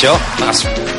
오십시오. 0.00 0.16
반갑습니다. 0.38 0.90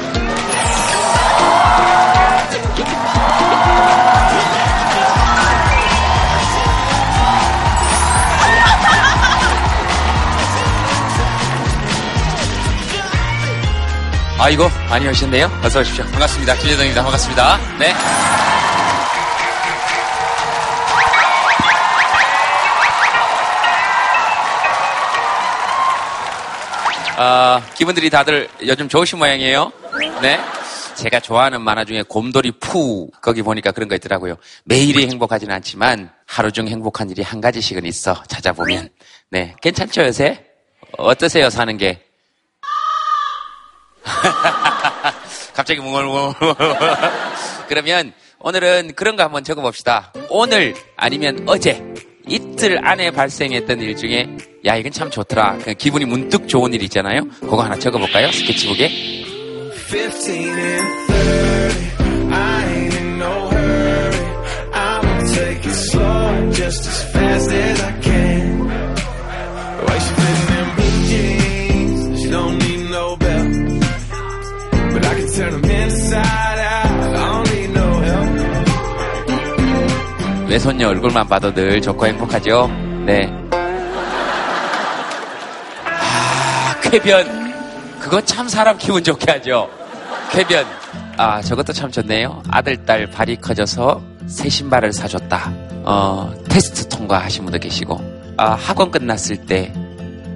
아이고, 14.40 14.70
많이 14.90 15.08
오셨네요. 15.08 15.52
어서 15.64 15.80
오십시오. 15.80 16.04
반갑습니다. 16.06 16.56
김재동입니다. 16.56 17.04
반갑습니다. 17.04 17.60
네. 17.80 17.94
어, 27.22 27.62
기분들이 27.76 28.10
다들 28.10 28.50
요즘 28.66 28.90
좋으신 28.90 29.20
모양이에요. 29.20 29.72
네. 30.24 30.40
제가 30.96 31.20
좋아하는 31.20 31.62
만화 31.62 31.86
중에 31.86 32.02
곰돌이 32.02 32.54
푸 32.60 33.12
거기 33.22 33.44
보니까 33.44 33.72
그런 33.72 33.88
거 33.88 33.94
있더라고요. 33.94 34.38
매일이 34.64 35.08
행복하지는 35.08 35.54
않지만 35.54 36.12
하루 36.26 36.52
중 36.52 36.68
행복한 36.68 37.12
일이 37.12 37.22
한 37.22 37.40
가지씩은 37.40 37.86
있어 37.86 38.24
찾아보면 38.28 38.90
네 39.30 39.56
괜찮죠 39.62 40.04
요새 40.04 40.44
어떠세요 40.98 41.50
사는 41.50 41.78
게 41.78 42.04
갑자기 45.54 45.80
뭉얼뭉얼 45.80 46.34
그러면 47.70 48.14
오늘은 48.40 48.94
그런 48.96 49.16
거 49.16 49.24
한번 49.24 49.44
적어봅시다 49.44 50.12
오늘 50.30 50.76
아니면 50.98 51.44
어제 51.48 51.84
이틀 52.28 52.86
안에 52.86 53.12
발생했던 53.12 53.80
일 53.82 53.96
중에 53.96 54.28
야 54.66 54.76
이건 54.76 54.92
참 54.92 55.10
좋더라. 55.10 55.58
그냥 55.60 55.76
기분이 55.78 56.06
문득 56.06 56.48
좋은 56.48 56.74
일 56.74 56.84
있잖아요? 56.84 57.28
그거 57.40 57.64
하나 57.64 57.78
적어볼까요? 57.78 58.32
스케치북에 58.32 58.90
외손녀 80.52 80.90
얼굴만 80.90 81.30
봐도 81.30 81.54
늘 81.54 81.82
좋고 81.82 82.08
행복하죠? 82.08 82.68
네. 83.06 83.34
아, 85.86 86.76
쾌변. 86.84 87.54
그거 88.02 88.20
참 88.20 88.50
사람 88.50 88.78
기분 88.78 89.02
좋게 89.02 89.32
하죠. 89.32 89.70
쾌변. 90.30 90.66
아, 91.16 91.42
저것도 91.42 91.72
참 91.72 91.90
좋네요. 91.90 92.44
아들, 92.50 92.76
딸 92.86 93.10
발이 93.10 93.38
커져서 93.38 94.02
새 94.28 94.50
신발을 94.50 94.92
사줬다. 94.92 95.54
어, 95.86 96.34
테스트 96.50 96.90
통과하신 96.90 97.46
분도 97.46 97.58
계시고, 97.58 98.02
아, 98.36 98.52
학원 98.52 98.92
끝났을 98.92 99.38
때 99.46 99.74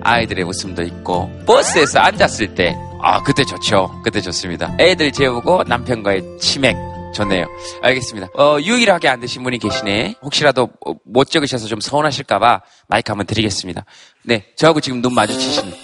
아이들의 0.02 0.46
웃음도 0.46 0.82
있고, 0.84 1.30
버스에서 1.46 2.00
앉았을 2.00 2.56
때, 2.56 2.74
아, 3.02 3.22
그때 3.22 3.44
좋죠. 3.44 3.92
그때 4.02 4.22
좋습니다. 4.22 4.78
애들 4.80 5.12
재우고 5.12 5.64
남편과의 5.68 6.38
치맥. 6.40 6.95
좋네요. 7.16 7.46
알겠습니다. 7.82 8.28
어, 8.38 8.58
유일하게 8.62 9.08
안 9.08 9.20
되신 9.22 9.44
분이 9.44 9.58
계시네. 9.60 10.16
혹시라도 10.22 10.70
못 11.06 11.30
적으셔서 11.30 11.68
좀 11.68 11.80
서운하실까봐 11.80 12.62
마이크 12.88 13.12
한번 13.12 13.26
드리겠습니다. 13.26 13.86
네, 14.24 14.46
저하고 14.58 14.82
지금 14.82 15.02
눈 15.02 15.14
마주치십니다. 15.16 15.78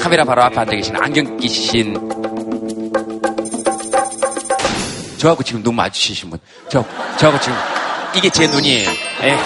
카메라 0.00 0.24
바로 0.24 0.42
앞에 0.42 0.58
앉아 0.58 0.72
계신 0.72 0.96
안경 0.96 1.36
끼신 1.36 1.94
저하고 5.18 5.42
지금 5.42 5.62
눈 5.62 5.74
마주치신 5.76 6.30
분. 6.30 6.38
저, 6.70 6.82
저하고 7.18 7.38
지금 7.40 7.58
이게 8.16 8.30
제 8.30 8.46
눈이에요. 8.46 8.88
네. 9.20 9.38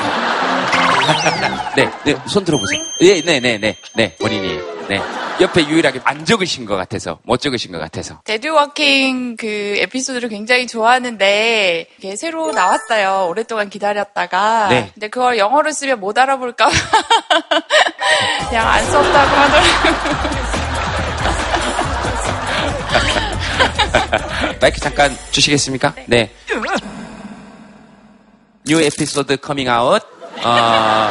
네, 1.75 1.91
네, 2.05 2.17
손 2.29 2.45
들어보세요. 2.45 2.81
네, 3.01 3.21
네, 3.23 3.41
네, 3.41 3.59
네, 3.59 3.77
네, 3.95 4.15
본인이에요. 4.17 4.87
네. 4.89 5.22
옆에 5.41 5.67
유일하게 5.67 6.01
안 6.05 6.25
적으신 6.25 6.65
것 6.67 6.77
같아서, 6.77 7.19
못 7.25 7.41
적으신 7.41 7.73
것 7.73 7.79
같아서. 7.79 8.21
Dead 8.25 8.66
Walking 8.66 9.37
그 9.37 9.47
에피소드를 9.79 10.29
굉장히 10.29 10.67
좋아하는데, 10.67 11.87
이게 11.99 12.17
새로 12.17 12.53
나왔어요. 12.53 13.27
오랫동안 13.29 13.69
기다렸다가. 13.71 14.69
네. 14.69 14.91
근데 14.95 15.09
그걸 15.09 15.39
영어로 15.39 15.73
쓰면 15.73 16.01
못 16.01 16.17
알아볼까 16.19 16.69
그냥 18.49 18.69
안 18.69 18.85
썼다고 18.85 19.37
하더라고요. 19.37 20.53
마이크 24.61 24.81
잠깐 24.81 25.17
주시겠습니까? 25.31 25.95
네. 26.07 26.31
New 28.69 28.81
episode 28.81 29.37
coming 29.45 29.69
out. 29.69 30.07
Uh, 30.45 31.11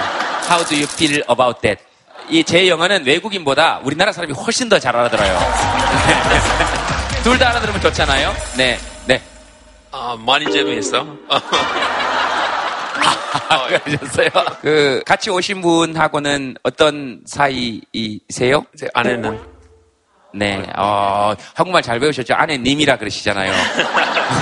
how 0.49 0.63
do 0.63 0.75
you 0.75 0.85
feel 0.87 1.21
about 1.27 1.61
that? 1.61 1.79
이 2.31 2.43
제 2.43 2.67
영어는 2.67 3.05
외국인보다 3.05 3.79
우리나라 3.83 4.11
사람이 4.11 4.33
훨씬 4.33 4.69
더 4.69 4.79
잘 4.79 4.95
알아들어요. 4.95 5.37
둘 7.23 7.37
다 7.37 7.49
알아들으면 7.49 7.81
좋잖아요. 7.81 8.33
네, 8.57 8.79
네. 9.05 9.21
아, 9.91 10.17
많이 10.19 10.49
재미있어. 10.51 11.05
아, 13.49 13.67
그러셨어요? 13.67 14.29
그, 14.61 15.01
같이 15.05 15.29
오신 15.29 15.61
분하고는 15.61 16.55
어떤 16.63 17.21
사이이세요? 17.25 18.65
제 18.77 18.87
아내는 18.93 19.39
네, 20.33 20.65
어, 20.77 21.33
한국말 21.55 21.81
잘 21.83 21.99
배우셨죠? 21.99 22.33
아내님이라 22.33 22.97
그러시잖아요. 22.97 23.51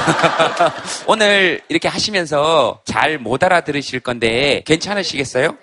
오늘 1.07 1.61
이렇게 1.67 1.87
하시면서 1.87 2.81
잘 2.85 3.17
못 3.17 3.43
알아들으실 3.43 3.99
건데 4.01 4.61
괜찮으시겠어요? 4.65 5.55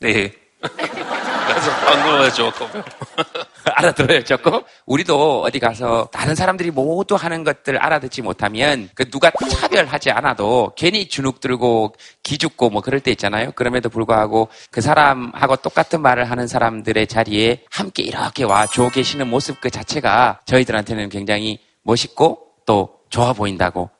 네. 0.00 0.32
그래서 1.50 1.70
한국어 1.70 2.30
조금. 2.30 2.82
알아들어요, 3.64 4.24
조금? 4.24 4.62
우리도 4.86 5.42
어디 5.42 5.58
가서 5.58 6.08
다른 6.12 6.34
사람들이 6.34 6.70
모두 6.70 7.14
하는 7.14 7.44
것들 7.44 7.76
알아듣지 7.78 8.22
못하면 8.22 8.88
그 8.94 9.08
누가 9.10 9.30
차별하지 9.30 10.10
않아도 10.10 10.72
괜히 10.76 11.08
주눅 11.08 11.40
들고 11.40 11.94
기죽고 12.22 12.70
뭐 12.70 12.82
그럴 12.82 13.00
때 13.00 13.10
있잖아요. 13.10 13.52
그럼에도 13.52 13.88
불구하고 13.88 14.48
그 14.70 14.80
사람하고 14.80 15.56
똑같은 15.56 16.00
말을 16.00 16.30
하는 16.30 16.46
사람들의 16.46 17.06
자리에 17.06 17.64
함께 17.70 18.02
이렇게 18.02 18.44
와줘 18.44 18.90
계시는 18.90 19.28
모습 19.28 19.60
그 19.60 19.70
자체가 19.70 20.40
저희들한테는 20.46 21.08
굉장히 21.08 21.58
멋있고 21.82 22.46
또 22.66 23.00
좋아 23.10 23.32
보인다고 23.32 23.90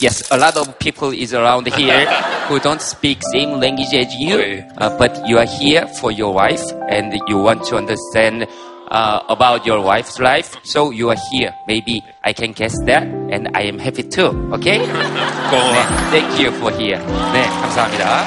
Yes, 0.00 0.30
a 0.30 0.36
lot 0.38 0.56
of 0.56 0.78
people 0.78 1.10
is 1.12 1.34
around 1.34 1.66
here 1.68 2.06
who 2.48 2.58
don't 2.58 2.80
speak 2.80 3.20
same 3.32 3.60
language 3.60 3.92
as 3.92 4.14
you, 4.14 4.64
uh, 4.78 4.96
but 4.96 5.12
you 5.28 5.36
are 5.36 5.44
here 5.44 5.86
for 6.00 6.10
your 6.10 6.32
wife 6.32 6.62
and 6.88 7.12
you 7.28 7.36
want 7.36 7.64
to 7.64 7.76
understand 7.76 8.46
uh, 8.88 9.20
about 9.28 9.66
your 9.66 9.82
wife's 9.82 10.18
life. 10.18 10.56
So 10.64 10.90
you 10.90 11.10
are 11.10 11.18
here. 11.30 11.52
Maybe 11.68 12.02
I 12.24 12.32
can 12.32 12.52
guess 12.52 12.72
that, 12.86 13.02
and 13.04 13.50
I 13.54 13.62
am 13.68 13.78
happy 13.78 14.02
too. 14.04 14.32
Okay? 14.54 14.78
네, 14.78 15.82
thank 16.10 16.40
you 16.40 16.50
for 16.58 16.72
here. 16.72 16.98
네, 17.32 17.44
감사합니다. 17.60 18.24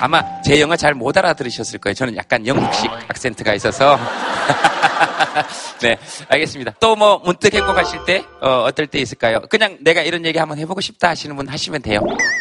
아마 0.00 0.22
제 0.42 0.60
영어 0.60 0.76
잘 0.76 0.94
못 0.94 1.16
알아들으셨을 1.16 1.80
거예요. 1.80 1.94
저는 1.94 2.16
약간 2.16 2.46
영국식 2.46 2.88
악센트가 3.08 3.54
있어서. 3.54 3.98
네, 5.81 5.97
알겠습니다. 6.29 6.73
또 6.79 6.95
뭐 6.95 7.17
문득 7.25 7.53
행복하실 7.53 8.05
때 8.05 8.23
어, 8.41 8.63
어떨 8.65 8.87
때 8.87 8.99
있을까요? 8.99 9.39
그냥 9.49 9.77
내가 9.81 10.01
이런 10.01 10.25
얘기 10.25 10.37
한번 10.37 10.59
해보고 10.59 10.79
싶다 10.79 11.09
하시는 11.09 11.35
분 11.35 11.47
하시면 11.47 11.81
돼요. 11.81 11.99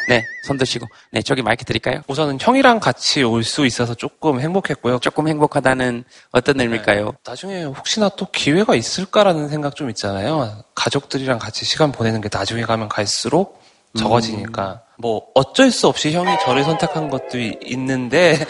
네, 0.09 0.23
손 0.47 0.59
드시고. 0.59 0.87
네, 1.11 1.23
저기 1.23 1.43
마이크 1.43 1.65
드릴까요? 1.65 2.03
우선은 2.07 2.39
형이랑 2.41 2.81
같이 2.81 3.23
올 3.23 3.43
수 3.45 3.65
있어서 3.67 3.95
조금 3.95 4.41
행복했고요. 4.41 4.99
조금 5.01 5.27
행복하다는 5.29 6.05
어떤 6.33 6.61
의미일까요? 6.61 7.05
네, 7.07 7.13
나중에 7.27 7.65
혹시나 7.65 8.09
또 8.11 8.27
기회가 8.31 8.75
있을까라는 8.75 9.49
생각 9.49 9.75
좀 9.75 9.89
있잖아요. 9.91 10.63
가족들이랑 10.75 11.39
같이 11.39 11.65
시간 11.65 11.93
보내는 11.93 12.21
게 12.21 12.29
나중에 12.33 12.63
가면 12.63 12.89
갈수록 12.89 13.63
적어지니까. 13.99 14.73
음. 14.73 14.93
뭐 14.99 15.23
어쩔 15.35 15.71
수 15.71 15.89
없이 15.89 16.13
형이 16.13 16.29
저를 16.45 16.63
선택한 16.65 17.09
것도 17.11 17.39
있는데 17.65 18.37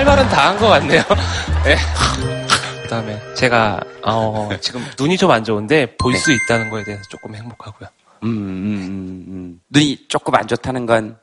할 0.00 0.06
말은 0.06 0.28
다 0.30 0.48
한 0.48 0.56
것 0.58 0.66
같네요. 0.68 1.02
네. 1.62 1.76
그다음에 2.84 3.20
제가 3.34 3.78
어, 4.02 4.48
지금 4.62 4.82
눈이 4.98 5.18
좀 5.18 5.30
안 5.30 5.44
좋은데 5.44 5.94
볼수 5.98 6.30
네. 6.30 6.36
있다는 6.36 6.70
거에 6.70 6.84
대해서 6.84 7.02
조금 7.10 7.34
행복하고요. 7.34 7.86
음, 8.22 8.28
음, 8.28 8.30
음, 8.30 9.24
음, 9.28 9.60
눈이 9.68 10.06
조금 10.08 10.34
안 10.36 10.46
좋다는 10.48 10.86
건? 10.86 11.18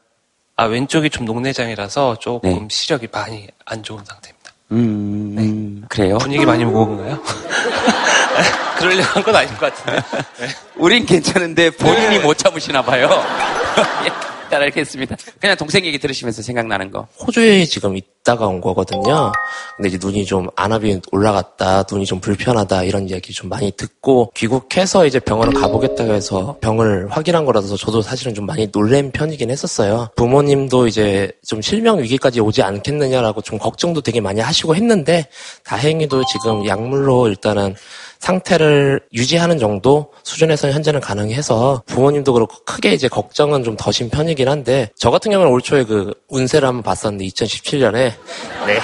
아 0.55 0.65
왼쪽이 0.65 1.09
좀 1.09 1.25
녹내장이라서 1.25 2.19
조금 2.19 2.51
네. 2.51 2.67
시력이 2.69 3.07
많이 3.11 3.47
안 3.65 3.81
좋은 3.81 4.03
상태입니다. 4.05 4.51
음, 4.73 5.79
네. 5.81 5.87
그래요? 5.89 6.19
분위기 6.19 6.45
많이 6.45 6.63
무거운가요? 6.63 7.19
그러려고 8.77 9.09
한 9.09 9.23
건 9.23 9.35
아닌 9.37 9.49
것 9.57 9.73
같은데. 9.73 10.01
네. 10.39 10.47
우린 10.75 11.03
괜찮은데 11.07 11.71
본인이 11.71 12.19
네. 12.19 12.19
못 12.19 12.37
참으시나 12.37 12.83
봐요. 12.83 13.09
잘 14.49 14.61
알겠습니다. 14.63 15.15
그냥 15.39 15.55
동생 15.57 15.85
얘기 15.85 15.97
들으시면서 15.97 16.41
생각나는 16.41 16.91
거. 16.91 17.07
호주에 17.19 17.65
지금 17.65 17.97
있다가 17.97 18.47
온 18.47 18.61
거거든요. 18.61 19.31
근데 19.75 19.89
이제 19.89 19.97
눈이 20.01 20.25
좀 20.25 20.47
안압이 20.55 21.01
올라갔다, 21.11 21.83
눈이 21.89 22.05
좀 22.05 22.19
불편하다 22.19 22.83
이런 22.83 23.09
이야기 23.09 23.33
좀 23.33 23.49
많이 23.49 23.71
듣고 23.71 24.31
귀국해서 24.35 25.05
이제 25.05 25.19
병원을 25.19 25.53
가보겠다고 25.53 26.13
해서 26.13 26.57
병을 26.61 27.09
확인한 27.09 27.45
거라서 27.45 27.75
저도 27.77 28.01
사실은 28.01 28.33
좀 28.33 28.45
많이 28.45 28.71
놀란 28.71 29.11
편이긴 29.11 29.49
했었어요. 29.49 30.09
부모님도 30.15 30.87
이제 30.87 31.31
좀 31.47 31.61
실명 31.61 31.99
위기까지 32.01 32.39
오지 32.39 32.61
않겠느냐라고 32.63 33.41
좀 33.41 33.57
걱정도 33.57 34.01
되게 34.01 34.21
많이 34.21 34.41
하시고 34.41 34.75
했는데 34.75 35.27
다행히도 35.63 36.23
지금 36.25 36.65
약물로 36.65 37.27
일단은 37.27 37.75
상태를 38.19 39.01
유지하는 39.13 39.57
정도 39.57 40.11
수준에서 40.23 40.71
현재는 40.71 40.99
가능해서 40.99 41.83
부모님도 41.85 42.33
그렇고 42.33 42.55
크게 42.65 42.93
이제 42.93 43.07
걱정은 43.07 43.63
좀 43.63 43.75
더신 43.77 44.09
편이긴 44.09 44.49
한데 44.49 44.89
저 44.97 45.11
같은 45.11 45.31
경우는 45.31 45.51
올 45.51 45.61
초에 45.61 45.83
그 45.83 46.13
운세를 46.29 46.67
한번 46.67 46.83
봤었는데 46.83 47.25
2017년에 47.25 47.93
네 47.93 48.79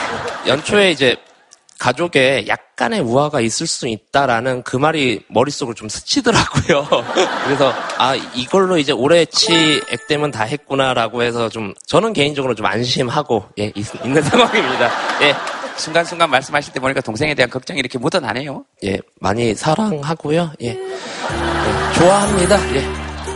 연초에 0.47 0.91
이제 0.91 1.15
가족에 1.83 2.45
약간의 2.47 3.01
우화가 3.01 3.41
있을 3.41 3.67
수 3.67 3.89
있다라는 3.89 4.63
그 4.63 4.77
말이 4.77 5.21
머릿속을 5.27 5.75
좀 5.75 5.89
스치더라고요. 5.89 6.87
그래서 7.43 7.73
아 7.97 8.15
이걸로 8.33 8.77
이제 8.77 8.93
올해치 8.93 9.81
액땜은 9.91 10.31
다 10.31 10.45
했구나라고 10.45 11.23
해서 11.23 11.49
좀 11.49 11.73
저는 11.85 12.13
개인적으로 12.13 12.55
좀 12.55 12.65
안심하고 12.65 13.43
예 13.59 13.73
있, 13.75 13.85
는 14.05 14.21
상황입니다. 14.23 14.91
예. 15.23 15.52
순간순간 15.77 16.29
말씀하실 16.29 16.73
때 16.73 16.79
보니까 16.79 17.01
동생에 17.01 17.33
대한 17.33 17.49
걱정이 17.49 17.79
이렇게 17.79 17.97
묻어나네요. 17.97 18.65
예, 18.85 18.99
많이 19.19 19.53
사랑하고요. 19.55 20.53
예. 20.61 20.67
예 20.67 20.77
좋아합니다. 21.95 22.75
예. 22.75 22.87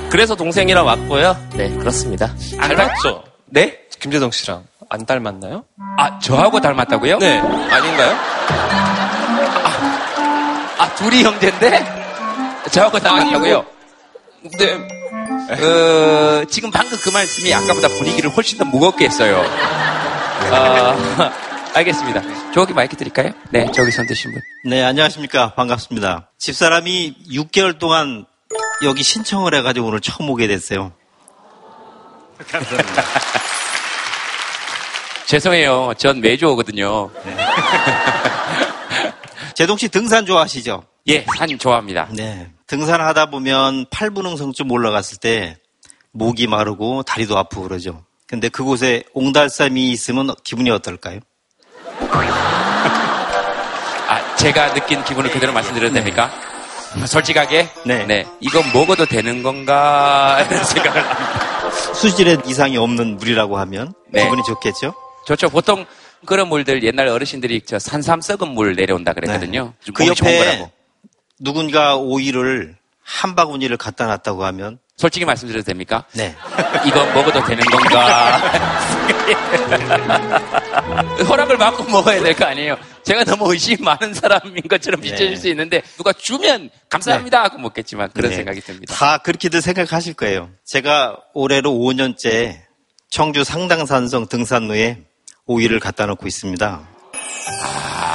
그래서 0.09 0.35
동생이랑 0.35 0.85
왔고요. 0.85 1.35
네, 1.55 1.69
그렇습니다. 1.71 2.33
안 2.57 2.75
닮았죠? 2.75 3.23
네? 3.45 3.79
김재동 3.99 4.31
씨랑 4.31 4.63
안 4.89 5.05
닮았나요? 5.05 5.65
아, 5.97 6.19
저하고 6.19 6.61
닮았다고요? 6.61 7.19
네. 7.19 7.39
아닌가요? 7.39 8.15
아, 9.63 10.75
아 10.79 10.95
둘이 10.95 11.23
형제인데? 11.23 11.85
저하고 12.71 12.99
닮았다고요? 12.99 13.65
네. 14.59 14.87
어, 15.49 16.45
지금 16.49 16.71
방금 16.71 16.97
그 17.01 17.09
말씀이 17.09 17.53
아까보다 17.53 17.87
분위기를 17.89 18.29
훨씬 18.29 18.57
더 18.57 18.65
무겁게 18.65 19.05
했어요. 19.05 19.43
어, 20.51 21.31
알겠습니다. 21.77 22.51
저기 22.53 22.73
마이크 22.73 22.95
드릴까요? 22.95 23.31
네, 23.51 23.69
저기 23.71 23.91
손 23.91 24.07
드신 24.07 24.31
분. 24.31 24.41
네, 24.65 24.83
안녕하십니까. 24.83 25.53
반갑습니다. 25.53 26.31
집사람이 26.37 27.15
6개월 27.31 27.77
동안 27.77 28.25
여기 28.83 29.03
신청을 29.03 29.53
해가지고 29.53 29.87
오늘 29.87 30.01
처음 30.01 30.29
오게 30.29 30.47
됐어요. 30.47 30.91
감사합니다. 32.49 33.03
죄송해요. 35.27 35.93
전 35.97 36.21
매주 36.21 36.47
오거든요. 36.47 37.11
네. 37.23 37.37
제동 39.53 39.77
씨 39.77 39.89
등산 39.89 40.25
좋아하시죠? 40.25 40.83
예, 41.07 41.25
산 41.37 41.57
좋아합니다. 41.59 42.09
네. 42.13 42.51
등산하다 42.65 43.29
보면 43.29 43.85
팔분흥성쯤 43.91 44.71
올라갔을 44.71 45.19
때 45.19 45.57
목이 46.11 46.47
마르고 46.47 47.03
다리도 47.03 47.37
아프고 47.37 47.63
그러죠. 47.63 48.03
근데 48.25 48.49
그곳에 48.49 49.03
옹달샘이 49.13 49.91
있으면 49.91 50.33
기분이 50.43 50.69
어떨까요? 50.69 51.19
아, 54.09 54.35
제가 54.37 54.73
느낀 54.73 55.03
기분을 55.03 55.31
그대로 55.31 55.53
말씀드려도 55.53 55.93
네. 55.93 55.99
됩니까? 56.01 56.31
솔직하게? 57.05 57.69
네. 57.85 58.05
네. 58.05 58.25
이건 58.39 58.63
먹어도 58.73 59.05
되는 59.05 59.43
건가? 59.43 60.43
이런 60.49 60.63
생각을 60.63 61.03
합니다. 61.03 61.69
수질에 61.93 62.37
이상이 62.45 62.77
없는 62.77 63.17
물이라고 63.17 63.57
하면 63.59 63.93
네. 64.09 64.23
기분이 64.23 64.41
좋겠죠? 64.43 64.93
좋죠. 65.25 65.49
보통 65.49 65.85
그런 66.25 66.47
물들 66.47 66.83
옛날 66.83 67.07
어르신들이 67.07 67.61
저 67.61 67.77
산삼 67.77 68.21
썩은 68.21 68.49
물 68.49 68.75
내려온다 68.75 69.13
그랬거든요. 69.13 69.73
네. 69.85 69.91
그 69.93 70.07
옆에 70.07 70.69
누군가 71.39 71.95
오이를 71.97 72.75
한 73.03 73.35
바구니를 73.35 73.77
갖다 73.77 74.07
놨다고 74.07 74.43
하면 74.45 74.79
솔직히 74.97 75.25
말씀드려도 75.25 75.63
됩니까? 75.63 76.03
네. 76.13 76.35
이거 76.85 77.05
먹어도 77.13 77.45
되는 77.45 77.63
건가? 77.65 78.41
허락을 81.29 81.57
받고 81.57 81.83
먹어야 81.83 82.19
될 82.21 82.33
거 82.33 82.45
아니에요. 82.45 82.77
제가 83.03 83.23
너무 83.23 83.51
의심 83.53 83.83
많은 83.83 84.13
사람인 84.15 84.63
것처럼 84.67 84.99
비춰질 85.01 85.29
네. 85.31 85.35
수 85.35 85.47
있는데 85.49 85.81
누가 85.97 86.11
주면 86.13 86.71
감사합니다 86.89 87.43
하고 87.43 87.59
먹겠지만 87.59 88.09
그런 88.13 88.31
네. 88.31 88.37
생각이 88.37 88.59
듭니다. 88.61 88.93
다 88.95 89.19
그렇게들 89.19 89.61
생각하실 89.61 90.15
거예요. 90.15 90.49
제가 90.65 91.17
올해로 91.33 91.71
5년째 91.71 92.57
청주 93.11 93.43
상당산성 93.43 94.27
등산로에 94.27 95.03
오이를 95.45 95.79
갖다 95.79 96.07
놓고 96.07 96.27
있습니다. 96.27 96.87
아... 97.63 98.06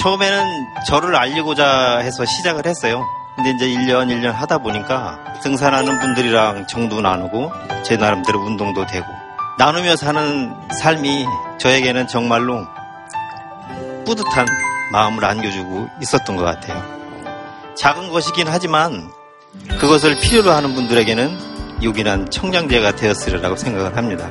처음에는 0.00 0.66
저를 0.86 1.14
알리고자 1.14 1.98
해서 1.98 2.24
시작을 2.24 2.66
했어요. 2.66 3.06
근데 3.36 3.50
이제 3.50 3.66
1년, 3.66 4.08
1년 4.08 4.32
하다 4.32 4.58
보니까 4.58 5.18
등산하는 5.42 5.98
분들이랑 5.98 6.66
정도 6.66 7.02
나누고 7.02 7.52
제 7.84 7.96
나름대로 7.96 8.40
운동도 8.40 8.86
되고 8.86 9.06
나누며 9.58 9.96
사는 9.96 10.54
삶이 10.72 11.26
저에게는 11.58 12.08
정말로 12.08 12.66
뿌듯한 14.06 14.46
마음을 14.90 15.22
안겨주고 15.22 15.88
있었던 16.00 16.36
것 16.36 16.44
같아요. 16.44 16.82
작은 17.76 18.10
것이긴 18.10 18.46
하지만 18.48 19.10
그것을 19.78 20.18
필요로 20.18 20.50
하는 20.50 20.74
분들에게는 20.74 21.82
요긴한 21.82 22.30
청량제가 22.30 22.96
되었으리라고 22.96 23.56
생각을 23.56 23.96
합니다. 23.96 24.30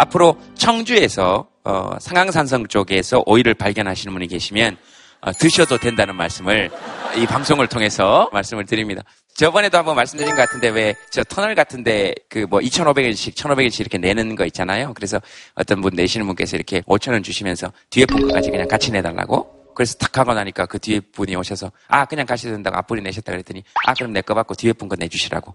앞으로 0.00 0.36
청주에서 0.56 1.46
어, 1.64 1.90
상황산성 2.00 2.68
쪽에서 2.68 3.22
오이를 3.26 3.52
발견하시는 3.54 4.12
분이 4.14 4.28
계시면 4.28 4.78
어, 5.20 5.32
드셔도 5.32 5.76
된다는 5.76 6.16
말씀을 6.16 6.70
이 7.16 7.26
방송을 7.26 7.66
통해서 7.66 8.30
말씀을 8.32 8.64
드립니다. 8.64 9.02
저번에도 9.36 9.76
한번 9.78 9.96
말씀드린 9.96 10.30
것 10.34 10.36
같은데 10.42 10.68
왜 10.70 10.94
저 11.12 11.22
터널 11.24 11.54
같은데 11.54 12.14
그 12.30 12.46
뭐 12.48 12.60
2,500원씩 12.60 13.34
1,500원씩 13.34 13.80
이렇게 13.80 13.98
내는 13.98 14.36
거 14.36 14.46
있잖아요. 14.46 14.92
그래서 14.94 15.20
어떤 15.54 15.80
분 15.82 15.92
내시는 15.94 16.26
분께서 16.26 16.56
이렇게 16.56 16.80
5,000원 16.82 17.22
주시면서 17.22 17.70
뒤에 17.90 18.06
분까지 18.06 18.50
그냥 18.50 18.68
같이 18.68 18.90
내달라고 18.90 19.72
그래서 19.74 19.94
탁 19.98 20.16
하고 20.18 20.32
나니까 20.34 20.66
그 20.66 20.78
뒤에 20.78 21.00
분이 21.00 21.36
오셔서 21.36 21.70
아 21.88 22.04
그냥 22.06 22.26
가셔도 22.26 22.54
된다고 22.54 22.76
앞분이 22.78 23.02
내셨다 23.02 23.32
그랬더니 23.32 23.62
아 23.86 23.92
그럼 23.94 24.12
내 24.12 24.20
거 24.22 24.34
받고 24.34 24.54
뒤에 24.54 24.72
분 24.72 24.88
거 24.88 24.96
내주시라고 24.98 25.54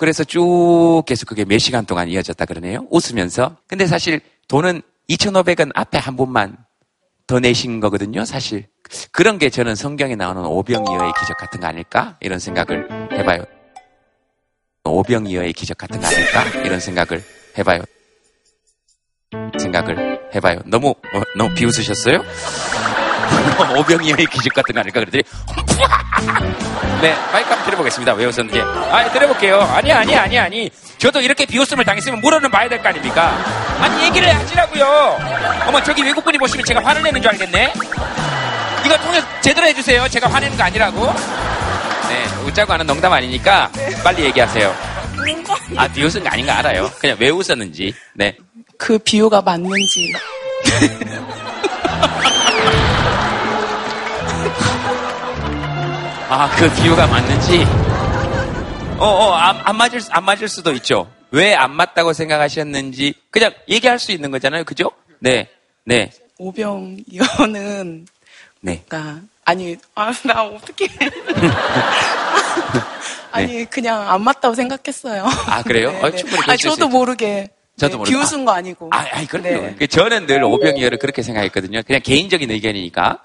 그래서 0.00 0.24
쭉 0.24 1.02
계속 1.04 1.26
그게 1.26 1.44
몇 1.44 1.58
시간 1.58 1.84
동안 1.84 2.08
이어졌다 2.08 2.42
그러네요 2.46 2.86
웃으면서 2.88 3.58
근데 3.66 3.86
사실 3.86 4.22
돈은 4.48 4.80
2,500원 5.10 5.72
앞에 5.74 5.98
한 5.98 6.16
분만 6.16 6.56
더 7.26 7.38
내신 7.38 7.80
거거든요, 7.80 8.24
사실. 8.24 8.66
그런 9.12 9.36
게 9.36 9.50
저는 9.50 9.74
성경에 9.74 10.16
나오는 10.16 10.42
오병이어의 10.42 11.12
기적 11.20 11.36
같은 11.36 11.60
거 11.60 11.66
아닐까? 11.66 12.16
이런 12.20 12.38
생각을 12.38 12.88
해봐요. 13.12 13.44
오병이어의 14.84 15.52
기적 15.52 15.76
같은 15.76 16.00
거 16.00 16.06
아닐까? 16.06 16.44
이런 16.64 16.80
생각을 16.80 17.22
해봐요. 17.58 17.82
생각을 19.60 20.30
해봐요. 20.34 20.60
너무, 20.64 20.88
어, 20.88 21.22
너무 21.36 21.54
비웃으셨어요? 21.54 22.22
오병이어의 23.78 24.26
기적 24.26 24.52
같은 24.54 24.74
거 24.74 24.80
아닐까? 24.80 25.00
그랬더니, 25.00 25.22
네, 27.00 27.14
마이크 27.32 27.48
한번 27.48 27.64
들어보겠습니다. 27.64 28.12
왜 28.14 28.24
웃었는지. 28.26 28.60
아, 28.60 29.10
들어볼게요. 29.12 29.60
아니, 29.62 29.92
아니, 29.92 30.14
아니, 30.16 30.38
아니. 30.38 30.70
저도 30.98 31.20
이렇게 31.20 31.46
비웃음을 31.46 31.84
당했으면 31.84 32.20
물어는 32.20 32.50
봐야 32.50 32.68
될 32.68 32.82
거 32.82 32.88
아닙니까? 32.90 33.36
아니, 33.80 34.04
얘기를 34.04 34.34
하시라고요. 34.34 35.18
어머, 35.66 35.82
저기 35.82 36.02
외국분이 36.02 36.36
보시면 36.38 36.64
제가 36.66 36.84
화를 36.84 37.02
내는 37.02 37.22
줄 37.22 37.30
알겠네? 37.30 37.72
이거 38.84 38.96
통해 38.98 39.22
제대로 39.40 39.66
해주세요. 39.68 40.08
제가 40.08 40.28
화내는 40.30 40.56
거 40.56 40.64
아니라고. 40.64 41.06
네, 42.08 42.24
웃자고 42.46 42.72
하는 42.72 42.86
농담 42.86 43.12
아니니까 43.12 43.70
빨리 44.02 44.24
얘기하세요. 44.24 44.74
아, 45.76 45.86
비웃은 45.88 46.24
거 46.24 46.28
아닌 46.30 46.46
거 46.46 46.52
알아요. 46.52 46.90
그냥 46.98 47.16
왜 47.20 47.28
웃었는지. 47.30 47.94
네. 48.14 48.36
그 48.78 48.98
비유가 48.98 49.40
맞는지. 49.42 50.12
아, 56.32 56.48
그 56.56 56.72
비유가 56.74 57.06
맞는지. 57.08 57.64
어, 58.98 59.04
어, 59.04 59.32
안, 59.32 59.60
안 59.64 59.76
맞을, 59.76 60.00
안 60.10 60.24
맞을 60.24 60.48
수도 60.48 60.72
있죠. 60.74 61.10
왜 61.32 61.54
안 61.54 61.72
맞다고 61.74 62.12
생각하셨는지 62.12 63.14
그냥 63.30 63.52
얘기할 63.68 63.98
수 63.98 64.12
있는 64.12 64.30
거잖아요. 64.30 64.62
그죠? 64.64 64.90
네. 65.18 65.48
네. 65.84 66.10
오병이어는 66.38 68.06
네. 68.60 68.82
그러니까 68.86 69.20
아니, 69.44 69.76
아, 69.94 70.12
나 70.24 70.44
어떻게 70.44 70.88
아니, 73.32 73.46
네. 73.52 73.64
그냥 73.64 74.08
안 74.10 74.22
맞다고 74.22 74.54
생각했어요. 74.54 75.24
아, 75.46 75.62
그래요? 75.62 75.90
네, 75.92 76.00
어, 76.02 76.10
충분히 76.10 76.42
아, 76.48 76.56
저도 76.56 76.88
모르게 76.88 77.48
저도 77.76 77.92
네, 77.92 77.98
모르 77.98 78.10
비웃은 78.10 78.44
거 78.44 78.52
아니고. 78.52 78.88
아, 78.92 79.04
아니, 79.12 79.26
그럼요. 79.26 79.48
네. 79.48 79.74
그 79.78 79.86
저는 79.88 80.26
늘 80.26 80.42
오병이어를 80.44 80.98
그렇게 80.98 81.22
생각했거든요. 81.22 81.82
그냥 81.86 82.00
개인적인 82.04 82.50
의견이니까. 82.50 83.18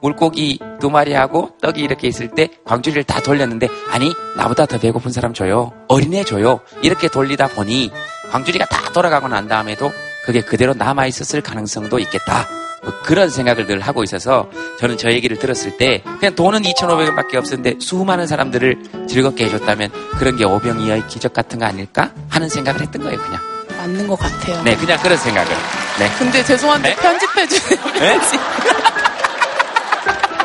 물고기 0.00 0.58
두 0.80 0.90
마리 0.90 1.12
하고 1.12 1.56
떡이 1.60 1.80
이렇게 1.80 2.08
있을 2.08 2.28
때 2.28 2.48
광주리를 2.64 3.04
다 3.04 3.20
돌렸는데 3.20 3.68
아니 3.90 4.12
나보다 4.36 4.66
더 4.66 4.78
배고픈 4.78 5.12
사람 5.12 5.32
줘요 5.32 5.72
어린애 5.88 6.24
줘요 6.24 6.60
이렇게 6.82 7.08
돌리다 7.08 7.48
보니 7.48 7.90
광주리가 8.30 8.66
다 8.66 8.92
돌아가고 8.92 9.28
난 9.28 9.48
다음에도 9.48 9.92
그게 10.24 10.40
그대로 10.40 10.74
남아 10.74 11.06
있었을 11.06 11.40
가능성도 11.40 11.98
있겠다 12.00 12.46
뭐 12.82 12.92
그런 13.04 13.30
생각을 13.30 13.66
늘 13.66 13.80
하고 13.80 14.02
있어서 14.02 14.50
저는 14.78 14.98
저 14.98 15.10
얘기를 15.10 15.38
들었을 15.38 15.76
때 15.76 16.02
그냥 16.18 16.34
돈은 16.34 16.62
2,500원밖에 16.62 17.36
없었는데 17.36 17.78
수많은 17.80 18.26
사람들을 18.26 19.06
즐겁게 19.08 19.44
해줬다면 19.44 19.90
그런 20.18 20.36
게 20.36 20.44
오병이어의 20.44 21.06
기적 21.06 21.32
같은 21.32 21.60
거 21.60 21.66
아닐까 21.66 22.12
하는 22.28 22.48
생각을 22.48 22.80
했던 22.80 23.02
거예요 23.02 23.18
그냥 23.18 23.40
맞는 23.82 24.06
것 24.06 24.16
같아요. 24.16 24.62
네, 24.62 24.76
그냥 24.76 24.98
그런 25.02 25.18
생각을. 25.18 25.50
네. 25.98 26.10
근데 26.18 26.44
죄송한데 26.44 26.90
네? 26.90 26.96
편집해 26.96 27.48
주세요. 27.48 27.80
네? 27.98 28.18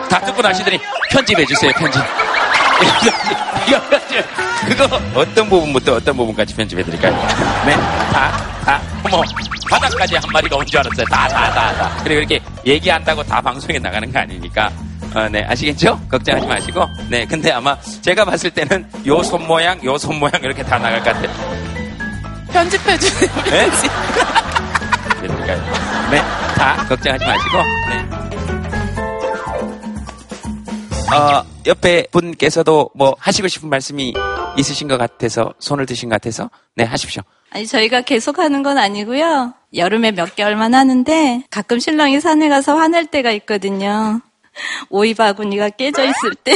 다 0.10 0.20
듣고 0.22 0.42
나시더니 0.42 0.80
편집해 1.12 1.46
주세요. 1.46 1.72
편집. 1.78 2.02
그거 4.68 5.00
어떤 5.16 5.50
부분부터 5.50 5.96
어떤 5.96 6.16
부분까지 6.18 6.56
편집해 6.56 6.84
드릴까요? 6.84 7.14
네, 7.66 7.74
다, 8.12 8.32
다, 8.66 8.82
뭐 9.10 9.22
바닥까지 9.70 10.16
한 10.16 10.24
마리가 10.32 10.56
온 10.58 10.66
줄 10.66 10.80
알았어요. 10.80 11.06
다, 11.08 11.28
다, 11.28 11.54
다, 11.54 11.74
다. 11.74 11.92
그리고 12.04 12.20
이렇게 12.20 12.40
얘기한다고 12.66 13.24
다 13.24 13.42
방송에 13.42 13.80
나가는 13.80 14.12
거 14.12 14.20
아니니까. 14.20 14.70
어, 15.16 15.28
네, 15.32 15.46
아시겠죠? 15.50 16.00
걱정하지 16.12 16.46
마시고. 16.48 16.86
네, 17.10 17.26
근데 17.26 17.52
아마 17.52 17.78
제가 18.02 18.26
봤을 18.26 18.50
때는 18.52 18.86
요 19.08 19.24
손 19.24 19.48
모양, 19.48 19.82
요 19.84 19.96
손 19.98 20.20
모양 20.20 20.34
이렇게 20.44 20.62
다 20.64 20.78
나갈 20.78 21.02
것 21.02 21.14
같아요. 21.14 21.32
편집해 22.52 22.98
주세요. 23.00 23.30
네? 23.46 23.70
그러니까요. 25.22 25.64
네, 26.12 26.22
다 26.56 26.86
걱정하지 26.90 27.26
마시고. 27.26 27.58
네. 27.90 28.17
어, 31.14 31.44
옆에 31.66 32.06
분께서도 32.12 32.90
뭐 32.94 33.16
하시고 33.20 33.48
싶은 33.48 33.70
말씀이 33.70 34.14
있으신 34.58 34.88
것 34.88 34.98
같아서 34.98 35.54
손을 35.60 35.86
드신 35.86 36.10
것 36.10 36.16
같아서 36.16 36.50
네 36.76 36.84
하십시오. 36.84 37.22
아니 37.52 37.66
저희가 37.66 38.02
계속 38.02 38.40
하는 38.40 38.62
건 38.64 38.78
아니고요. 38.78 39.54
여름에 39.76 40.12
몇 40.12 40.36
개월만 40.36 40.74
하는데 40.74 41.44
가끔 41.50 41.80
신랑이 41.80 42.20
산에 42.20 42.50
가서 42.50 42.76
화낼 42.78 43.06
때가 43.06 43.32
있거든요. 43.32 44.22
오이 44.90 45.14
바구니가 45.14 45.70
깨져 45.72 46.04
있을 46.04 46.34
때. 46.44 46.56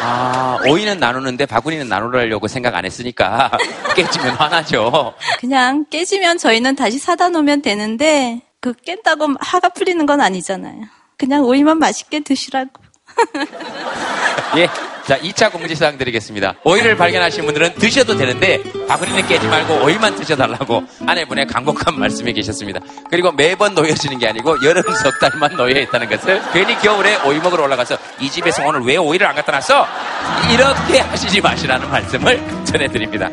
아, 0.00 0.58
오이는 0.66 1.00
나누는데 1.00 1.46
바구니는 1.46 1.88
나누려고 1.88 2.46
생각 2.46 2.76
안 2.76 2.84
했으니까 2.84 3.50
깨지면 3.96 4.34
화나죠. 4.36 5.14
그냥 5.40 5.84
깨지면 5.90 6.38
저희는 6.38 6.76
다시 6.76 6.98
사다 6.98 7.30
놓으면 7.30 7.62
되는데 7.62 8.42
그 8.60 8.72
깬다고 8.72 9.28
화가 9.40 9.70
풀리는 9.70 10.04
건 10.06 10.20
아니잖아요. 10.20 10.82
그냥 11.16 11.42
오이만 11.44 11.78
맛있게 11.78 12.20
드시라고. 12.20 12.70
예. 14.56 14.68
자, 15.08 15.18
2차 15.18 15.50
공지사항 15.50 15.96
드리겠습니다. 15.96 16.56
오이를 16.64 16.94
발견하신 16.94 17.46
분들은 17.46 17.76
드셔도 17.76 18.14
되는데 18.14 18.62
바구니는 18.88 19.26
깨지 19.26 19.46
말고 19.46 19.82
오이만 19.82 20.14
드셔달라고 20.16 20.82
아내분의 21.06 21.46
강곡한 21.46 21.98
말씀이 21.98 22.30
계셨습니다. 22.34 22.80
그리고 23.08 23.32
매번 23.32 23.74
놓여지는 23.74 24.18
게 24.18 24.28
아니고 24.28 24.56
여름 24.62 24.82
석 25.02 25.18
달만 25.18 25.56
놓여 25.56 25.80
있다는 25.80 26.10
것을 26.10 26.42
괜히 26.52 26.78
겨울에 26.78 27.16
오이 27.24 27.38
먹으러 27.38 27.64
올라가서 27.64 27.96
이 28.20 28.28
집에서 28.30 28.62
오늘 28.66 28.82
왜 28.82 28.98
오이를 28.98 29.26
안 29.26 29.34
갖다 29.34 29.50
놨어? 29.50 29.86
이렇게 30.52 31.00
하시지 31.00 31.40
마시라는 31.40 31.90
말씀을 31.90 32.64
전해드립니다. 32.66 33.30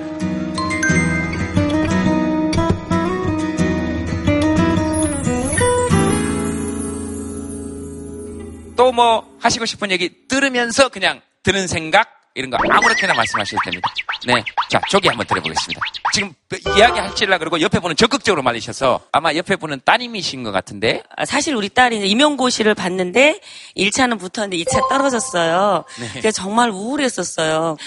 또 8.86 8.92
뭐 8.92 9.25
하시고 9.42 9.65
싶은 9.65 9.89
얘기 9.89 10.27
들으면서 10.27 10.89
그냥 10.89 11.20
드는 11.42 11.68
생각 11.68 12.08
이런 12.36 12.50
거 12.51 12.58
아무렇게나 12.58 13.13
말씀하셔도 13.13 13.58
됩니다. 13.63 13.89
네. 14.27 14.44
자, 14.70 14.80
저기 14.92 15.08
한번 15.08 15.25
들어보겠습니다. 15.25 15.82
지금 16.13 16.34
이야기 16.77 17.00
하시려고 17.00 17.39
그러고 17.39 17.62
옆에 17.62 17.80
분은 17.80 17.96
적극적으로 17.96 18.44
말리셔서 18.44 19.00
아마 19.13 19.34
옆에 19.34 19.56
분은 19.56 19.82
따님이신 19.86 20.44
것 20.44 20.51
같은데. 20.51 21.01
아, 21.15 21.25
사실 21.25 21.56
우리 21.56 21.70
딸이 21.70 22.10
임용고시를 22.10 22.75
봤는데 22.75 23.39
1차는 23.77 24.20
붙었는데 24.20 24.58
2차 24.58 24.88
떨어졌어요. 24.89 25.86
네. 26.00 26.10
그래서 26.20 26.42
정말 26.44 26.70
우울했었어요. 26.72 27.77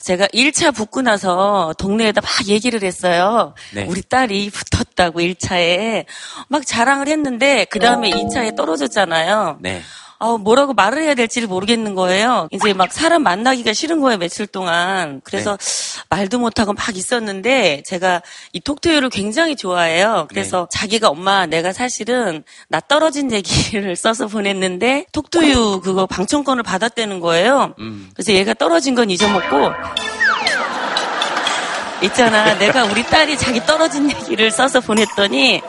제가 0.00 0.26
1차 0.28 0.74
붙고 0.74 1.02
나서 1.02 1.74
동네에다 1.78 2.20
막 2.22 2.48
얘기를 2.48 2.82
했어요. 2.82 3.54
네. 3.74 3.84
우리 3.84 4.00
딸이 4.02 4.50
붙었다고 4.50 5.20
1차에 5.20 6.06
막 6.48 6.66
자랑을 6.66 7.08
했는데 7.08 7.66
그 7.66 7.78
다음에 7.78 8.10
2차에 8.10 8.56
떨어졌잖아요. 8.56 9.58
네. 9.60 9.82
어, 10.18 10.36
뭐라고 10.36 10.74
말을 10.74 11.02
해야 11.02 11.14
될지를 11.14 11.46
모르겠는 11.46 11.94
거예요. 11.94 12.48
이제 12.50 12.72
막 12.72 12.92
사람 12.92 13.22
만나기가 13.22 13.72
싫은 13.72 14.00
거예요, 14.00 14.18
며칠 14.18 14.46
동안. 14.48 15.20
그래서 15.22 15.56
네. 15.56 16.02
말도 16.10 16.40
못하고 16.40 16.72
막 16.72 16.96
있었는데 16.96 17.82
제가 17.86 18.22
이 18.52 18.60
톡투유를 18.60 19.10
굉장히 19.10 19.54
좋아해요. 19.54 20.26
그래서 20.28 20.66
네. 20.70 20.78
자기가 20.78 21.08
엄마 21.08 21.46
내가 21.46 21.72
사실은 21.72 22.42
나 22.68 22.80
떨어진 22.80 23.30
얘기를 23.30 23.94
써서 23.96 24.26
보냈는데 24.26 25.06
톡투유 25.12 25.80
그거 25.84 26.06
방청권을 26.06 26.64
받았다는 26.64 27.20
거예요. 27.20 27.74
음. 27.78 28.10
그래서 28.14 28.32
얘가 28.32 28.54
떨어진 28.54 28.96
건 28.96 29.10
잊어먹고 29.10 29.72
있잖아. 32.02 32.54
내가 32.58 32.84
우리 32.84 33.04
딸이 33.04 33.36
자기 33.38 33.60
떨어진 33.60 34.10
얘기를 34.10 34.50
써서 34.50 34.80
보냈더니 34.80 35.62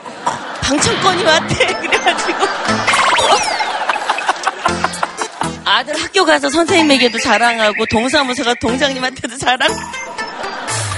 방청권이 0.61 1.23
왔대. 1.23 1.67
그래가지고 1.81 2.48
아들 5.69 6.01
학교 6.01 6.25
가서 6.25 6.49
선생님에게도 6.49 7.19
자랑하고 7.19 7.85
동사무소가 7.85 8.55
동장님한테도 8.55 9.37
자랑. 9.37 9.69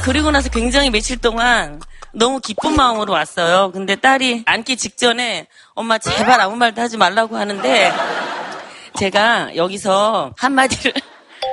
그리고 0.03 0.31
나서 0.31 0.49
굉장히 0.49 0.89
며칠 0.89 1.17
동안 1.17 1.81
너무 2.13 2.39
기쁜 2.39 2.75
마음으로 2.75 3.13
왔어요. 3.13 3.71
근데 3.71 3.95
딸이 3.95 4.43
앉기 4.45 4.77
직전에 4.77 5.47
엄마 5.73 5.97
제발 5.97 6.41
아무 6.41 6.55
말도 6.55 6.81
하지 6.81 6.97
말라고 6.97 7.37
하는데 7.37 7.91
제가 8.97 9.55
여기서 9.55 10.33
한마디를 10.37 10.93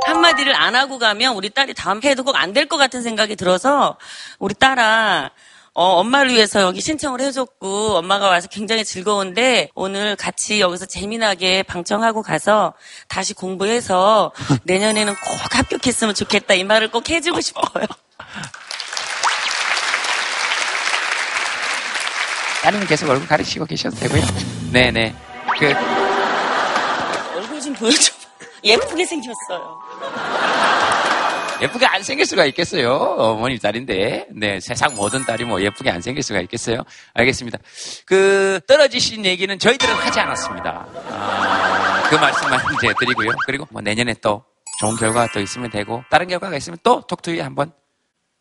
한마디를 0.07 0.55
안 0.55 0.75
하고 0.75 0.99
가면 0.99 1.35
우리 1.35 1.51
딸이 1.51 1.75
다음 1.75 2.01
해도 2.03 2.25
꼭 2.25 2.37
안 2.37 2.53
될 2.53 2.67
것 2.69 2.77
같은 2.77 3.03
생각이 3.03 3.37
들어서 3.37 3.97
우리 4.39 4.55
딸아 4.55 5.31
어, 5.79 6.01
엄마를 6.01 6.33
위해서 6.33 6.61
여기 6.63 6.81
신청을 6.81 7.21
해줬고 7.21 7.99
엄마가 7.99 8.27
와서 8.29 8.49
굉장히 8.51 8.85
즐거운데 8.85 9.71
오늘 9.77 10.17
같이 10.17 10.61
여기서 10.61 10.87
재미나게 10.87 11.63
방청하고 11.63 12.23
가서 12.23 12.75
다시 13.07 13.33
공부해서 13.33 14.33
내년에는 14.65 15.15
꼭 15.15 15.57
합격했으면 15.57 16.17
좋겠다 16.17 16.55
이 16.55 16.65
말을 16.65 16.91
꼭 16.91 17.09
해주고 17.09 17.41
싶어요. 17.41 17.87
따님은 22.65 22.89
계속 22.89 23.09
얼굴 23.09 23.29
가리시고 23.29 23.67
계셔도 23.67 23.95
되고요. 23.99 24.23
네네. 24.73 25.15
그 25.61 25.75
얼굴 27.37 27.61
좀 27.61 27.73
보여줘. 27.75 28.13
예쁘게 28.65 29.05
생겼어요. 29.05 29.79
예쁘게 31.61 31.87
안 31.87 32.03
생길 32.03 32.25
수가 32.27 32.45
있겠어요. 32.47 32.95
어머니 32.95 33.59
딸인데. 33.59 34.29
네, 34.35 34.61
세상 34.61 34.95
모든 34.95 35.25
딸이 35.25 35.45
뭐 35.45 35.61
예쁘게 35.61 35.91
안 35.91 36.01
생길 36.01 36.23
수가 36.23 36.41
있겠어요. 36.43 36.83
알겠습니다. 37.15 37.59
그, 38.07 38.61
떨어지신 38.67 39.25
얘기는 39.25 39.59
저희들은 39.59 39.95
하지 39.95 40.21
않았습니다. 40.21 40.87
아, 41.11 42.03
그 42.09 42.15
말씀만 42.17 42.61
이제 42.79 42.93
드리고요. 42.99 43.31
그리고 43.47 43.67
뭐 43.71 43.83
내년에 43.83 44.15
또 44.21 44.45
좋은 44.81 44.95
결과가 44.97 45.33
또 45.33 45.41
있으면 45.41 45.71
되고, 45.71 46.05
다른 46.11 46.29
결과가 46.29 46.57
있으면 46.57 46.79
또 46.83 47.01
톡투이 47.03 47.41
한번 47.41 47.73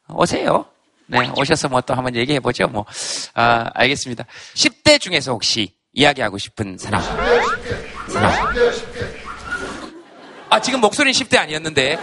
오세요. 0.09 0.65
네, 1.07 1.31
오셔서 1.37 1.69
뭐 1.69 1.81
또 1.81 1.95
한번 1.95 2.15
얘기해 2.15 2.39
보죠. 2.39 2.67
뭐, 2.67 2.85
아, 3.33 3.65
알겠습니다. 3.73 4.25
10대 4.53 4.99
중에서 4.99 5.31
혹시 5.31 5.73
이야기하고 5.93 6.37
싶은 6.37 6.77
사람? 6.77 7.01
사람. 8.09 8.31
아, 10.49 10.61
지금 10.61 10.79
목소리는 10.81 11.13
10대 11.19 11.37
아니었는데. 11.39 11.97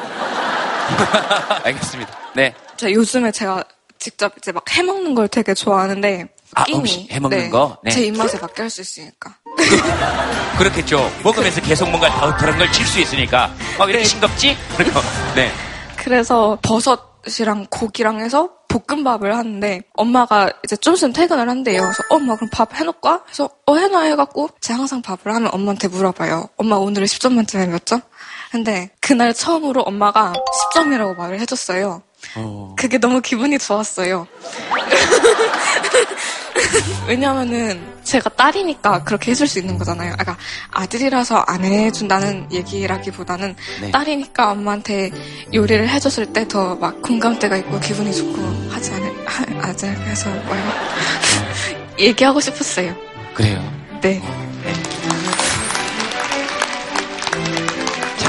알겠습니다. 1.65 2.13
네. 2.35 2.55
저 2.77 2.91
요즘에 2.91 3.31
제가 3.33 3.65
직접 3.99 4.33
이제 4.39 4.53
막 4.53 4.65
해먹는 4.71 5.15
걸 5.15 5.29
되게 5.29 5.55
좋아하는데 5.55 6.27
아, 6.57 6.65
음식 6.75 7.11
해먹는 7.11 7.39
네. 7.39 7.51
거? 7.51 7.79
네. 7.83 7.91
제 7.91 8.05
입맛에 8.07 8.39
맞게 8.39 8.63
할 8.63 8.71
수 8.71 8.81
있으니까. 8.83 9.35
그렇겠죠. 10.59 11.11
먹으면서 11.23 11.61
계속 11.63 11.89
뭔가 11.89 12.09
다른 12.37 12.57
걸칠 12.59 12.87
수 12.87 13.01
있으니까. 13.01 13.53
어, 13.79 13.85
이렇게 13.85 13.99
네. 13.99 14.05
싱겁지? 14.05 14.57
그리고, 14.77 15.01
네. 15.35 15.51
그래서 15.97 16.59
버섯이랑 16.63 17.67
고기랑 17.71 18.21
해서 18.21 18.51
볶음밥을 18.69 19.35
하는데 19.35 19.83
엄마가 19.95 20.51
이제 20.65 20.77
좀 20.77 20.95
있으면 20.95 21.13
퇴근을 21.13 21.49
한대요. 21.49 21.81
그래서 21.83 22.03
엄마 22.11 22.35
그럼 22.35 22.51
밥 22.53 22.75
해놓을까? 22.75 23.23
해서 23.31 23.49
어 23.67 23.77
해놔 23.77 24.03
해갖고 24.03 24.49
제가 24.61 24.81
항상 24.81 25.01
밥을 25.01 25.33
하면 25.33 25.49
엄마한테 25.53 25.87
물어봐요. 25.89 26.49
엄마 26.57 26.77
오늘은 26.77 27.07
10점 27.07 27.33
만점에 27.35 27.67
몇 27.69 27.87
점? 27.87 28.01
근데 28.51 28.91
그날 29.01 29.35
처음으로 29.35 29.83
엄마가 29.83 30.33
10점이라고 30.75 31.17
말을 31.17 31.41
해줬어요. 31.41 32.03
어... 32.37 32.75
그게 32.79 32.99
너무 32.99 33.21
기분이 33.21 33.59
좋았어요. 33.59 34.27
왜냐면은 37.07 37.95
제가 38.05 38.31
딸이니까 38.31 39.05
그렇게 39.05 39.33
해줄 39.33 39.47
수 39.47 39.59
있는 39.59 39.77
거잖아요. 39.79 40.13
그러니까 40.13 40.37
아들이라서 40.71 41.45
안 41.47 41.65
해준다는 41.65 42.51
얘기라기보다는 42.53 43.55
네. 43.81 43.91
딸이니까 43.91 44.53
엄마한테 44.53 45.11
요리를 45.53 45.89
해줬을 45.89 46.33
때 46.33 46.47
더 46.49 46.77
막 46.77 47.01
공감대가 47.03 47.57
있고 47.59 47.79
기분이 47.81 48.15
좋고 48.15 48.71
하지 48.71 48.93
않을, 48.93 49.27
하, 49.27 49.69
아지 49.69 49.87
그래서 50.05 50.31
뭐요? 50.31 50.63
얘기하고 51.99 52.41
싶었어요. 52.41 52.95
그래요? 53.35 53.59
네. 54.01 54.21
네. 54.65 54.73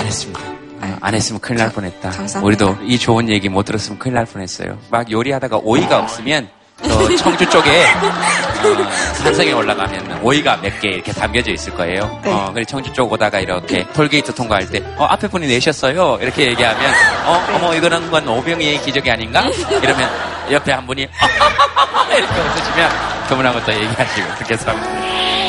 잘했습니다. 0.06 0.42
아, 0.82 0.98
안 1.02 1.16
했으면 1.16 1.40
큰일 1.42 1.60
날 1.60 1.72
뻔했다. 1.72 2.10
감사합니다. 2.12 2.42
우리도 2.42 2.78
이 2.86 2.98
좋은 3.00 3.30
얘기 3.30 3.50
못 3.50 3.64
들었으면 3.64 3.98
큰일 4.00 4.16
날 4.16 4.26
뻔했어요. 4.26 4.78
막 4.90 5.10
요리하다가 5.10 5.60
오이가 5.64 6.00
없으면 6.00 6.50
저 6.84 7.16
청주 7.16 7.50
쪽에 7.50 7.86
어, 7.86 8.92
산성에 9.14 9.52
올라가면 9.54 10.20
오이가 10.22 10.58
몇 10.58 10.80
개 10.82 10.90
이렇게 10.90 11.12
담겨져 11.14 11.52
있을 11.52 11.74
거예요. 11.76 12.20
네. 12.24 12.32
어, 12.32 12.52
그래 12.54 12.66
청주 12.66 12.92
쪽 12.94 13.12
오다가 13.12 13.40
이렇게 13.40 13.86
톨게이트 13.94 14.34
통과할 14.36 14.70
때, 14.70 14.84
어, 14.98 15.06
앞에 15.06 15.28
분이 15.30 15.48
내셨어요. 15.48 16.20
이렇게 16.22 16.48
얘기하면, 16.48 16.94
어, 17.26 17.46
어머 17.56 17.74
이거는 17.76 18.12
건 18.12 18.28
오병이의 18.28 18.82
기적이 18.82 19.10
아닌가? 19.12 19.42
이러면 19.82 20.10
옆에 20.52 20.72
한 20.74 20.86
분이 20.86 21.02
이렇게 22.18 22.42
웃으시면 22.42 22.90
그분하고 23.30 23.64
또 23.66 23.74
얘기하시고 23.74 24.28
그렇게 24.36 24.54
해서 24.54 24.72
half 24.72 25.45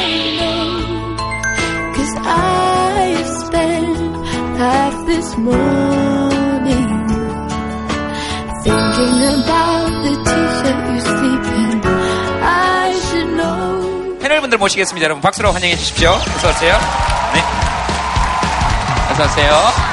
this 5.16 5.34
morning 5.38 6.88
thinking 8.62 9.16
about 9.32 9.88
the 10.04 10.12
t-shirt 10.28 10.80
you 10.92 11.00
sleep 11.00 11.44
in. 11.56 11.80
I 12.44 12.92
should 13.00 13.30
know. 13.34 14.18
패널분들 14.20 14.58
모시겠습니다. 14.58 15.04
여러분 15.04 15.22
박수로 15.22 15.52
환영해 15.52 15.74
주십시오. 15.76 16.10
어서 16.10 16.48
오세요. 16.50 16.78
네. 17.32 17.42
어서 19.12 19.24
오세요. 19.24 19.85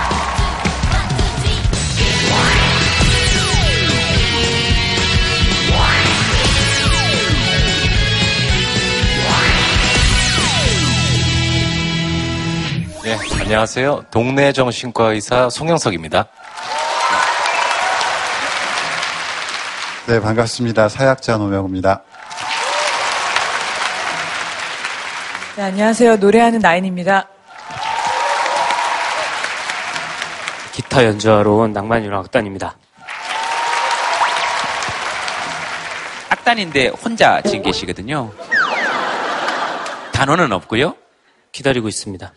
네, 13.13 13.19
안녕하세요. 13.41 14.05
동네 14.09 14.51
정신과 14.51 15.11
의사 15.11 15.47
송영석입니다. 15.47 16.25
네, 20.07 20.19
반갑습니다. 20.19 20.89
사약자 20.89 21.37
노명입니다. 21.37 22.01
네, 25.55 25.61
안녕하세요. 25.61 26.15
노래하는 26.15 26.57
나인입니다. 26.57 27.27
기타 30.71 31.05
연주하러 31.05 31.51
온 31.51 31.71
낭만유랑 31.71 32.19
악단입니다. 32.21 32.75
악단인데 36.31 36.87
혼자 36.87 37.41
지금 37.43 37.61
계시거든요. 37.61 38.31
단어는 40.13 40.51
없고요. 40.51 40.95
기다리고 41.51 41.87
있습니다. 41.87 42.33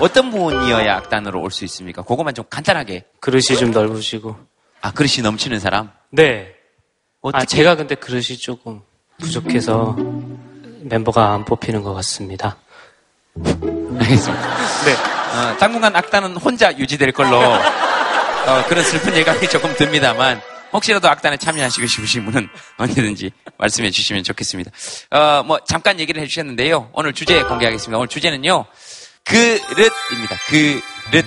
어떤 0.00 0.30
분이어야 0.30 0.96
악단으로 0.96 1.40
올 1.40 1.50
수 1.50 1.64
있습니까? 1.64 2.02
그것만 2.02 2.34
좀 2.34 2.44
간단하게. 2.50 3.04
그릇이 3.20 3.56
좀 3.58 3.70
넓으시고. 3.70 4.36
아, 4.82 4.92
그릇이 4.92 5.22
넘치는 5.22 5.58
사람? 5.60 5.90
네. 6.10 6.54
어떻게... 7.22 7.42
아, 7.42 7.44
제가 7.44 7.74
근데 7.76 7.94
그릇이 7.94 8.36
조금 8.38 8.82
부족해서 9.18 9.96
멤버가 10.82 11.32
안 11.32 11.44
뽑히는 11.44 11.82
것 11.82 11.94
같습니다. 11.94 12.56
알겠습니다. 13.44 14.56
네. 14.84 14.92
어, 14.94 15.56
당분간 15.58 15.94
악단은 15.96 16.36
혼자 16.36 16.76
유지될 16.76 17.12
걸로 17.12 17.38
어, 17.38 18.64
그런 18.68 18.84
슬픈 18.84 19.14
예감이 19.16 19.48
조금 19.48 19.74
듭니다만 19.74 20.40
혹시라도 20.72 21.08
악단에 21.08 21.36
참여하시고 21.38 21.86
싶으신 21.86 22.24
분은 22.26 22.48
언제든지 22.76 23.30
말씀해 23.58 23.90
주시면 23.90 24.22
좋겠습니다. 24.24 24.70
어, 25.10 25.42
뭐 25.44 25.58
잠깐 25.66 25.98
얘기를 25.98 26.20
해주셨는데요. 26.22 26.90
오늘 26.92 27.12
주제 27.12 27.42
공개하겠습니다. 27.42 27.96
오늘 27.98 28.08
주제는요. 28.08 28.66
그릇입니다. 29.26 30.36
그릇. 30.48 31.26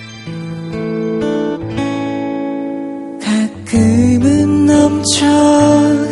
가끔은 3.22 4.66
넘쳐 4.66 5.26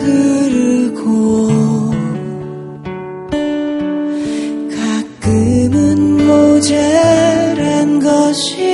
흐르고 0.04 1.48
가끔은 4.76 6.26
모자란 6.26 8.00
것이 8.00 8.67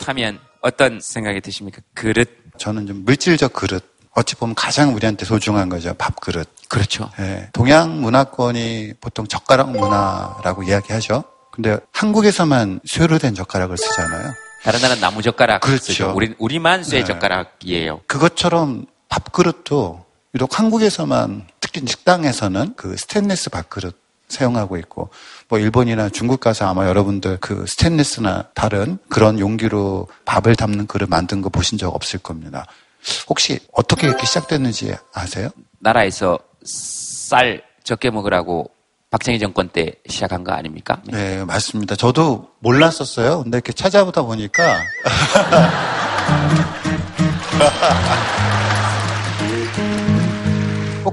그릇 0.00 0.08
하면 0.08 0.38
어떤 0.62 1.00
생각이 1.00 1.40
드십니까? 1.40 1.80
그릇? 1.94 2.28
저는 2.58 2.86
좀 2.86 3.04
물질적 3.04 3.52
그릇 3.52 3.84
어찌 4.12 4.34
보면 4.34 4.54
가장 4.54 4.94
우리한테 4.94 5.24
소중한 5.24 5.68
거죠. 5.68 5.94
밥그릇. 5.94 6.48
그렇죠. 6.68 7.10
네. 7.18 7.48
동양 7.52 8.00
문화권이 8.00 8.94
보통 9.00 9.26
젓가락 9.26 9.70
문화라고 9.70 10.64
이야기하죠. 10.64 11.24
근데 11.52 11.78
한국에서만 11.92 12.80
쇠로 12.84 13.18
된 13.18 13.34
젓가락을 13.34 13.76
쓰잖아요. 13.76 14.32
다른 14.62 14.80
나라는 14.80 15.00
나무 15.00 15.22
젓가락 15.22 15.60
그렇죠. 15.60 15.84
쓰죠. 15.84 16.12
우리, 16.14 16.34
우리만 16.38 16.82
쇠 16.82 16.98
네. 16.98 17.04
젓가락이에요. 17.04 18.02
그것처럼 18.06 18.86
밥그릇도 19.08 20.04
유독 20.34 20.58
한국에서만 20.58 21.46
특히 21.60 21.82
식당에서는 21.86 22.74
그 22.76 22.96
스테인리스 22.96 23.50
밥그릇 23.50 23.98
사용하고 24.28 24.76
있고 24.78 25.10
뭐 25.50 25.58
일본이나 25.58 26.08
중국 26.08 26.40
가서 26.40 26.68
아마 26.68 26.86
여러분들 26.86 27.38
그 27.40 27.66
스테인리스나 27.66 28.44
다른 28.54 28.98
그런 29.08 29.40
용기로 29.40 30.06
밥을 30.24 30.54
담는 30.54 30.86
그릇 30.86 31.10
만든 31.10 31.42
거 31.42 31.48
보신 31.48 31.76
적 31.76 31.92
없을 31.92 32.20
겁니다. 32.20 32.66
혹시 33.28 33.58
어떻게 33.72 34.06
이렇게 34.06 34.26
시작됐는지 34.26 34.94
아세요? 35.12 35.48
나라에서 35.80 36.38
쌀 36.64 37.62
적게 37.82 38.10
먹으라고 38.10 38.70
박정희 39.10 39.40
정권 39.40 39.70
때 39.70 39.94
시작한 40.08 40.44
거 40.44 40.52
아닙니까? 40.52 41.02
네. 41.06 41.38
네, 41.38 41.44
맞습니다. 41.44 41.96
저도 41.96 42.50
몰랐었어요. 42.60 43.42
근데 43.42 43.56
이렇게 43.56 43.72
찾아보다 43.72 44.22
보니까 44.22 44.84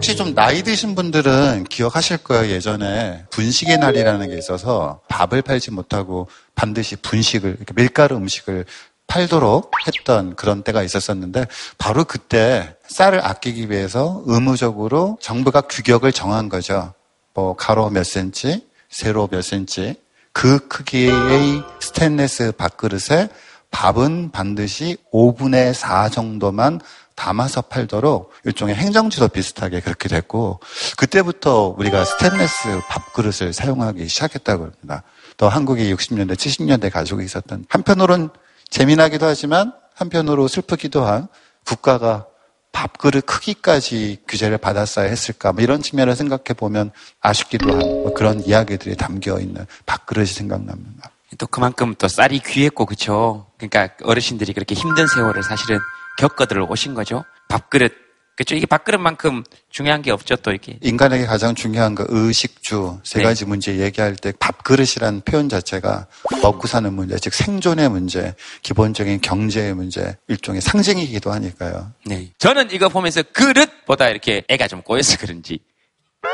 혹시 0.07 0.15
좀 0.15 0.33
나이 0.33 0.63
드신 0.63 0.95
분들은 0.95 1.65
기억하실 1.65 2.19
거예요. 2.19 2.49
예전에 2.49 3.25
분식의 3.29 3.77
날이라는 3.79 4.29
게 4.29 4.37
있어서 4.37 5.01
밥을 5.09 5.41
팔지 5.41 5.71
못하고 5.71 6.29
반드시 6.55 6.95
분식을 6.95 7.57
밀가루 7.75 8.15
음식을 8.15 8.63
팔도록 9.07 9.69
했던 9.85 10.37
그런 10.37 10.63
때가 10.63 10.81
있었었는데 10.81 11.47
바로 11.77 12.05
그때 12.05 12.73
쌀을 12.87 13.19
아끼기 13.19 13.69
위해서 13.69 14.23
의무적으로 14.27 15.17
정부가 15.19 15.59
규격을 15.59 16.13
정한 16.13 16.47
거죠. 16.47 16.93
뭐 17.33 17.57
가로 17.57 17.89
몇 17.89 18.05
센치, 18.05 18.65
세로 18.89 19.27
몇 19.29 19.41
센치 19.41 19.95
그 20.31 20.69
크기의 20.69 21.63
스테인레스 21.81 22.53
밥그릇에 22.53 23.27
밥은 23.71 24.31
반드시 24.31 24.95
5분의 25.11 25.73
4 25.73 26.07
정도만 26.07 26.79
담아서 27.17 27.63
팔도록 27.63 28.31
일종의 28.45 28.75
행정지도 28.75 29.27
비슷하게 29.27 29.81
그렇게 29.81 30.07
됐고 30.07 30.61
그때부터 30.95 31.75
우리가 31.77 32.05
스테인레스 32.05 32.79
밥그릇을 32.87 33.51
사용하기 33.51 34.07
시작했다고 34.07 34.63
합니다. 34.63 35.03
또 35.35 35.49
한국이 35.49 35.93
60년대, 35.93 36.35
70년대 36.35 36.89
가지고 36.89 37.21
있었던 37.21 37.65
한편으론 37.67 38.29
재미나기도 38.69 39.25
하지만 39.25 39.73
한편으로 39.95 40.47
슬프기도 40.47 41.03
한 41.05 41.27
국가가 41.65 42.27
밥그릇 42.71 43.25
크기까지 43.25 44.19
규제를 44.27 44.59
받았어야 44.59 45.09
했을까 45.09 45.51
뭐 45.51 45.63
이런 45.63 45.81
측면을 45.81 46.15
생각해 46.15 46.53
보면 46.55 46.91
아쉽기도 47.19 47.71
한 47.73 47.97
뭐 48.07 48.13
그런 48.13 48.41
이야기들이 48.41 48.95
담겨 48.95 49.37
있는 49.37 49.65
밥그릇이 49.85 50.27
생각납니다. 50.27 51.11
또 51.37 51.45
그만큼 51.45 51.93
또 51.97 52.07
쌀이 52.07 52.39
귀했고 52.39 52.85
그쵸. 52.85 53.45
그러니까 53.57 53.89
어르신들이 54.03 54.53
그렇게 54.53 54.75
힘든 54.75 55.07
세월을 55.07 55.43
사실은 55.43 55.77
겪어들 56.17 56.61
오신 56.61 56.93
거죠. 56.93 57.23
밥그릇 57.49 58.07
그렇죠. 58.37 58.53
이게 58.53 58.67
밥그릇만큼 58.67 59.43
중요한 59.71 60.03
게 60.03 60.11
없죠, 60.11 60.35
또 60.35 60.51
이게. 60.51 60.77
인간에게 60.81 61.25
가장 61.25 61.55
중요한 61.55 61.95
거 61.95 62.05
의식주 62.07 62.99
세 63.03 63.17
네. 63.17 63.25
가지 63.25 63.45
네. 63.45 63.49
문제 63.49 63.79
얘기할 63.79 64.15
때 64.15 64.31
밥그릇이라는 64.39 65.21
표현 65.21 65.49
자체가 65.49 66.05
먹고 66.43 66.67
사는 66.67 66.93
문제, 66.93 67.17
즉 67.17 67.33
생존의 67.33 67.89
문제, 67.89 68.35
기본적인 68.61 69.21
경제의 69.21 69.73
문제, 69.73 70.15
일종의 70.27 70.61
상징이기도 70.61 71.31
하니까요. 71.31 71.91
네. 72.05 72.31
저는 72.37 72.69
이거 72.71 72.89
보면서 72.89 73.23
그릇보다 73.33 74.09
이렇게 74.09 74.43
애가 74.47 74.67
좀 74.67 74.83
꼬여서 74.83 75.17
그런지 75.17 75.57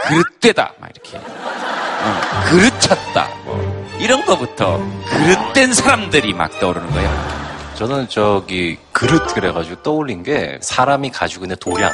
그릇되다 0.10 0.74
막 0.82 0.90
이렇게 0.90 1.18
어, 1.18 2.50
그릇쳤다 2.50 3.30
뭐 3.46 3.98
이런 4.02 4.26
거부터 4.26 4.78
그릇된 5.06 5.74
사람들이 5.74 6.34
막 6.34 6.60
떠오르는 6.60 6.90
거예요. 6.90 7.43
저는 7.76 8.08
저기 8.08 8.78
그릇 8.92 9.34
그래가지고 9.34 9.82
떠올린 9.82 10.24
게 10.24 10.60
사람이 10.62 11.12
가지고 11.12 11.46
있는 11.46 11.56
도량, 11.60 11.92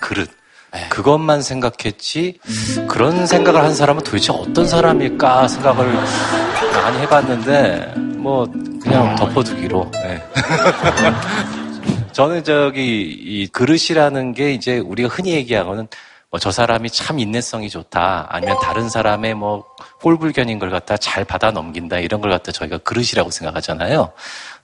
그릇. 0.00 0.28
네. 0.72 0.88
그것만 0.88 1.42
생각했지 1.42 2.38
그런 2.88 3.26
생각을 3.26 3.60
한 3.60 3.74
사람은 3.74 4.04
도대체 4.04 4.32
어떤 4.32 4.68
사람일까 4.68 5.48
생각을 5.48 5.92
많이 6.72 6.98
해봤는데 7.00 7.94
뭐 8.18 8.46
그냥 8.80 9.16
덮어두기로. 9.16 9.90
네. 9.94 10.22
저는 12.12 12.44
저기 12.44 13.02
이 13.02 13.46
그릇이라는 13.48 14.34
게 14.34 14.52
이제 14.52 14.78
우리가 14.78 15.08
흔히 15.08 15.32
얘기하고는 15.32 15.88
뭐 16.30 16.38
저 16.38 16.52
사람이 16.52 16.90
참 16.90 17.18
인내성이 17.18 17.68
좋다 17.68 18.26
아니면 18.30 18.56
다른 18.62 18.88
사람의 18.88 19.34
뭐 19.34 19.64
꼴불견인 20.00 20.58
걸 20.60 20.70
갖다 20.70 20.96
잘 20.96 21.24
받아 21.24 21.50
넘긴다 21.50 21.98
이런 21.98 22.20
걸 22.20 22.30
갖다 22.30 22.52
저희가 22.52 22.78
그릇이라고 22.78 23.30
생각하잖아요. 23.30 24.12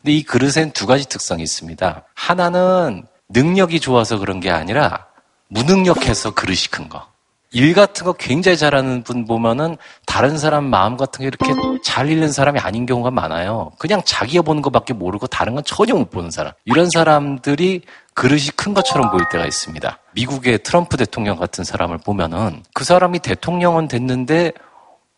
근데 0.00 0.12
이 0.12 0.22
그릇엔 0.22 0.70
두 0.72 0.86
가지 0.86 1.08
특성이 1.08 1.42
있습니다. 1.42 2.04
하나는 2.14 3.06
능력이 3.30 3.80
좋아서 3.80 4.18
그런 4.18 4.38
게 4.38 4.50
아니라 4.50 5.06
무능력해서 5.48 6.34
그릇이 6.34 6.68
큰 6.70 6.88
거. 6.88 7.08
일 7.52 7.74
같은 7.74 8.04
거 8.04 8.12
굉장히 8.12 8.56
잘하는 8.56 9.02
분 9.02 9.24
보면은 9.24 9.76
다른 10.04 10.36
사람 10.36 10.64
마음 10.64 10.96
같은 10.96 11.20
게 11.22 11.26
이렇게 11.26 11.78
잘 11.82 12.10
읽는 12.10 12.32
사람이 12.32 12.58
아닌 12.58 12.86
경우가 12.86 13.10
많아요. 13.10 13.72
그냥 13.78 14.02
자기가 14.04 14.42
보는 14.42 14.62
것밖에 14.62 14.92
모르고 14.92 15.26
다른 15.26 15.54
건 15.54 15.64
전혀 15.64 15.94
못 15.94 16.10
보는 16.10 16.30
사람. 16.30 16.52
이런 16.64 16.88
사람들이 16.92 17.82
그릇이 18.14 18.48
큰 18.56 18.74
것처럼 18.74 19.10
보일 19.10 19.24
때가 19.30 19.44
있습니다. 19.46 19.98
미국의 20.12 20.62
트럼프 20.62 20.96
대통령 20.96 21.36
같은 21.36 21.64
사람을 21.64 21.98
보면은 21.98 22.62
그 22.74 22.84
사람이 22.84 23.20
대통령은 23.20 23.88
됐는데 23.88 24.52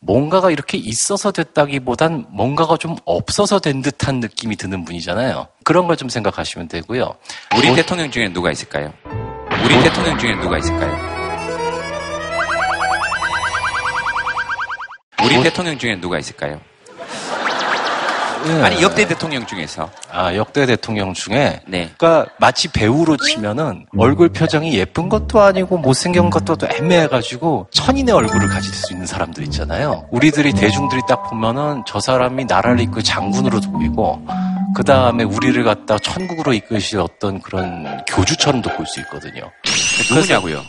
뭔가가 0.00 0.50
이렇게 0.50 0.78
있어서 0.78 1.32
됐다기보단 1.32 2.26
뭔가가 2.30 2.76
좀 2.76 2.96
없어서 3.04 3.58
된 3.58 3.82
듯한 3.82 4.20
느낌이 4.20 4.54
드는 4.56 4.84
분이잖아요. 4.84 5.48
그런 5.64 5.86
걸 5.86 5.96
좀 5.96 6.08
생각하시면 6.08 6.68
되고요. 6.68 7.14
우리 7.56 7.66
뭐... 7.66 7.76
대통령 7.76 8.10
중에 8.10 8.32
누가 8.32 8.52
있을까요? 8.52 8.92
우리 9.64 9.74
뭐... 9.74 9.82
대통령 9.82 10.16
중에 10.18 10.34
누가 10.40 10.58
있을까요? 10.58 11.17
우리 15.28 15.34
뭐... 15.34 15.44
대통령 15.44 15.76
중에 15.78 16.00
누가 16.00 16.18
있을까요? 16.18 16.58
네. 18.46 18.62
아니 18.62 18.82
역대 18.82 19.06
대통령 19.06 19.44
중에서 19.46 19.90
아 20.10 20.34
역대 20.34 20.64
대통령 20.64 21.12
중에 21.12 21.60
네. 21.66 21.90
그러니까 21.98 22.32
마치 22.38 22.68
배우로 22.68 23.16
치면은 23.16 23.84
얼굴 23.98 24.28
표정이 24.28 24.74
예쁜 24.78 25.08
것도 25.08 25.40
아니고 25.40 25.76
못생긴 25.76 26.30
것도 26.30 26.56
애매해가지고 26.66 27.66
천인의 27.72 28.14
얼굴을 28.14 28.48
가질 28.48 28.72
수 28.72 28.92
있는 28.92 29.06
사람들 29.06 29.42
있잖아요. 29.44 30.06
우리들이 30.12 30.52
대중들이 30.52 31.02
딱 31.08 31.28
보면은 31.28 31.82
저 31.86 32.00
사람이 32.00 32.44
나라를 32.44 32.80
이끌 32.80 33.02
장군으로도 33.02 33.72
보이고 33.72 34.24
그 34.74 34.84
다음에 34.84 35.24
우리를 35.24 35.62
갖다 35.64 35.98
천국으로 35.98 36.52
이끄실 36.54 37.00
어떤 37.00 37.40
그런 37.42 38.04
교주처럼도 38.06 38.70
볼 38.70 38.86
수 38.86 39.00
있거든요. 39.00 39.50
누구냐고요? 40.11 40.64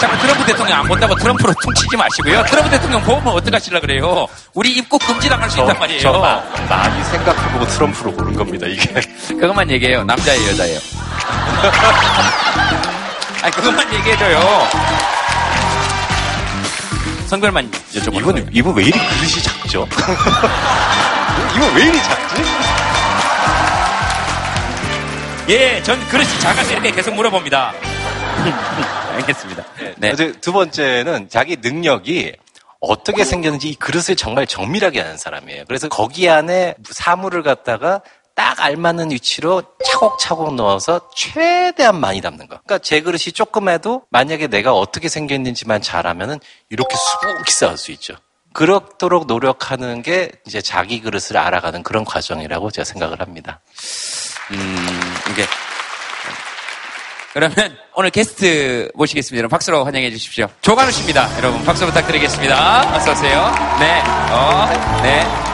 자꾸 0.00 0.18
트럼프 0.18 0.44
대통령 0.46 0.78
안 0.80 0.88
본다고 0.88 1.14
트럼프로 1.14 1.52
퉁치지 1.62 1.96
마시고요. 1.96 2.44
트럼프 2.46 2.70
대통령 2.70 3.02
보면 3.02 3.28
어떡하실라 3.28 3.80
그래요? 3.80 4.26
우리 4.54 4.72
입국 4.72 4.98
금지 5.06 5.28
당할 5.28 5.50
수 5.50 5.56
저, 5.56 5.62
있단 5.64 5.78
말이에요. 5.78 6.00
저 6.00 6.12
마, 6.12 6.40
많이 6.68 7.04
생각해보고 7.04 7.66
트럼프로 7.66 8.12
고른 8.14 8.34
겁니다, 8.34 8.66
이게. 8.66 9.00
그것만 9.28 9.70
얘기해요. 9.70 10.04
남자예요, 10.04 10.48
여자예요? 10.50 10.78
아니, 13.42 13.52
그것만 13.54 13.92
얘기해줘요. 13.94 14.68
선별만 17.26 17.70
여쭤보는 17.94 18.16
이분. 18.16 18.48
이분 18.52 18.74
왜 18.74 18.84
이리 18.84 18.98
그릇이 18.98 19.42
작죠? 19.42 19.86
이분 21.54 21.74
왜 21.76 21.82
이리 21.84 22.02
작지? 22.02 22.42
예, 25.50 25.82
전 25.82 25.98
그릇이 26.06 26.28
작아서 26.38 26.72
이렇게 26.72 26.92
계속 26.92 27.12
물어봅니다. 27.12 27.74
알겠습니다. 29.14 29.64
네. 29.98 30.14
네. 30.14 30.32
두 30.40 30.52
번째는 30.52 31.28
자기 31.28 31.56
능력이 31.56 32.36
어떻게 32.78 33.24
생겼는지 33.24 33.70
이 33.70 33.74
그릇을 33.74 34.14
정말 34.14 34.46
정밀하게 34.46 35.00
아는 35.00 35.16
사람이에요. 35.16 35.64
그래서 35.66 35.88
거기 35.88 36.30
안에 36.30 36.76
사물을 36.88 37.42
갖다가 37.42 38.00
딱 38.36 38.60
알맞는 38.60 39.10
위치로 39.10 39.64
차곡차곡 39.84 40.54
넣어서 40.54 41.10
최대한 41.16 41.98
많이 41.98 42.20
담는 42.20 42.46
거. 42.46 42.60
그러니까 42.64 42.78
제 42.78 43.00
그릇이 43.00 43.32
조금해도 43.34 44.04
만약에 44.08 44.46
내가 44.46 44.72
어떻게 44.72 45.08
생겼는지만 45.08 45.82
잘 45.82 46.06
알면은 46.06 46.38
이렇게 46.68 46.94
수북히 46.94 47.52
쌓을 47.52 47.76
수 47.76 47.90
있죠. 47.90 48.14
그렇도록 48.52 49.26
노력하는 49.26 50.02
게 50.02 50.30
이제 50.46 50.60
자기 50.60 51.00
그릇을 51.00 51.36
알아가는 51.36 51.82
그런 51.82 52.04
과정이라고 52.04 52.70
제가 52.70 52.84
생각을 52.84 53.20
합니다. 53.20 53.60
음, 54.50 55.14
이게 55.30 55.44
그러면 57.32 57.76
오늘 57.94 58.10
게스트 58.10 58.90
모시겠습니다. 58.94 59.38
여러분 59.38 59.50
박수로 59.50 59.84
환영해 59.84 60.10
주십시오. 60.10 60.48
조관우 60.62 60.90
씨입니다. 60.90 61.28
여러분 61.38 61.64
박수 61.64 61.86
부탁드리겠습니다. 61.86 62.96
어서 62.96 63.12
오세요. 63.12 63.52
네, 63.78 64.02
어, 64.32 65.00
네. 65.02 65.49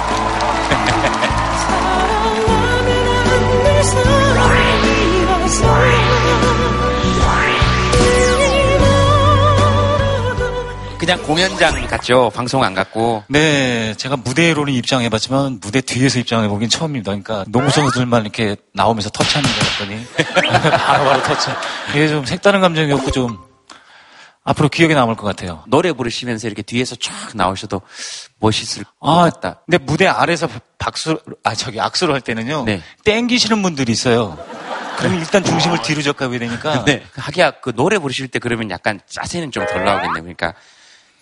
그냥 11.06 11.22
공연장 11.22 11.86
같죠. 11.86 12.32
방송 12.34 12.64
안 12.64 12.74
갔고. 12.74 13.22
네, 13.28 13.94
제가 13.96 14.16
무대로는 14.16 14.72
입장해봤지만 14.72 15.60
무대 15.62 15.80
뒤에서 15.80 16.18
입장해보긴 16.18 16.68
처음입니다. 16.68 17.12
그러니까 17.12 17.44
농구 17.46 17.70
선수들만 17.70 18.22
이렇게 18.22 18.56
나오면서 18.74 19.10
터치하는 19.10 19.48
줄 19.48 19.62
알았더니 19.62 20.06
바로바로 20.76 21.22
터치. 21.22 21.50
이게 21.90 22.08
좀 22.08 22.24
색다른 22.24 22.60
감정이었고 22.60 23.12
좀 23.12 23.38
앞으로 24.42 24.68
기억에 24.68 24.94
남을 24.94 25.14
것 25.14 25.24
같아요. 25.28 25.62
노래 25.68 25.92
부르시면서 25.92 26.48
이렇게 26.48 26.62
뒤에서 26.62 26.96
쫙 26.96 27.12
나오셔도 27.34 27.82
멋있을 28.40 28.84
아, 29.00 29.06
것 29.06 29.34
같다. 29.34 29.60
근데 29.64 29.78
무대 29.78 30.08
아래서 30.08 30.48
박수, 30.76 31.20
아 31.44 31.54
저기 31.54 31.80
악수를 31.80 32.14
할 32.14 32.20
때는요. 32.20 32.64
네. 32.64 32.82
땡기시는 33.04 33.62
분들이 33.62 33.92
있어요. 33.92 34.36
그럼 34.98 35.14
일단 35.14 35.44
중심을 35.44 35.82
뒤로 35.82 36.02
적하게 36.02 36.40
되니까. 36.40 36.84
네. 36.84 37.04
하기야 37.14 37.52
그 37.60 37.72
노래 37.76 37.96
부르실 38.00 38.26
때 38.26 38.40
그러면 38.40 38.70
약간 38.70 38.98
짜세는 39.08 39.52
좀 39.52 39.64
덜 39.66 39.84
나오겠네요. 39.84 40.22
그러니까 40.22 40.54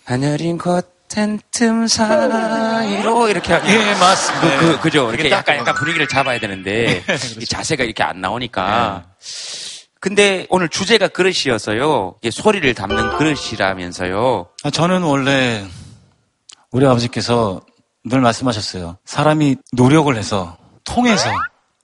하늘인 0.05 0.59
곳텐 0.59 1.39
틈 1.51 1.87
사이로 1.87 3.27
이렇게 3.27 3.53
하면 3.53 3.69
예 3.69 3.95
맞습니다. 3.95 4.59
그, 4.59 4.67
그, 4.67 4.79
그 4.81 4.91
죠. 4.91 5.09
이렇게 5.11 5.31
약간 5.31 5.57
약간 5.57 5.73
분위기를 5.73 6.07
잡아야 6.07 6.39
되는데 6.39 7.01
네, 7.07 7.17
그렇죠. 7.17 7.45
자세가 7.45 7.83
이렇게 7.83 8.03
안 8.03 8.21
나오니까. 8.21 9.03
네. 9.19 9.25
근데 9.99 10.45
오늘 10.49 10.69
주제가 10.69 11.07
그릇이어서요. 11.07 12.17
이게 12.21 12.29
소리를 12.29 12.71
담는 12.75 13.17
그릇이라면서요. 13.17 14.47
아, 14.63 14.69
저는 14.69 15.01
원래 15.01 15.65
우리 16.71 16.85
아버지께서 16.85 17.61
늘 18.03 18.21
말씀하셨어요. 18.21 18.99
사람이 19.05 19.55
노력을 19.71 20.15
해서 20.15 20.55
통해서 20.83 21.31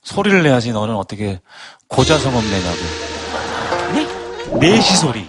소리를 0.03 0.43
내야지 0.43 0.71
너는 0.71 0.95
어떻게 0.95 1.39
고자성업 1.87 2.43
내냐고. 2.43 2.77
네? 3.95 4.59
내시 4.59 4.95
소리. 4.97 5.27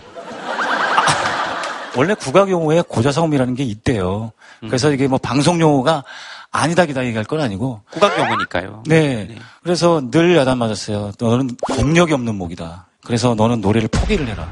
원래 1.97 2.15
국악 2.15 2.51
용어에 2.51 2.83
고자성음이라는 2.83 3.55
게 3.55 3.65
있대요. 3.65 4.33
그래서 4.61 4.93
이게 4.93 5.09
뭐 5.09 5.19
방송 5.19 5.61
용어가 5.61 6.05
아니다 6.51 6.87
기다 6.87 7.05
얘기할 7.05 7.25
건 7.25 7.41
아니고 7.41 7.83
국악 7.91 8.19
용어니까요. 8.19 8.83
네. 8.87 9.27
네. 9.29 9.37
그래서 9.63 10.03
늘 10.11 10.37
야단 10.37 10.59
맞았어요. 10.59 11.13
너는 11.19 11.57
공력이 11.63 12.13
없는 12.13 12.35
목이다. 12.37 12.87
그래서 13.05 13.35
너는 13.35 13.61
노래를 13.61 13.89
포기를 13.89 14.29
해라. 14.29 14.49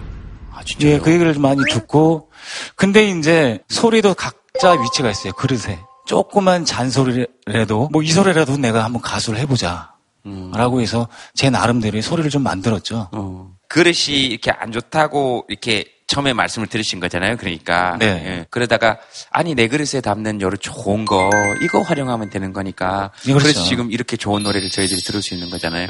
아, 0.52 0.62
진짜요? 0.64 0.90
예, 0.92 0.98
그 0.98 1.12
얘기를 1.12 1.32
많이 1.38 1.60
듣고 1.70 2.30
근데 2.74 3.08
이제 3.08 3.60
소리도 3.68 4.14
각자 4.14 4.72
위치가 4.72 5.10
있어요. 5.10 5.32
그릇에. 5.34 5.78
조그만 6.06 6.64
잔소리라도 6.64 7.88
뭐 7.92 8.02
이 8.02 8.10
소리라도 8.10 8.56
내가 8.56 8.84
한번 8.84 9.00
가수를 9.00 9.38
해보자. 9.38 9.92
음. 10.26 10.50
라고 10.54 10.80
해서 10.80 11.06
제 11.34 11.48
나름대로의 11.50 12.02
소리를 12.02 12.28
좀 12.30 12.42
만들었죠. 12.42 13.08
어. 13.12 13.50
그릇이 13.68 14.16
이렇게 14.26 14.50
안 14.50 14.72
좋다고 14.72 15.44
이렇게 15.48 15.86
처음에 16.10 16.32
말씀을 16.32 16.66
들으신 16.66 16.98
거잖아요. 16.98 17.36
그러니까. 17.36 17.96
네. 18.00 18.06
예. 18.06 18.46
그러다가 18.50 18.98
아니 19.30 19.54
내 19.54 19.68
그릇에 19.68 20.00
담는 20.02 20.40
여러 20.40 20.56
좋은 20.56 21.04
거 21.04 21.30
이거 21.62 21.82
활용하면 21.82 22.30
되는 22.30 22.52
거니까. 22.52 23.12
네, 23.24 23.32
그렇죠. 23.32 23.44
그래서 23.44 23.64
지금 23.64 23.92
이렇게 23.92 24.16
좋은 24.16 24.42
노래를 24.42 24.70
저희들이 24.70 25.02
들을 25.02 25.22
수 25.22 25.34
있는 25.34 25.50
거잖아요. 25.50 25.86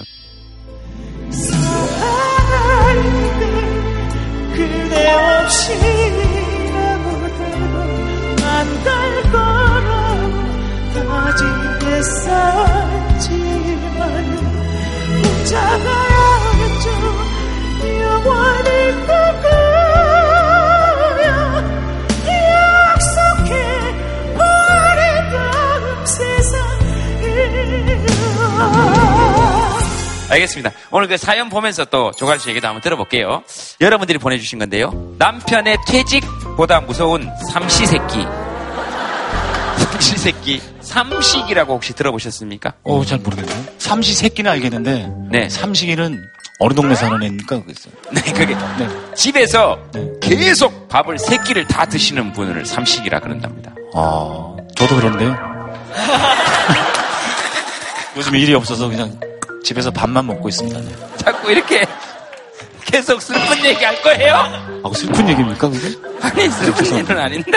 그대 4.55 5.11
없 5.11 5.51
알겠습니다. 30.31 30.71
오늘 30.91 31.09
그 31.09 31.17
사연 31.17 31.49
보면서 31.49 31.85
또 31.85 32.13
조갈 32.13 32.39
씨 32.39 32.49
얘기도 32.49 32.69
한번 32.69 32.81
들어볼게요. 32.83 33.43
여러분들이 33.81 34.19
보내주신 34.19 34.59
건데요. 34.61 35.15
남편의 35.19 35.79
퇴직보다 35.87 36.81
무서운 36.81 37.29
삼시세끼. 37.53 38.25
삼시세끼. 39.79 40.63
삼식이라고 40.81 41.75
혹시 41.75 41.93
들어보셨습니까? 41.95 42.75
어, 42.85 43.05
잘 43.05 43.19
모르겠네요. 43.19 43.65
삼시세끼는 43.79 44.51
알겠는데. 44.53 45.11
네. 45.31 45.49
삼식이는 45.49 46.23
어느 46.61 46.75
동네 46.75 46.95
사는 46.95 47.21
애입니까? 47.23 47.63
그랬어요. 47.63 47.93
네, 48.13 48.21
그게. 48.33 48.55
네. 48.55 48.89
집에서 49.17 49.79
네. 49.93 50.07
계속 50.21 50.89
밥을 50.89 51.19
세 51.19 51.39
끼를 51.39 51.67
다 51.67 51.87
드시는 51.87 52.33
분을 52.33 52.67
삼식이라 52.67 53.21
그런답니다. 53.21 53.73
아, 53.95 54.55
저도 54.77 54.97
그런데요. 54.97 55.37
요즘 58.17 58.37
일이 58.37 58.55
없어서 58.55 58.89
그냥 58.89 59.19
집에서 59.63 59.91
밥만 59.91 60.27
먹고 60.27 60.49
있습니다. 60.49 60.81
네. 60.81 61.17
자꾸 61.17 61.51
이렇게 61.51 61.87
계속 62.85 63.21
슬픈 63.23 63.65
얘기 63.65 63.85
할 63.85 64.01
거예요? 64.03 64.35
아, 64.85 64.91
슬픈 64.95 65.29
얘기입니까, 65.29 65.69
그게? 65.69 65.97
아니, 66.23 66.49
슬픈 66.51 66.99
얘기는 66.99 67.19
아닌데. 67.21 67.53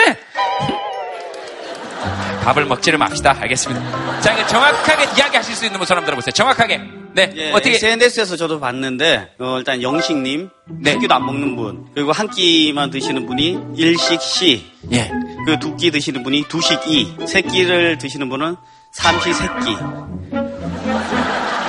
밥을 2.44 2.66
먹지를 2.66 2.98
맙시다. 2.98 3.36
알겠습니다. 3.40 4.20
자, 4.20 4.46
정확하게 4.46 5.04
이야기하실 5.16 5.54
수 5.54 5.64
있는 5.64 5.78
분 5.78 5.86
사람 5.86 6.04
들어보세요. 6.04 6.32
정확하게. 6.32 6.80
네. 7.14 7.32
예, 7.36 7.50
어떻게 7.52 7.74
SNS에서 7.76 8.36
저도 8.36 8.58
봤는데 8.58 9.34
어, 9.38 9.58
일단 9.58 9.80
영식님 9.80 10.50
네. 10.80 10.90
한 10.90 11.00
끼도 11.00 11.14
안 11.14 11.24
먹는 11.24 11.54
분 11.54 11.86
그리고 11.94 12.10
한 12.10 12.28
끼만 12.28 12.90
드시는 12.90 13.26
분이 13.26 13.58
일식 13.76 14.20
씨. 14.20 14.66
예. 14.92 15.10
그두끼 15.46 15.90
드시는 15.92 16.24
분이 16.24 16.48
두식 16.48 16.80
이. 16.88 17.14
세 17.26 17.40
끼를 17.40 17.98
드시는 17.98 18.28
분은 18.28 18.56
삼시 18.92 19.32
세 19.32 19.46
끼. 19.64 19.76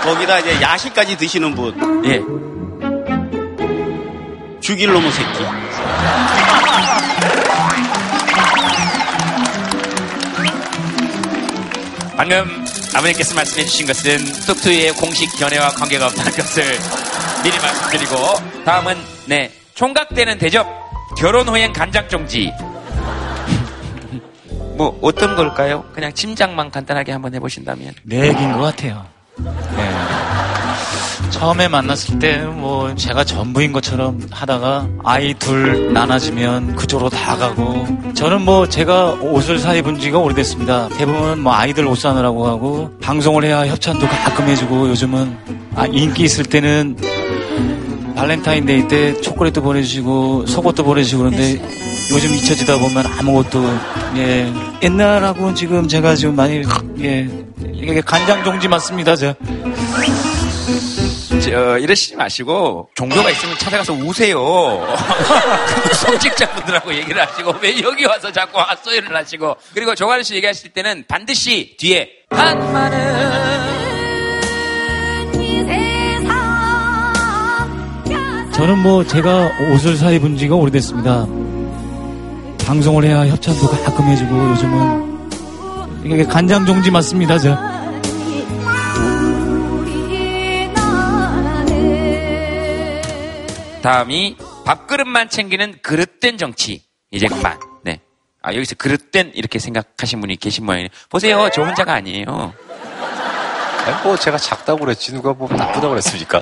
거기다 0.06 0.40
이제 0.40 0.62
야식까지 0.62 1.18
드시는 1.18 1.56
분. 1.56 1.74
예. 2.06 2.22
죽일 4.62 4.94
놈의 4.94 5.12
새끼. 5.12 5.46
방금 12.18 12.66
아버님께서 12.96 13.36
말씀해 13.36 13.66
주신 13.66 13.88
것은 13.88 14.18
뚝투이의 14.46 14.94
공식 14.94 15.38
견해와 15.38 15.70
관계가 15.70 16.08
없다는 16.08 16.32
것을 16.38 16.64
미리 17.44 17.58
말씀드리고 17.60 18.16
다음은 18.64 18.98
네 19.26 19.52
총각되는 19.74 20.38
대접 20.38 20.66
결혼 21.18 21.48
후엔 21.50 21.74
간장 21.74 22.08
종지 22.08 22.54
뭐 24.78 24.98
어떤 25.02 25.36
걸까요? 25.36 25.84
그냥 25.94 26.14
짐작만 26.14 26.72
간단하게 26.72 27.12
한번 27.12 27.34
해보신다면 27.36 27.94
내 28.04 28.30
얘기인 28.30 28.54
것 28.54 28.60
같아요. 28.60 29.15
네. 29.38 29.96
처음에 31.30 31.68
만났을 31.68 32.20
때는 32.20 32.60
뭐 32.60 32.96
제가 32.96 33.26
전부인 33.26 33.74
것처럼 33.74 34.22
하다가 34.32 34.88
아이 35.04 35.34
둘 35.34 35.92
나눠지면 35.92 36.76
그쪽으로 36.76 37.10
다 37.10 37.36
가고 37.36 37.86
저는 38.14 38.42
뭐 38.42 38.70
제가 38.70 39.14
옷을 39.22 39.60
사 39.60 39.74
입은 39.74 40.00
지가 40.00 40.18
오래됐습니다. 40.18 40.88
대부분 40.98 41.42
뭐 41.42 41.54
아이들 41.54 41.86
옷 41.88 41.96
사느라고 42.00 42.48
하고 42.48 42.90
방송을 43.02 43.44
해야 43.44 43.68
협찬도 43.68 44.08
가끔 44.08 44.48
해주고 44.48 44.90
요즘은 44.90 45.38
아 45.76 45.86
인기 45.88 46.24
있을 46.24 46.46
때는 46.46 46.96
발렌타인데이 48.16 48.88
때 48.88 49.20
초콜릿도 49.22 49.62
보내주시고 49.62 50.46
속옷도 50.46 50.86
보내주시고 50.86 51.24
그런데 51.24 51.85
요즘 52.12 52.34
잊혀지다 52.36 52.78
보면 52.78 53.06
아무것도 53.06 53.64
예 54.18 54.52
옛날하고는 54.82 55.56
지금 55.56 55.88
제가 55.88 56.16
지금 56.16 56.36
많이 56.36 56.64
예 57.00 57.28
이게 57.74 58.02
간장 58.02 58.44
종지 58.44 58.68
맞습니다 58.68 59.16
저. 59.16 59.34
저, 61.42 61.78
이러시지 61.78 62.16
마시고 62.16 62.90
종교가 62.96 63.30
있으면 63.30 63.56
찾아가서 63.58 63.94
우세요. 63.94 64.40
성직자분들하고 65.94 66.94
얘기를 66.96 67.22
하시고 67.22 67.54
왜 67.62 67.80
여기 67.82 68.06
와서 68.06 68.32
자꾸 68.32 68.60
헛소리를 68.60 69.16
하시고 69.16 69.56
그리고 69.74 69.94
조가리 69.94 70.24
씨 70.24 70.36
얘기하실 70.36 70.72
때는 70.72 71.06
반드시 71.08 71.76
뒤에 71.78 72.10
한마는 72.32 73.86
저는 78.54 78.80
뭐 78.80 79.06
제가 79.06 79.52
옷을 79.74 79.98
사 79.98 80.12
입은 80.12 80.38
지가 80.38 80.56
오래됐습니다. 80.56 81.28
방송을 82.66 83.04
해야 83.04 83.28
협찬도 83.28 83.68
가끔 83.84 84.06
해주고 84.06 84.50
요즘은 84.50 86.06
이게 86.06 86.24
간장 86.24 86.66
종지 86.66 86.92
맞습니다, 86.92 87.38
저. 87.38 87.56
다음이 93.82 94.38
밥그릇만 94.66 95.30
챙기는 95.30 95.76
그릇된 95.84 96.40
정치. 96.40 96.82
이제 97.12 97.28
그만. 97.28 97.60
네. 97.84 98.00
아, 98.42 98.54
여기서 98.54 98.76
그릇된 98.76 99.32
이렇게 99.36 99.60
생각하신 99.60 100.22
분이 100.22 100.38
계신 100.38 100.66
모양이에요. 100.66 100.90
보세요. 101.10 101.50
저 101.54 101.64
혼자가 101.64 101.94
아니에요. 101.94 102.54
아니, 103.86 104.04
뭐 104.04 104.18
제가 104.18 104.38
작다고 104.38 104.80
그랬지 104.80 105.14
누가 105.14 105.34
뭐 105.34 105.48
나쁘다고 105.48 105.90
그랬습니까? 105.90 106.42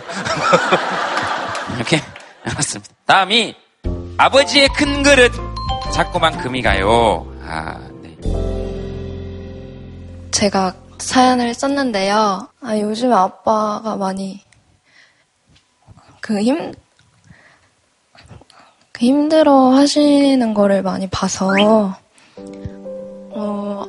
이렇게 1.75 1.99
알았습니다. 2.45 2.93
다음이 3.05 3.55
아버지의 4.17 4.69
큰 4.69 5.03
그릇 5.03 5.52
자꾸만 5.93 6.35
금이 6.39 6.63
가요. 6.63 7.31
아, 7.45 7.77
네. 8.01 8.17
제가 10.31 10.73
사연을 10.97 11.53
썼는데요. 11.53 12.47
아, 12.61 12.79
요즘 12.79 13.13
아빠가 13.13 13.95
많이 13.95 14.41
그 16.19 16.41
힘, 16.41 16.73
힘들어 18.97 19.69
하시는 19.69 20.53
거를 20.55 20.81
많이 20.81 21.07
봐서, 21.07 21.51
어, 23.29 23.85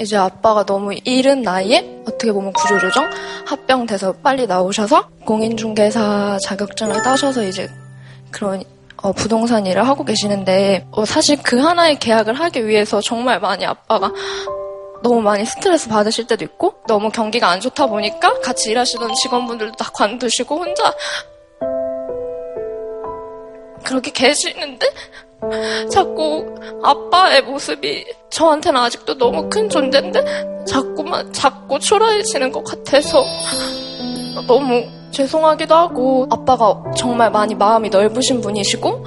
이제 0.00 0.16
아빠가 0.16 0.64
너무 0.64 0.94
이른 1.04 1.42
나이에 1.42 2.02
어떻게 2.06 2.32
보면 2.32 2.54
구조조정 2.54 3.10
합병돼서 3.44 4.12
빨리 4.22 4.46
나오셔서 4.46 5.08
공인중개사 5.26 6.38
자격증을 6.42 7.02
따셔서 7.02 7.42
이제 7.42 7.68
그런 8.30 8.62
어, 9.02 9.12
부동산 9.12 9.66
일을 9.66 9.86
하고 9.86 10.04
계시는데 10.04 10.86
어, 10.90 11.04
사실 11.04 11.38
그 11.42 11.58
하나의 11.58 11.98
계약을 11.98 12.34
하기 12.34 12.66
위해서 12.66 13.00
정말 13.00 13.40
많이 13.40 13.64
아빠가 13.64 14.12
너무 15.02 15.20
많이 15.20 15.44
스트레스 15.44 15.88
받으실 15.88 16.26
때도 16.26 16.44
있고 16.44 16.74
너무 16.86 17.10
경기가 17.10 17.48
안 17.48 17.60
좋다 17.60 17.86
보니까 17.86 18.40
같이 18.40 18.70
일하시던 18.70 19.14
직원분들도 19.14 19.76
다 19.76 19.90
관두시고 19.94 20.56
혼자 20.56 20.92
그렇게 23.84 24.10
계시는데 24.10 24.86
자꾸 25.90 26.54
아빠의 26.82 27.42
모습이 27.42 28.04
저한테는 28.30 28.80
아직도 28.80 29.16
너무 29.18 29.48
큰 29.48 29.68
존재인데 29.68 30.64
자꾸만 30.66 31.32
자꾸 31.32 31.78
초라해지는 31.78 32.50
것 32.50 32.64
같아서 32.64 33.24
너무 34.46 34.84
죄송하기도 35.10 35.74
하고 35.74 36.26
아빠가 36.30 36.82
정말 36.96 37.30
많이 37.30 37.54
마음이 37.54 37.88
넓으신 37.88 38.40
분이시고 38.40 39.04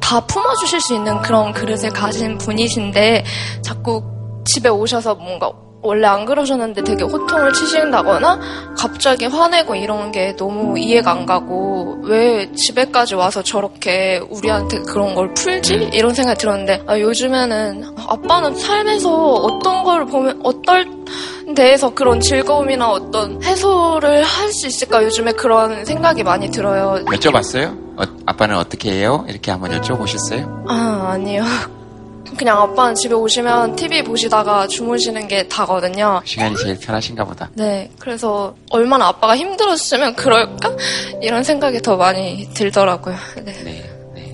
다 0.00 0.20
품어주실 0.20 0.80
수 0.80 0.94
있는 0.94 1.20
그런 1.22 1.52
그릇을 1.52 1.90
가진 1.90 2.38
분이신데 2.38 3.24
자꾸 3.62 4.02
집에 4.44 4.68
오셔서 4.68 5.14
뭔가 5.14 5.52
원래 5.80 6.06
안 6.08 6.24
그러셨는데 6.24 6.82
되게 6.82 7.04
호통을 7.04 7.52
치신다거나 7.52 8.40
갑자기 8.76 9.26
화내고 9.26 9.76
이런 9.76 10.10
게 10.10 10.34
너무 10.36 10.78
이해가 10.78 11.12
안 11.12 11.24
가고 11.26 11.98
왜 12.02 12.50
집에까지 12.52 13.14
와서 13.14 13.42
저렇게 13.42 14.20
우리한테 14.28 14.80
그런 14.80 15.14
걸 15.14 15.32
풀지? 15.34 15.90
이런 15.92 16.14
생각이 16.14 16.38
들었는데 16.38 16.82
아, 16.86 16.98
요즘에는 16.98 17.84
아빠는 18.08 18.56
삶에서 18.56 19.08
어떤 19.34 19.84
걸 19.84 20.06
보면 20.06 20.40
어떨 20.42 20.86
데에서 21.54 21.94
그런 21.94 22.20
즐거움이나 22.20 22.90
어떤 22.90 23.42
해소를 23.42 24.22
할 24.22 24.48
수 24.52 24.66
있을까 24.66 25.02
요즘에 25.04 25.32
그런 25.32 25.84
생각이 25.84 26.22
많이 26.24 26.50
들어요. 26.50 27.04
여쭤봤어요? 27.06 27.66
어, 27.98 28.02
아빠는 28.26 28.56
어떻게 28.56 28.90
해요? 28.92 29.24
이렇게 29.28 29.50
한번 29.50 29.70
여쭤보셨어요? 29.80 30.64
아 30.68 31.10
아니요. 31.12 31.44
그냥 32.38 32.62
아빠는 32.62 32.94
집에 32.94 33.14
오시면 33.14 33.74
TV 33.74 34.04
보시다가 34.04 34.68
주무시는 34.68 35.26
게 35.26 35.48
다거든요. 35.48 36.22
시간이 36.24 36.56
제일 36.56 36.78
편하신가 36.78 37.24
보다. 37.24 37.50
네, 37.54 37.90
그래서 37.98 38.54
얼마나 38.70 39.08
아빠가 39.08 39.36
힘들었으면 39.36 40.14
그럴까? 40.14 40.76
이런 41.20 41.42
생각이 41.42 41.82
더 41.82 41.96
많이 41.96 42.48
들더라고요. 42.54 43.16
네. 43.42 43.52
네, 43.64 43.92
네. 44.14 44.32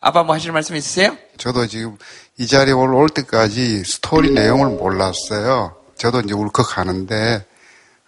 아빠 0.00 0.22
뭐 0.22 0.34
하실 0.34 0.52
말씀 0.52 0.74
있으세요? 0.74 1.16
저도 1.36 1.66
지금 1.66 1.98
이 2.38 2.46
자리에 2.46 2.72
올 2.72 3.10
때까지 3.10 3.84
스토리 3.84 4.30
내용을 4.30 4.70
몰랐어요. 4.70 5.76
저도 5.96 6.20
이제 6.20 6.32
울컥하는데 6.32 7.46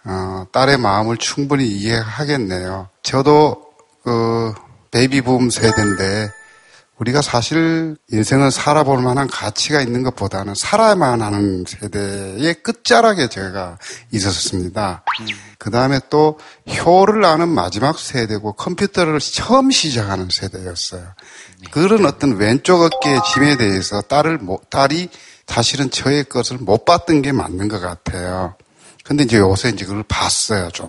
어, 0.05 0.45
딸의 0.51 0.77
마음을 0.77 1.17
충분히 1.17 1.67
이해하겠네요. 1.67 2.89
저도 3.03 3.66
그 4.07 4.53
베이비 4.91 5.19
붐 5.19 5.49
세대인데 5.49 6.29
우리가 6.97 7.21
사실 7.21 7.97
인생을 8.09 8.51
살아볼 8.51 9.01
만한 9.01 9.27
가치가 9.27 9.81
있는 9.81 10.01
것보다는 10.03 10.55
살아야만 10.55 11.21
하는 11.21 11.65
세대의 11.67 12.53
끝자락에 12.63 13.27
제가 13.27 13.77
있었습니다. 14.13 15.03
음. 15.19 15.25
그 15.59 15.71
다음에 15.71 15.99
또 16.09 16.39
효를 16.85 17.25
아는 17.25 17.49
마지막 17.49 17.99
세대고 17.99 18.53
컴퓨터를 18.53 19.19
처음 19.19 19.71
시작하는 19.71 20.29
세대였어요. 20.31 21.01
네. 21.01 21.71
그런 21.71 22.05
어떤 22.05 22.37
왼쪽 22.37 22.83
어깨의 22.83 23.19
짐에 23.33 23.57
대해서 23.57 23.99
딸을, 23.99 24.39
딸이 24.69 25.09
사실은 25.47 25.91
저의 25.91 26.23
것을 26.23 26.59
못 26.59 26.85
봤던 26.85 27.23
게 27.23 27.33
맞는 27.33 27.67
것 27.67 27.81
같아요. 27.81 28.55
근데 29.03 29.25
이제 29.25 29.37
요새 29.37 29.67
이제 29.67 29.85
그걸 29.85 30.03
봤어요, 30.07 30.69
좀. 30.71 30.87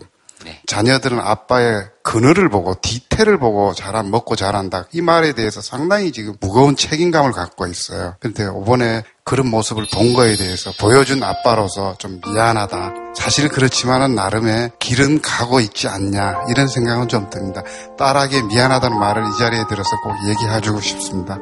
네. 0.48 0.62
자녀들은 0.66 1.18
아빠의 1.20 1.88
그늘을 2.02 2.48
보고 2.48 2.74
디테일을 2.80 3.38
보고 3.38 3.74
자란 3.74 4.10
먹고 4.10 4.34
자란다. 4.34 4.86
이 4.92 5.02
말에 5.02 5.32
대해서 5.34 5.60
상당히 5.60 6.10
지금 6.10 6.36
무거운 6.40 6.74
책임감을 6.74 7.32
갖고 7.32 7.66
있어요. 7.66 8.16
그런데 8.18 8.44
이번에 8.44 9.02
그런 9.24 9.48
모습을 9.50 9.86
본 9.92 10.14
거에 10.14 10.36
대해서 10.36 10.72
보여준 10.78 11.22
아빠로서 11.22 11.96
좀 11.98 12.18
미안하다. 12.24 12.94
사실 13.14 13.48
그렇지만은 13.50 14.14
나름의 14.14 14.70
길은 14.78 15.20
가고 15.20 15.60
있지 15.60 15.86
않냐 15.86 16.44
이런 16.48 16.66
생각은 16.66 17.08
좀 17.08 17.28
듭니다. 17.28 17.62
딸에게 17.98 18.42
미안하다는 18.44 18.98
말을 18.98 19.24
이 19.24 19.38
자리에 19.38 19.64
들어서 19.68 19.90
꼭 20.02 20.14
얘기해주고 20.30 20.80
싶습니다. 20.80 21.38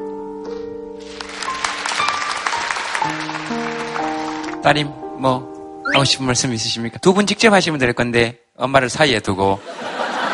따님 4.61 4.91
뭐 5.19 5.55
하고 5.93 6.03
싶은 6.03 6.25
말씀 6.25 6.53
있으십니까? 6.53 6.97
두 6.99 7.13
분 7.13 7.25
직접 7.25 7.53
하시면 7.53 7.79
될 7.79 7.93
건데 7.93 8.39
엄마를 8.57 8.89
사이에 8.89 9.19
두고 9.19 9.59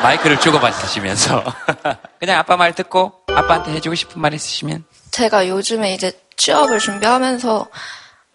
마이크를 0.02 0.40
주고받으시면서 0.40 1.44
그냥 2.20 2.40
아빠 2.40 2.58
말 2.58 2.74
듣고 2.74 3.14
아빠한테 3.28 3.72
해주고 3.74 3.96
싶은 3.96 4.22
말 4.22 4.34
있으시면 4.34 4.84
제가 5.12 5.48
요즘에 5.48 5.94
이제 5.94 6.12
취업을 6.36 6.80
준비하면서 6.80 7.68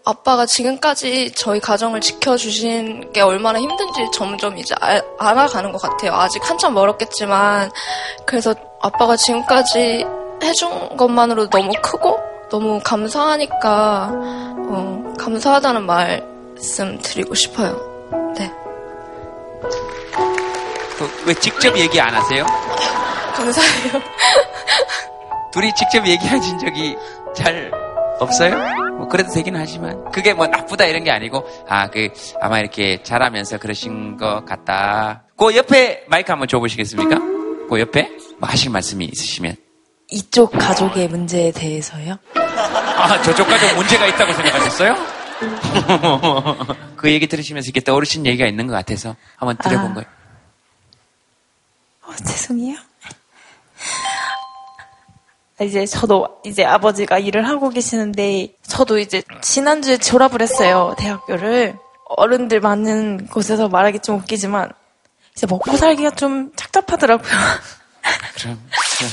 아빠가 0.05 0.47
지금까지 0.47 1.33
저희 1.33 1.61
가정을 1.61 2.01
지켜주신 2.01 3.13
게 3.13 3.21
얼마나 3.21 3.61
힘든지 3.61 4.07
점점 4.15 4.57
이제 4.57 4.75
알, 4.81 5.03
아가는 5.19 5.71
것 5.71 5.83
같아요. 5.83 6.15
아직 6.15 6.49
한참 6.49 6.73
멀었겠지만 6.73 7.71
그래서 8.25 8.55
아빠가 8.81 9.17
지금까지 9.17 10.07
해준 10.43 10.97
것만으로 10.97 11.51
너무 11.51 11.73
크고 11.83 12.19
너무 12.49 12.81
감사하니까 12.83 14.11
어, 14.11 15.15
감사하다는 15.19 15.85
말씀 15.85 16.99
드리고 17.03 17.35
싶어요. 17.35 17.77
네. 18.39 18.51
왜 21.27 21.35
직접 21.35 21.77
얘기 21.79 22.01
안 22.01 22.15
하세요? 22.15 22.45
감사해요. 23.35 24.03
둘이 25.53 25.73
직접 25.75 26.07
얘기하신 26.07 26.59
적이 26.59 26.97
잘 27.35 27.71
없어요? 28.21 28.57
뭐 28.99 29.07
그래도 29.09 29.31
되긴 29.33 29.57
하지만 29.57 30.11
그게 30.11 30.35
뭐 30.35 30.47
나쁘다 30.47 30.85
이런 30.87 31.05
게 31.05 31.11
아니고 31.11 31.47
아 31.69 31.89
그 31.89 32.09
아마 32.41 32.59
이렇게 32.59 33.03
잘하면서 33.03 33.59
그러신 33.59 34.17
것 34.17 34.45
같다. 34.45 35.23
그 35.37 35.55
옆에 35.57 36.05
마이크 36.09 36.31
한번 36.33 36.49
줘보시겠습니까? 36.49 37.17
그 37.71 37.81
옆에 37.81 38.11
뭐 38.39 38.49
하실 38.49 38.71
말씀이 38.71 39.05
있으시면 39.05 39.55
이쪽 40.11 40.51
가족의 40.53 41.09
문제에 41.09 41.53
대해서요? 41.53 42.17
아 42.35 43.23
저쪽 43.23 43.47
가족 43.47 43.75
문제가 43.77 44.07
있다고 44.07 44.33
생각하셨어요? 44.33 44.97
그 46.97 47.11
얘기 47.13 47.27
들으시면서 47.29 47.67
이렇게 47.67 47.81
떠오르신 47.81 48.27
얘기가 48.27 48.47
있는 48.49 48.67
것 48.67 48.73
같아서 48.73 49.15
한번 49.37 49.57
들어본 49.59 49.91
아. 49.93 49.95
거예요. 49.95 50.18
어, 52.09 52.15
죄송해요. 52.17 52.77
이제 55.61 55.85
저도 55.87 56.41
이제 56.45 56.65
아버지가 56.65 57.19
일을 57.19 57.47
하고 57.49 57.69
계시는데 57.69 58.55
저도 58.63 58.99
이제 58.99 59.23
지난주에 59.41 59.99
졸업을 59.99 60.41
했어요. 60.41 60.95
대학교를. 60.99 61.77
어른들 62.11 62.61
많은 62.61 63.27
곳에서 63.27 63.69
말하기 63.69 63.99
좀 63.99 64.17
웃기지만 64.17 64.71
이제 65.37 65.47
먹고 65.47 65.77
살기가 65.77 66.11
좀 66.13 66.51
착잡하더라고요. 66.57 67.29
그럼, 68.37 68.59
그럼. 68.97 69.11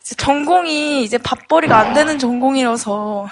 이제 0.00 0.14
전공이 0.14 1.04
이제 1.04 1.18
밥벌이가 1.18 1.76
안 1.76 1.92
되는 1.92 2.18
전공이라서 2.18 3.28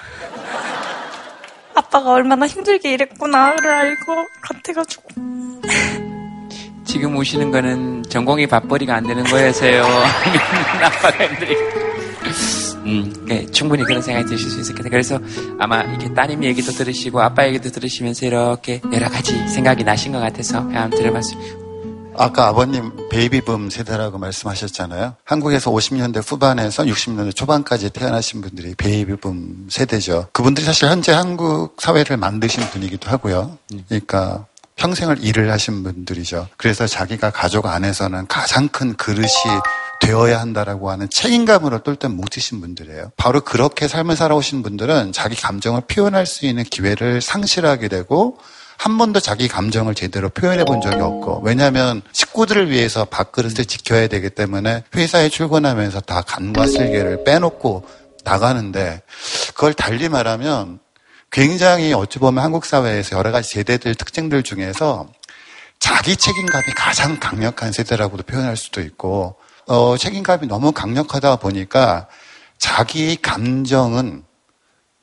아빠가 1.75 2.11
얼마나 2.11 2.47
힘들게 2.47 2.93
일했구나를 2.93 3.71
알고 3.71 4.27
같아가지고 4.43 5.03
지금 6.97 7.15
오시는 7.15 7.51
거는 7.51 8.05
전공이 8.09 8.47
밥벌이가 8.47 8.95
안 8.95 9.07
되는 9.07 9.23
거여서요. 9.23 9.85
아빠가 10.83 11.27
힘들게. 11.27 11.55
음, 12.87 13.13
네, 13.27 13.45
충분히 13.51 13.85
그런 13.85 14.01
생각이 14.01 14.27
드실 14.27 14.49
수 14.49 14.61
있을 14.61 14.75
겠다 14.75 14.89
그래서 14.89 15.19
아마 15.59 15.83
이렇게 15.83 16.15
따님 16.15 16.43
얘기도 16.43 16.73
들으시고 16.73 17.21
아빠 17.21 17.47
얘기도 17.49 17.71
들으시면서 17.71 18.25
이렇게 18.25 18.81
여러 18.95 19.11
가지 19.11 19.47
생각이 19.47 19.85
나신 19.85 20.13
것 20.13 20.21
같아서 20.21 20.61
한번 20.61 20.89
들어봤습니다. 20.89 21.67
아까 22.17 22.49
아버님 22.49 22.91
베이비붐 23.11 23.69
세대라고 23.69 24.17
말씀하셨잖아요. 24.17 25.17
한국에서 25.25 25.71
50년대 25.71 26.23
후반에서 26.27 26.85
60년대 26.85 27.37
초반까지 27.37 27.91
태어나신 27.91 28.41
분들이 28.41 28.75
베이비붐 28.75 29.67
세대죠. 29.69 30.29
그분들이 30.33 30.65
사실 30.65 30.89
현재 30.89 31.13
한국 31.13 31.77
사회를 31.79 32.17
만드신 32.17 32.63
분이기도 32.71 33.11
하고요. 33.11 33.59
그러니까 33.87 34.47
평생을 34.77 35.25
일을 35.25 35.51
하신 35.51 35.83
분들이죠. 35.83 36.49
그래서 36.57 36.87
자기가 36.87 37.31
가족 37.31 37.67
안에서는 37.67 38.27
가장 38.29 38.69
큰 38.69 38.95
그릇이 38.95 39.27
되어야 40.01 40.39
한다라고 40.41 40.91
하는 40.91 41.09
책임감으로 41.11 41.83
똘똘 41.83 42.11
뭉치신 42.11 42.61
분들이에요. 42.61 43.13
바로 43.17 43.41
그렇게 43.41 43.89
삶을 43.89 44.15
살아오신 44.17 44.63
분들은 44.63 45.13
자기 45.13 45.35
감정을 45.35 45.83
표현할 45.89 46.27
수 46.27 46.47
있는 46.47 46.63
기회를 46.65 47.21
상실하게 47.23 47.89
되고 47.89 48.39
한 48.77 48.99
번도 48.99 49.21
자기 49.21 49.49
감정을 49.49 49.95
제대로 49.95 50.29
표현해 50.29 50.65
본 50.65 50.83
적이 50.83 51.01
없고 51.01 51.41
왜냐하면 51.43 52.03
식구들을 52.13 52.71
위해서 52.71 53.07
밥그릇을 53.07 53.65
지켜야 53.65 54.07
되기 54.07 54.29
때문에 54.29 54.85
회사에 54.95 55.31
출근하면서 55.31 56.01
다 56.01 56.21
간과 56.21 56.67
슬개를 56.67 57.25
빼놓고 57.25 57.85
나가는데 58.25 59.01
그걸 59.55 59.73
달리 59.73 60.11
말하면 60.11 60.81
굉장히 61.31 61.93
어찌 61.93 62.19
보면 62.19 62.43
한국 62.43 62.65
사회에서 62.65 63.17
여러 63.17 63.31
가지 63.33 63.51
세대들 63.51 63.95
특징들 63.95 64.43
중에서 64.43 65.09
자기 65.79 66.17
책임감이 66.17 66.65
가장 66.75 67.21
강력한 67.21 67.73
세대라고도 67.73 68.23
표현할 68.23 68.57
수도 68.57 68.81
있고 68.81 69.37
어, 69.67 69.97
책임감이 69.97 70.47
너무 70.47 70.73
강력하다 70.73 71.37
보니까 71.37 72.09
자기 72.59 73.17
감정은 73.17 74.25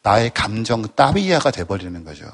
나의 0.02 0.32
감정 0.34 0.84
따위야가 0.96 1.52
돼버리는 1.52 2.04
거죠. 2.04 2.26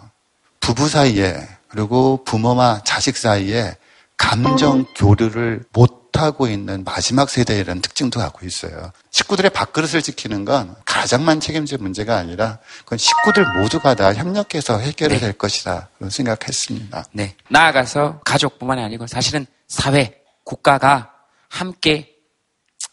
부부 0.59 0.87
사이에 0.87 1.47
그리고 1.67 2.23
부모와 2.23 2.81
자식 2.83 3.17
사이에 3.17 3.75
감정 4.19 4.85
교류를 4.95 5.63
못하고 5.71 6.47
있는 6.47 6.83
마지막 6.83 7.29
세대라는 7.29 7.81
특징도 7.81 8.19
갖고 8.19 8.45
있어요. 8.45 8.91
식구들의 9.09 9.49
밥그릇을 9.51 10.01
지키는 10.01 10.45
건 10.45 10.75
가장만 10.85 11.39
책임질 11.39 11.79
문제가 11.79 12.17
아니라 12.17 12.59
그건 12.79 12.99
식구들 12.99 13.45
모두가 13.59 13.95
다 13.95 14.13
협력해서 14.13 14.77
해결이 14.77 15.15
네. 15.15 15.19
될 15.19 15.33
것이다. 15.33 15.89
그런 15.97 16.09
생각했습니다. 16.09 17.05
네. 17.13 17.35
나아가서 17.47 18.19
가족뿐만이 18.25 18.83
아니고 18.83 19.07
사실은 19.07 19.47
사회, 19.67 20.21
국가가 20.43 21.13
함께 21.47 22.13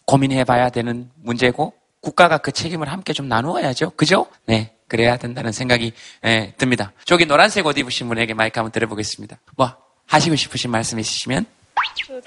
고민해 0.06 0.44
봐야 0.44 0.70
되는 0.70 1.10
문제고 1.16 1.74
국가가 2.00 2.38
그 2.38 2.52
책임을 2.52 2.90
함께 2.90 3.12
좀 3.12 3.28
나누어야죠. 3.28 3.90
그죠? 3.90 4.26
네. 4.46 4.76
그래야 4.88 5.16
된다는 5.16 5.50
생각이 5.50 5.92
예, 6.24 6.54
듭니다. 6.56 6.92
저기 7.04 7.26
노란색 7.26 7.66
옷 7.66 7.76
입으신 7.76 8.06
분에게 8.06 8.34
마이크 8.34 8.60
한번 8.60 8.70
드려보겠습니다. 8.70 9.40
뭐 9.56 9.76
하시고 10.06 10.36
싶으신 10.36 10.70
말씀 10.70 10.98
있으시면? 10.98 11.46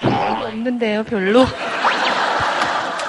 저 0.00 0.08
없는데요, 0.46 1.04
별로. 1.04 1.42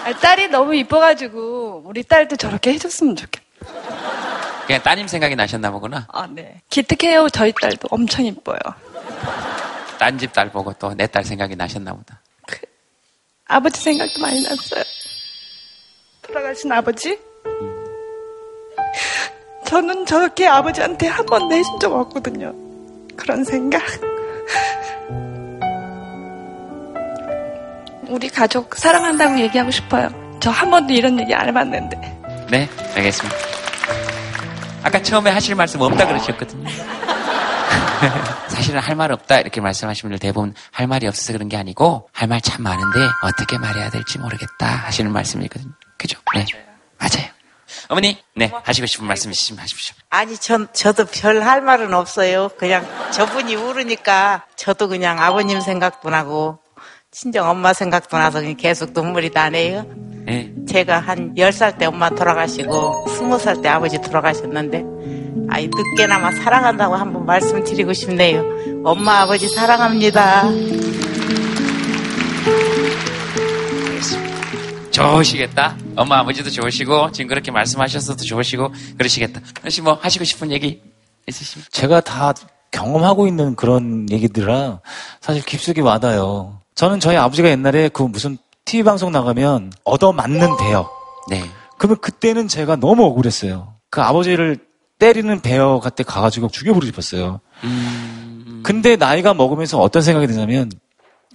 아, 0.04 0.14
딸이 0.20 0.48
너무 0.48 0.74
이뻐가지고 0.76 1.84
우리 1.86 2.04
딸도 2.04 2.36
저렇게 2.38 2.74
해줬으면 2.74 3.16
좋겠다. 3.16 3.46
그냥 4.66 4.82
따님 4.84 5.08
생각이 5.08 5.36
나셨나 5.36 5.70
보구나. 5.72 6.08
아, 6.12 6.28
네. 6.30 6.62
기특해요. 6.70 7.30
저희 7.30 7.52
딸도 7.54 7.88
엄청 7.92 8.26
이뻐요. 8.26 8.58
딴 10.00 10.18
집 10.18 10.34
딸 10.34 10.50
보고 10.52 10.74
또 10.74 10.94
내 10.96 11.06
딸 11.08 11.24
생각이 11.24 11.56
나셨나 11.56 11.94
보다. 11.94 12.20
그, 12.48 12.58
아버지 13.48 13.82
생각도 13.82 14.20
많이 14.22 14.42
났어요. 14.42 14.84
돌아가신 16.24 16.72
아버지? 16.72 17.20
저는 19.66 20.06
저렇게 20.06 20.48
아버지한테 20.48 21.08
한 21.08 21.26
번도 21.26 21.54
해준 21.56 21.80
적 21.80 21.94
없거든요. 21.94 22.54
그런 23.16 23.44
생각. 23.44 23.82
우리 28.08 28.30
가족 28.30 28.76
사랑한다고 28.76 29.40
얘기하고 29.40 29.72
싶어요. 29.72 30.10
저 30.40 30.50
한 30.52 30.70
번도 30.72 30.94
이런 30.94 31.20
얘기 31.20 31.34
안 31.34 31.48
해봤는데. 31.48 31.98
네, 32.50 32.70
알겠습니다. 32.96 33.38
아까 34.84 35.02
처음에 35.02 35.30
하실 35.32 35.56
말씀 35.56 35.80
없다 35.82 36.08
그러셨거든요. 36.08 36.68
사실은 38.50 38.80
할 38.82 38.96
말 38.96 39.12
없다 39.12 39.40
이렇게 39.40 39.62
말씀하시는 39.62 40.10
분들 40.10 40.20
대부분 40.20 40.54
할 40.72 40.88
말이 40.88 41.08
없어서 41.08 41.32
그런 41.34 41.48
게 41.48 41.56
아니고 41.58 42.10
할 42.12 42.28
말 42.28 42.42
참 42.42 42.64
많은데 42.64 43.00
어떻게 43.22 43.58
말해야 43.58 43.90
될지 43.92 44.18
모르겠다 44.20 44.66
하시는 44.68 45.12
말씀이거든요. 45.12 45.72
그죠? 45.98 46.20
네, 46.36 46.46
맞아요. 46.98 47.31
어머니, 47.92 48.18
네 48.36 48.50
하시고 48.64 48.88
싶은 48.88 49.06
말씀 49.06 49.30
있으시면 49.32 49.60
하십시오. 49.60 49.94
아니, 50.10 50.38
전 50.38 50.68
저도 50.72 51.06
별 51.06 51.42
할 51.44 51.62
말은 51.62 51.94
없어요. 51.94 52.50
그냥 52.58 52.86
저분이 53.12 53.56
울으니까 53.56 54.46
저도 54.56 54.88
그냥 54.88 55.20
아버님 55.22 55.60
생각도 55.60 56.10
나고 56.10 56.60
친정 57.12 57.50
엄마 57.50 57.74
생각도 57.74 58.18
나서 58.18 58.42
계속 58.56 58.94
눈물이 58.94 59.32
나네요. 59.34 59.86
네. 60.26 60.54
제가 60.70 61.00
한 61.00 61.36
10살 61.36 61.78
때 61.78 61.86
엄마 61.88 62.10
돌아가시고 62.10 63.06
20살 63.08 63.62
때 63.62 63.68
아버지 63.68 64.00
돌아가셨는데 64.00 64.84
아이 65.50 65.68
늦게나마 65.68 66.32
사랑한다고 66.32 66.96
한번 66.96 67.26
말씀드리고 67.26 67.92
싶네요. 67.92 68.44
엄마 68.86 69.22
아버지 69.22 69.50
사랑합니다. 69.50 70.44
좋으시겠다. 75.02 75.78
엄마 75.96 76.20
아버지도 76.20 76.50
좋으시고 76.50 77.12
지금 77.12 77.28
그렇게 77.28 77.52
말씀하셨어도 77.52 78.24
좋으시고 78.24 78.74
그러시겠다. 78.98 79.42
혹시 79.64 79.82
뭐 79.82 79.94
하시고 80.02 80.24
싶은 80.24 80.52
얘기 80.52 80.82
있으십니까? 81.28 81.70
제가 81.72 82.02
다 82.02 82.34
경험하고 82.72 83.28
있는 83.28 83.56
그런 83.56 84.08
얘기들이라 84.10 84.80
사실 85.20 85.44
깊숙이 85.44 85.82
와닿아요. 85.82 86.60
저는 86.76 87.00
저희 87.00 87.18
아버지가 87.18 87.50
옛날에 87.50 87.90
그 87.90 88.04
무슨 88.04 88.38
TV 88.66 88.84
방송 88.84 89.12
나가면 89.12 89.74
얻어맞는 89.84 90.58
대역. 90.58 90.90
네. 91.30 91.44
그러면 91.78 91.98
그때는 92.00 92.48
제가 92.48 92.76
너무 92.76 93.04
억울했어요. 93.06 93.74
그 93.90 94.02
아버지를 94.02 94.58
때리는 95.00 95.42
배어 95.42 95.80
같때 95.80 96.04
가가지고 96.04 96.50
죽여버리고 96.50 96.86
싶었어요. 96.86 97.40
음... 97.64 98.62
근데 98.64 98.96
나이가 98.96 99.34
먹으면서 99.34 99.80
어떤 99.80 100.04
생각이 100.04 100.28
드냐면, 100.28 100.72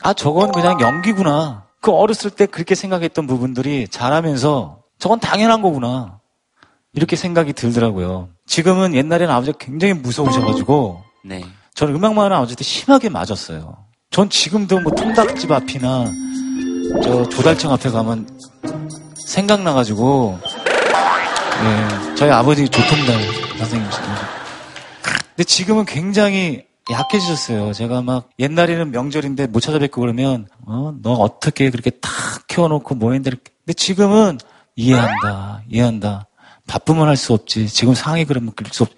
아, 0.03 0.13
저건 0.13 0.53
그냥 0.53 0.81
연기구나. 0.81 1.66
그 1.81 1.93
어렸을 1.93 2.31
때 2.31 2.47
그렇게 2.47 2.75
생각했던 2.75 3.27
부분들이 3.27 3.89
자라면서 3.89 4.83
저건 4.99 5.21
당연한 5.21 5.63
거구나. 5.63 6.21
이렇게 6.93 7.17
생각이 7.17 7.53
들더라고요. 7.53 8.31
지금은 8.47 8.95
옛날에는 8.95 9.33
아버지가 9.33 9.59
굉장히 9.59 9.93
무서우셔가지고, 9.93 11.03
네. 11.25 11.45
저는 11.75 11.95
음악만 11.95 12.25
하는 12.25 12.37
아버지한테 12.39 12.65
심하게 12.65 13.11
맞았어요. 13.11 13.77
전 14.11 14.31
지금도 14.31 14.81
뭐 14.81 14.93
통닭집 14.93 15.53
앞이나 15.53 16.11
저 17.03 17.29
조달청 17.29 17.73
앞에 17.73 17.91
가면 17.91 18.27
생각나가지고 19.15 20.39
네, 21.63 22.15
저희 22.15 22.31
아버지 22.31 22.69
조통달 22.69 23.21
선생님이시거든요. 23.59 24.17
근데 25.29 25.45
지금은 25.45 25.85
굉장히 25.85 26.66
약해지셨어요. 26.91 27.73
제가 27.73 28.03
막 28.03 28.29
옛날에는 28.39 28.91
명절인데 28.93 29.49
못 29.49 29.61
찾아뵙고 29.61 30.01
그러면 30.01 30.47
어, 30.67 30.95
너 31.03 31.13
어떻게 31.13 31.71
그렇게 31.71 31.91
탁 31.91 32.11
키워놓고 32.47 32.95
뭐 32.95 33.13
했는데 33.13 33.37
근데 33.65 33.73
지금은 33.75 34.39
이해한다, 34.77 35.63
이해한다. 35.69 36.27
바쁘면 36.67 37.09
할 37.09 37.17
수 37.17 37.33
없지. 37.33 37.69
지금 37.69 37.95
상황이 37.95 38.25
그러면 38.25 38.53
그럴 38.55 38.73
수 38.73 38.83
없. 38.85 38.91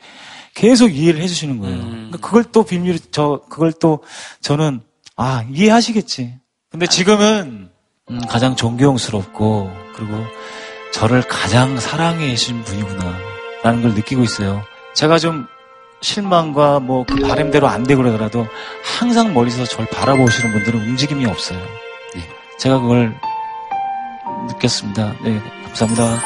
계속 0.55 0.95
이해를 0.95 1.20
해주시는 1.22 1.59
거예요. 1.61 1.76
음. 1.76 1.91
그러니까 2.11 2.18
그걸 2.18 2.45
또 2.45 2.64
비밀, 2.64 2.99
저 3.12 3.43
그걸 3.49 3.72
또 3.72 4.03
저는 4.41 4.80
아, 5.16 5.45
이해하시겠지. 5.53 6.34
근데 6.70 6.86
지금은 6.86 7.70
음, 8.11 8.20
가장 8.28 8.57
존경스럽고 8.57 9.70
그리고 9.95 10.24
저를 10.93 11.22
가장 11.22 11.78
사랑해 11.78 12.34
주신 12.34 12.62
분이구나 12.64 13.16
라는 13.62 13.82
걸 13.82 13.95
느끼고 13.95 14.22
있어요. 14.24 14.62
제가 14.95 15.18
좀 15.18 15.47
실망과 16.01 16.80
뭐 16.80 17.05
그 17.05 17.16
바램대로 17.16 17.66
안 17.68 17.82
되고 17.84 18.03
그러더라도 18.03 18.46
항상 18.99 19.34
멀리서 19.34 19.64
저를 19.64 19.86
바라보시는 19.86 20.53
분들은 20.53 20.80
움직임이 20.80 21.26
없어요. 21.26 21.59
네. 22.14 22.22
제가 22.59 22.78
그걸 22.80 23.14
느꼈습니다. 24.49 25.14
네, 25.22 25.40
감사합니다. 25.64 26.20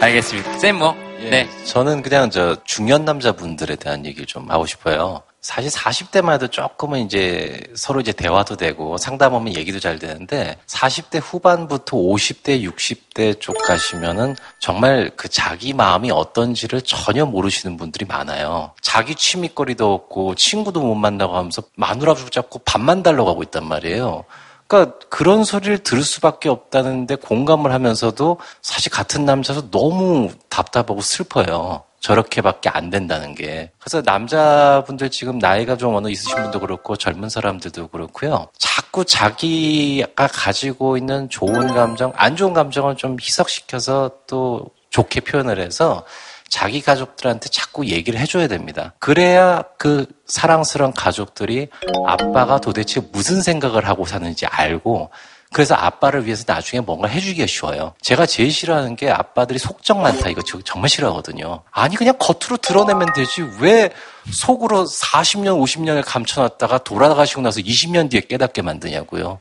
알겠습니다. 0.00 0.58
쌤 0.58 0.78
뭐? 0.78 0.96
예, 1.20 1.30
네. 1.30 1.48
저는 1.64 2.02
그냥 2.02 2.30
저 2.30 2.56
중년 2.64 3.04
남자분들에 3.04 3.76
대한 3.76 4.06
얘기를 4.06 4.26
좀 4.26 4.50
하고 4.50 4.66
싶어요. 4.66 5.22
사실 5.40 5.70
40대만 5.70 6.34
해도 6.34 6.48
조금은 6.48 7.00
이제 7.00 7.62
서로 7.76 8.00
이제 8.00 8.12
대화도 8.12 8.56
되고 8.56 8.96
상담하면 8.96 9.54
얘기도 9.54 9.78
잘 9.78 9.98
되는데 9.98 10.58
40대 10.66 11.20
후반부터 11.22 11.96
50대, 11.96 12.62
60대 12.68 13.40
쪽 13.40 13.56
가시면은 13.62 14.34
정말 14.58 15.10
그 15.16 15.28
자기 15.28 15.72
마음이 15.72 16.10
어떤지를 16.10 16.82
전혀 16.82 17.24
모르시는 17.24 17.76
분들이 17.76 18.04
많아요. 18.04 18.72
자기 18.80 19.14
취미거리도 19.14 19.92
없고 19.92 20.34
친구도 20.34 20.80
못 20.80 20.96
만나고 20.96 21.36
하면서 21.36 21.62
마누라 21.76 22.14
붙잡고 22.14 22.60
밥만 22.64 23.04
달러 23.04 23.24
가고 23.24 23.42
있단 23.44 23.64
말이에요. 23.64 24.24
그러니까 24.66 24.98
그런 25.08 25.44
소리를 25.44 25.78
들을 25.78 26.02
수밖에 26.02 26.48
없다는데 26.48 27.16
공감을 27.16 27.72
하면서도 27.72 28.38
사실 28.60 28.92
같은 28.92 29.24
남자도 29.24 29.70
너무 29.70 30.30
답답하고 30.50 31.00
슬퍼요. 31.00 31.84
저렇게밖에 32.00 32.68
안 32.68 32.90
된다는 32.90 33.34
게. 33.34 33.70
그래서 33.78 34.02
남자분들 34.04 35.10
지금 35.10 35.38
나이가 35.38 35.76
좀 35.76 35.94
어느 35.94 36.08
있으신 36.08 36.42
분도 36.42 36.60
그렇고 36.60 36.96
젊은 36.96 37.28
사람들도 37.28 37.88
그렇고요. 37.88 38.48
자꾸 38.56 39.04
자기가 39.04 40.28
가지고 40.28 40.96
있는 40.96 41.28
좋은 41.28 41.74
감정, 41.74 42.12
안 42.16 42.36
좋은 42.36 42.52
감정을 42.52 42.96
좀 42.96 43.16
희석시켜서 43.20 44.10
또 44.26 44.70
좋게 44.90 45.20
표현을 45.20 45.60
해서 45.60 46.04
자기 46.48 46.80
가족들한테 46.80 47.50
자꾸 47.50 47.86
얘기를 47.86 48.18
해줘야 48.18 48.48
됩니다. 48.48 48.94
그래야 48.98 49.62
그 49.76 50.06
사랑스러운 50.26 50.92
가족들이 50.92 51.68
아빠가 52.06 52.58
도대체 52.58 53.02
무슨 53.12 53.42
생각을 53.42 53.86
하고 53.86 54.06
사는지 54.06 54.46
알고 54.46 55.10
그래서 55.52 55.74
아빠를 55.74 56.26
위해서 56.26 56.44
나중에 56.46 56.80
뭔가 56.80 57.08
해주기가 57.08 57.46
쉬워요. 57.46 57.94
제가 58.02 58.26
제일 58.26 58.50
싫어하는 58.52 58.96
게 58.96 59.10
아빠들이 59.10 59.58
속정 59.58 60.02
많다. 60.02 60.28
이거 60.28 60.42
정말 60.64 60.88
싫어하거든요. 60.90 61.62
아니, 61.70 61.96
그냥 61.96 62.14
겉으로 62.18 62.58
드러내면 62.58 63.12
되지. 63.14 63.42
왜 63.60 63.90
속으로 64.30 64.84
40년, 64.84 65.60
50년을 65.60 66.02
감춰놨다가 66.04 66.78
돌아가시고 66.78 67.40
나서 67.40 67.60
20년 67.60 68.10
뒤에 68.10 68.22
깨닫게 68.22 68.60
만드냐고요. 68.62 69.40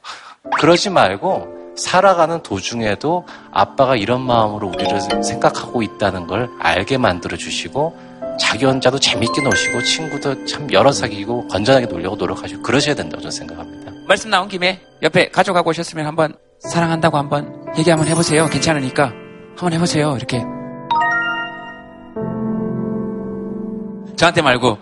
그러지 0.59 0.89
말고 0.89 1.57
살아가는 1.77 2.41
도중에도 2.41 3.25
아빠가 3.51 3.95
이런 3.95 4.21
마음으로 4.21 4.69
우리를 4.69 5.23
생각하고 5.23 5.83
있다는 5.83 6.25
걸 6.25 6.49
알게 6.59 6.97
만들어 6.97 7.37
주시고 7.37 7.95
자기 8.39 8.65
혼자도 8.65 8.99
재밌게 8.99 9.41
노시고 9.41 9.83
친구도 9.83 10.45
참 10.45 10.71
여러 10.71 10.91
사귀고 10.91 11.47
건전하게 11.47 11.87
놀려고 11.87 12.15
노력하시고 12.15 12.61
그러셔야 12.61 12.95
된다고 12.95 13.21
저는 13.21 13.31
생각합니다. 13.31 13.76
말씀 14.07 14.29
나온 14.29 14.47
김에 14.47 14.81
옆에 15.01 15.29
가져가고 15.29 15.69
오셨으면 15.69 16.05
한번 16.05 16.33
사랑한다고 16.59 17.17
한번 17.17 17.65
얘기 17.77 17.89
한번 17.89 18.07
해보세요. 18.07 18.47
괜찮으니까 18.47 19.11
한번 19.49 19.73
해보세요. 19.73 20.15
이렇게 20.15 20.41
저한테 24.15 24.41
말고 24.41 24.77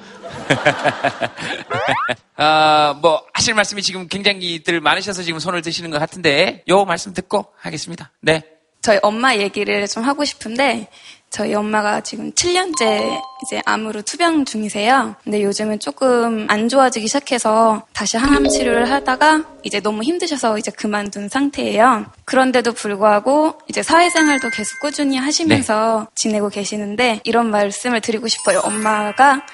아, 2.37 2.97
뭐 3.01 3.25
하실 3.33 3.55
말씀이 3.55 3.81
지금 3.81 4.07
굉장히들 4.07 4.79
많으셔서 4.79 5.23
지금 5.23 5.39
손을 5.39 5.63
드시는 5.63 5.89
것 5.89 5.97
같은데 5.97 6.63
요 6.67 6.85
말씀 6.85 7.11
듣고 7.13 7.47
하겠습니다. 7.57 8.11
네. 8.21 8.43
저희 8.81 8.99
엄마 9.01 9.35
얘기를 9.35 9.87
좀 9.87 10.03
하고 10.03 10.23
싶은데 10.23 10.87
저희 11.35 11.53
엄마가 11.53 11.99
지금 11.99 12.31
7년째 12.31 13.21
이제 13.43 13.61
암으로 13.65 14.03
투병 14.03 14.45
중이세요. 14.45 15.17
근데 15.21 15.43
요즘은 15.43 15.81
조금 15.81 16.47
안 16.49 16.69
좋아지기 16.69 17.07
시작해서 17.07 17.83
다시 17.91 18.15
항암 18.15 18.47
치료를 18.47 18.89
하다가 18.89 19.43
이제 19.63 19.81
너무 19.81 20.01
힘드셔서 20.01 20.57
이제 20.57 20.71
그만둔 20.71 21.27
상태예요. 21.27 22.05
그런데도 22.23 22.71
불구하고 22.71 23.55
이제 23.67 23.83
사회생활도 23.83 24.49
계속 24.51 24.79
꾸준히 24.79 25.17
하시면서 25.17 26.07
네. 26.07 26.11
지내고 26.15 26.47
계시는데 26.47 27.19
이런 27.25 27.51
말씀을 27.51 27.99
드리고 27.99 28.29
싶어요. 28.29 28.61
엄마가 28.63 29.45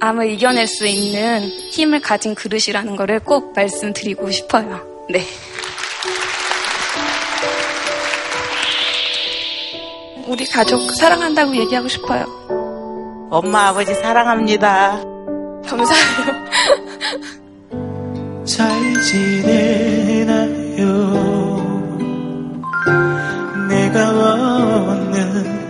암을 0.00 0.30
이겨낼 0.30 0.66
수 0.66 0.86
있는 0.86 1.48
힘을 1.48 2.00
가진 2.00 2.34
그릇이라는 2.34 2.96
거를 2.96 3.20
꼭 3.20 3.52
말씀드리고 3.54 4.30
싶어요. 4.30 5.04
네. 5.10 5.22
우리 10.26 10.46
가족 10.46 10.90
사랑한다고 10.94 11.54
얘기하고 11.56 11.88
싶어요. 11.88 12.24
엄마, 13.30 13.68
아버지 13.68 13.94
사랑합니다. 13.94 15.02
감사해요. 15.66 16.44
잘 18.44 18.70
지내나요? 19.02 20.34
내가 23.68 24.08
없는 24.90 25.68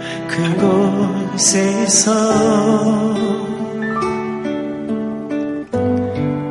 그곳에서 1.37 2.13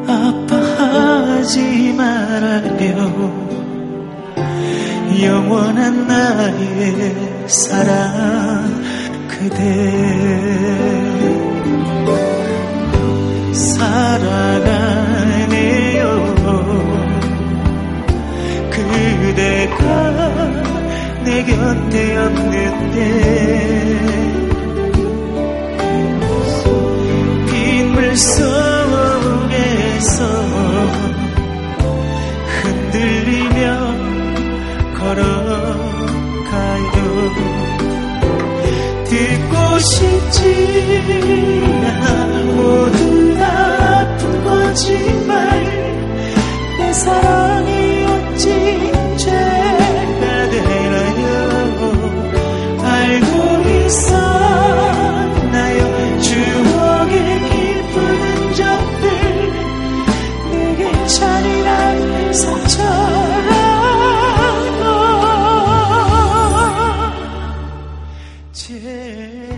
아파하지 0.08 1.94
말아요. 1.94 3.44
영원한 5.22 6.08
나의 6.08 7.48
사랑 7.48 8.82
그대. 9.28 9.64
사랑하네요. 13.54 14.94
그대가 18.72 19.78
내 21.24 21.44
곁에 21.44 22.18
없는데. 22.18 23.00
빗물 27.50 28.18
속 28.18 28.63
싶지. 39.84 41.04
다 43.38 44.00
아픈 44.02 44.44
거지만 44.44 45.38
내 46.78 46.94
사랑이 46.94 48.06
어찌 48.06 48.93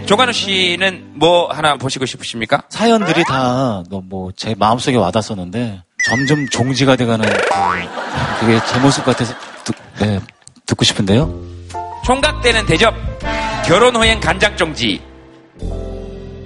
조관우 0.05 0.31
씨는 0.33 1.13
뭐 1.15 1.51
하나 1.51 1.75
보시고 1.77 2.05
싶으십니까? 2.05 2.63
사연들이 2.69 3.23
다 3.23 3.83
뭐 3.89 4.31
제 4.35 4.53
마음속에 4.57 4.97
와닿았었는데 4.97 5.81
점점 6.09 6.47
종지가 6.49 6.95
돼가는 6.95 7.27
그, 7.27 8.39
그게 8.39 8.59
제 8.67 8.79
모습 8.79 9.03
같아서 9.05 9.33
듣, 9.63 9.73
네, 9.99 10.19
듣고 10.65 10.83
싶은데요. 10.85 11.33
총각되는 12.05 12.65
대접 12.67 12.93
결혼 13.65 13.95
후엔 13.95 14.19
간장 14.19 14.55
종지 14.57 15.01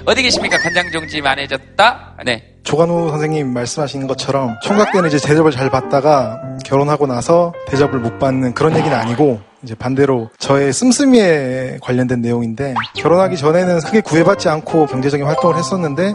어디 0.05 0.22
계십니까? 0.22 0.57
간장 0.57 0.91
종지 0.91 1.22
만해졌다. 1.22 2.16
네. 2.26 2.49
조관우 2.64 3.10
선생님 3.10 3.51
말씀하신 3.53 4.07
것처럼 4.07 4.55
총각 4.64 4.91
때는 4.91 5.10
이제 5.10 5.18
대접을 5.26 5.51
잘 5.51 5.70
받다가 5.70 6.39
결혼하고 6.66 7.07
나서 7.07 7.53
대접을 7.68 7.99
못 7.99 8.20
받는 8.20 8.53
그런 8.53 8.76
얘기는 8.78 8.95
아니고 8.95 9.39
이제 9.64 9.76
반대로 9.76 10.30
저의 10.38 10.72
씀씀이에 10.72 11.80
관련된 11.82 12.22
내용인데 12.22 12.76
결혼하기 12.95 13.38
전에는 13.38 13.80
크게 13.80 14.01
구애받지 14.01 14.49
않고 14.49 14.86
경제적인 14.86 15.26
활동을 15.26 15.57
했었는데 15.57 16.14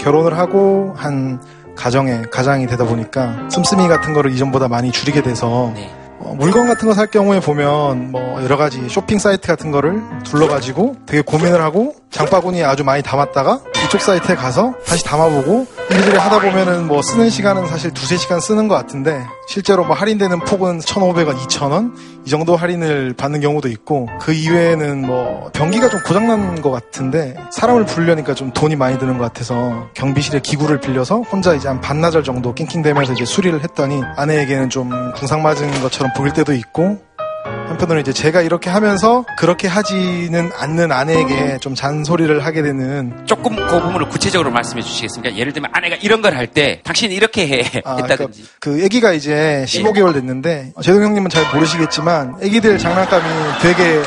결혼을 0.00 0.36
하고 0.36 0.92
한 0.96 1.40
가정에 1.76 2.22
가장이 2.30 2.66
되다 2.66 2.84
보니까 2.84 3.48
씀씀이 3.50 3.86
같은 3.88 4.12
거를 4.12 4.32
이전보다 4.32 4.68
많이 4.68 4.90
줄이게 4.92 5.22
돼서 5.22 5.72
네. 5.74 5.90
어, 6.18 6.34
물건 6.38 6.66
같은 6.66 6.86
거 6.88 6.94
살 6.94 7.06
경우에 7.06 7.40
보면 7.40 8.10
뭐 8.12 8.42
여러 8.42 8.56
가지 8.56 8.88
쇼핑 8.88 9.18
사이트 9.18 9.46
같은 9.48 9.70
거를 9.70 10.02
둘러가지고 10.24 10.96
되게 11.06 11.22
고민을 11.22 11.60
하고 11.62 11.94
장바구니에 12.12 12.62
아주 12.64 12.84
많이 12.84 13.02
담았다가 13.02 13.60
이쪽 13.86 14.00
사이트에 14.00 14.36
가서 14.36 14.74
다시 14.86 15.04
담아보고 15.04 15.66
이리저리 15.90 16.16
하다 16.16 16.40
보면은 16.40 16.86
뭐 16.86 17.02
쓰는 17.02 17.28
시간은 17.30 17.66
사실 17.66 17.90
두세 17.90 18.16
시간 18.16 18.38
쓰는 18.38 18.68
것 18.68 18.74
같은데 18.74 19.24
실제로 19.48 19.84
뭐 19.84 19.96
할인되는 19.96 20.40
폭은 20.40 20.78
1,500원, 20.80 21.36
2,000원 21.36 21.92
이 22.24 22.30
정도 22.30 22.54
할인을 22.54 23.14
받는 23.14 23.40
경우도 23.40 23.68
있고 23.68 24.08
그 24.20 24.32
이외에는 24.32 25.06
뭐 25.06 25.50
변기가 25.52 25.88
좀 25.88 26.00
고장난 26.02 26.62
것 26.62 26.70
같은데 26.70 27.34
사람을 27.50 27.86
부르려니까 27.86 28.34
좀 28.34 28.52
돈이 28.52 28.76
많이 28.76 28.98
드는 28.98 29.18
것 29.18 29.24
같아서 29.24 29.88
경비실에 29.94 30.40
기구를 30.40 30.80
빌려서 30.80 31.20
혼자 31.22 31.54
이제 31.54 31.68
한 31.68 31.80
반나절 31.80 32.22
정도 32.22 32.54
낑낑대면서 32.54 33.14
이제 33.14 33.24
수리를 33.24 33.62
했더니 33.62 34.02
아내에게는 34.16 34.70
좀 34.70 35.12
궁상 35.14 35.42
맞은 35.42 35.82
것처럼 35.82 36.12
보일 36.16 36.32
때도 36.32 36.52
있고 36.52 37.00
한편으로 37.72 38.00
이제 38.00 38.12
제가 38.12 38.40
이렇게 38.42 38.70
하면서 38.70 39.24
그렇게 39.38 39.66
하지는 39.68 40.50
않는 40.58 40.92
아내에게 40.92 41.58
좀 41.60 41.74
잔소리를 41.74 42.44
하게 42.44 42.62
되는 42.62 43.12
조금 43.26 43.56
그 43.56 43.80
부분을 43.80 44.08
구체적으로 44.08 44.50
말씀해 44.50 44.82
주시겠습니까? 44.82 45.36
예를 45.36 45.52
들면 45.52 45.70
아내가 45.74 45.96
이런 45.96 46.20
걸 46.22 46.32
할 46.32 46.46
때 46.46 46.80
당신이 46.84 47.14
이렇게 47.14 47.46
해 47.48 47.82
아, 47.84 47.96
했다든지 47.96 48.44
그러니까 48.60 48.80
그 48.80 48.84
아기가 48.84 49.12
이제 49.12 49.64
15개월 49.66 50.12
됐는데 50.14 50.72
제동 50.82 51.02
형님은 51.02 51.30
잘 51.30 51.44
모르시겠지만 51.54 52.34
아기들 52.42 52.78
장난감이 52.78 53.24
되게 53.62 54.02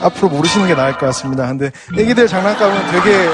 앞으로 0.00 0.28
모르시는 0.28 0.66
게 0.68 0.74
나을 0.74 0.92
것 0.92 1.06
같습니다. 1.06 1.46
근데 1.48 1.70
아기들 1.92 2.26
장난감은 2.26 2.76
되게 2.92 3.28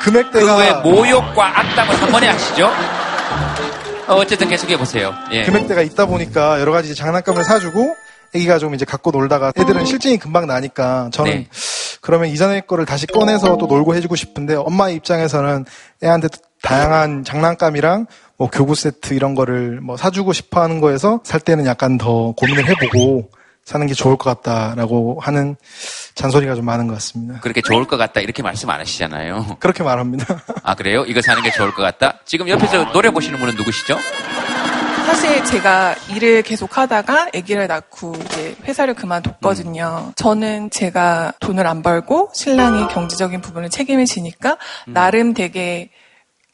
금액대가 0.00 0.56
그왜 0.56 0.72
모욕과 0.82 1.58
악담을 1.60 2.02
한 2.02 2.10
번에 2.10 2.26
하시죠? 2.28 2.70
어, 4.10 4.16
어쨌든 4.16 4.48
계속해 4.48 4.76
보세요. 4.76 5.14
예. 5.30 5.44
금액대가 5.44 5.82
있다 5.82 6.06
보니까 6.06 6.60
여러 6.60 6.72
가지 6.72 6.96
장난감을 6.96 7.44
사주고 7.44 7.94
애기가 8.34 8.58
좀 8.58 8.74
이제 8.74 8.84
갖고 8.84 9.12
놀다가 9.12 9.52
애들은 9.56 9.84
실증이 9.84 10.18
금방 10.18 10.46
나니까 10.46 11.10
저는 11.12 11.30
네. 11.30 11.48
그러면 12.00 12.28
이전의 12.28 12.66
거를 12.66 12.86
다시 12.86 13.06
꺼내서 13.06 13.56
또 13.58 13.66
놀고 13.66 13.94
해주고 13.94 14.16
싶은데 14.16 14.56
엄마 14.56 14.88
입장에서는 14.88 15.64
애한테 16.02 16.28
다양한 16.62 17.22
장난감이랑 17.22 18.06
뭐 18.36 18.50
교구 18.50 18.74
세트 18.74 19.14
이런 19.14 19.34
거를 19.36 19.80
뭐 19.80 19.96
사주고 19.96 20.32
싶어 20.32 20.60
하는 20.60 20.80
거에서 20.80 21.20
살 21.22 21.40
때는 21.40 21.66
약간 21.66 21.96
더 21.96 22.32
고민을 22.32 22.68
해보고 22.68 23.30
사는 23.64 23.86
게 23.86 23.94
좋을 23.94 24.16
것 24.16 24.42
같다라고 24.42 25.18
하는 25.20 25.54
잔소리가 26.20 26.54
좀 26.54 26.66
많은 26.66 26.86
것 26.86 26.94
같습니다. 26.94 27.40
그렇게 27.40 27.62
좋을 27.62 27.86
것 27.86 27.96
같다 27.96 28.20
이렇게 28.20 28.42
말씀 28.42 28.68
안 28.68 28.78
하시잖아요. 28.80 29.56
그렇게 29.58 29.82
말합니다. 29.82 30.42
아 30.62 30.74
그래요? 30.74 31.04
이거 31.06 31.22
사는 31.22 31.42
게 31.42 31.50
좋을 31.50 31.72
것 31.72 31.82
같다? 31.82 32.18
지금 32.26 32.48
옆에서 32.48 32.92
노래 32.92 33.10
보시는 33.10 33.38
분은 33.38 33.54
누구시죠? 33.54 33.96
사실 35.06 35.42
제가 35.44 35.94
일을 36.14 36.42
계속 36.42 36.76
하다가 36.76 37.30
아기를 37.34 37.66
낳고 37.66 38.14
이제 38.26 38.54
회사를 38.64 38.94
그만뒀거든요. 38.94 40.08
음. 40.08 40.12
저는 40.14 40.70
제가 40.70 41.32
돈을 41.40 41.66
안 41.66 41.82
벌고 41.82 42.30
신랑이 42.34 42.86
경제적인 42.88 43.40
부분을 43.40 43.70
책임을 43.70 44.04
지니까 44.04 44.58
음. 44.88 44.92
나름 44.92 45.32
되게 45.32 45.88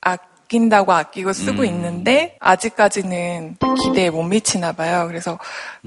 아낀다고 0.00 0.92
아끼고 0.92 1.32
쓰고 1.32 1.62
음. 1.62 1.66
있는데 1.66 2.36
아직까지는 2.38 3.56
기대에 3.82 4.10
못 4.10 4.22
미치나 4.22 4.72
봐요. 4.72 5.06
그래서 5.08 5.38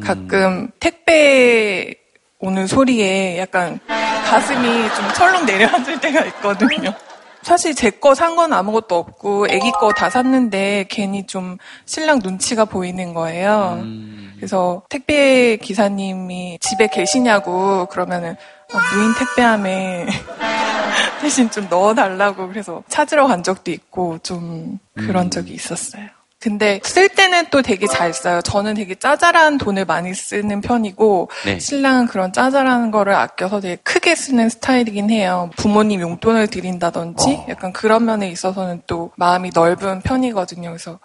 가끔 0.01 0.37
음. 0.37 0.71
택배 0.79 1.95
오는 2.39 2.67
소리에 2.67 3.37
약간 3.39 3.79
가슴이 3.87 4.63
좀 4.95 5.13
철렁 5.15 5.45
내려앉을 5.45 5.99
때가 5.99 6.25
있거든요. 6.25 6.93
사실 7.41 7.73
제 7.73 7.89
거 7.89 8.13
산 8.13 8.35
건 8.35 8.51
아무것도 8.53 8.95
없고 8.95 9.47
애기 9.49 9.71
거 9.71 9.91
다 9.93 10.09
샀는데 10.09 10.85
괜히 10.89 11.25
좀 11.25 11.57
신랑 11.85 12.19
눈치가 12.23 12.65
보이는 12.65 13.13
거예요. 13.13 13.79
음. 13.81 14.33
그래서 14.35 14.83
택배 14.89 15.57
기사님이 15.57 16.59
집에 16.61 16.87
계시냐고 16.87 17.85
그러면은 17.87 18.35
아, 18.73 18.79
무인 18.95 19.13
택배함에 19.15 20.05
대신 21.21 21.49
좀 21.49 21.67
넣어달라고 21.69 22.47
그래서 22.47 22.83
찾으러 22.87 23.27
간 23.27 23.41
적도 23.43 23.71
있고 23.71 24.17
좀 24.19 24.79
그런 24.95 25.25
음. 25.25 25.29
적이 25.29 25.53
있었어요. 25.53 26.03
근데 26.39 26.79
쓸 26.83 27.09
때는 27.09 27.47
또 27.51 27.61
되게 27.61 27.85
잘 27.85 28.13
써요. 28.13 28.41
저는 28.41 28.75
되게 28.75 28.95
짜잘한 28.95 29.57
돈을 29.57 29.83
많이 29.83 30.13
쓰는 30.13 30.61
편이고 30.61 31.29
네. 31.45 31.59
신랑은 31.59 32.07
그런 32.07 32.31
짜잘한 32.31 32.91
거를 32.91 33.13
아껴서 33.13 33.59
되게 33.59 33.75
크게 33.77 34.15
쓰는 34.15 34.47
스타일이긴 34.47 35.09
해요. 35.09 35.49
부모님 35.57 35.99
용돈을 35.99 36.47
드린다든지 36.47 37.29
어. 37.29 37.45
약간 37.49 37.73
그런 37.73 38.05
면에 38.05 38.29
있어서는 38.29 38.83
또 38.87 39.11
마음이 39.17 39.51
넓은 39.53 39.99
편이거든요. 39.99 40.69
그래서 40.69 40.99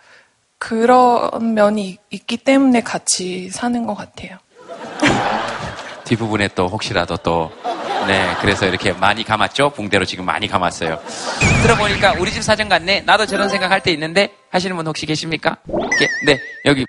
그런 0.59 1.55
면이 1.55 1.99
있기 2.11 2.37
때문에 2.37 2.83
같이 2.83 3.51
사는 3.51 3.85
것 3.87 3.95
같아요. 3.95 4.39
뒷부분에 6.05 6.51
또 6.55 6.69
혹시라도 6.69 7.17
또 7.17 7.51
네, 8.07 8.35
그래서 8.41 8.67
이렇게 8.67 8.93
많이 8.93 9.25
감았죠? 9.25 9.71
붕대로 9.71 10.05
지금 10.05 10.27
많이 10.27 10.47
감았어요. 10.47 11.01
들어보니까 11.63 12.15
우리 12.19 12.31
집 12.31 12.43
사정 12.43 12.69
같네? 12.69 13.03
나도 13.03 13.27
저런 13.27 13.49
생각할 13.49 13.83
때 13.83 13.91
있는데 13.93 14.35
하시는 14.51 14.77
분 14.77 14.87
혹시 14.87 15.07
계십니까? 15.07 15.57
네, 16.27 16.39
여기. 16.67 16.85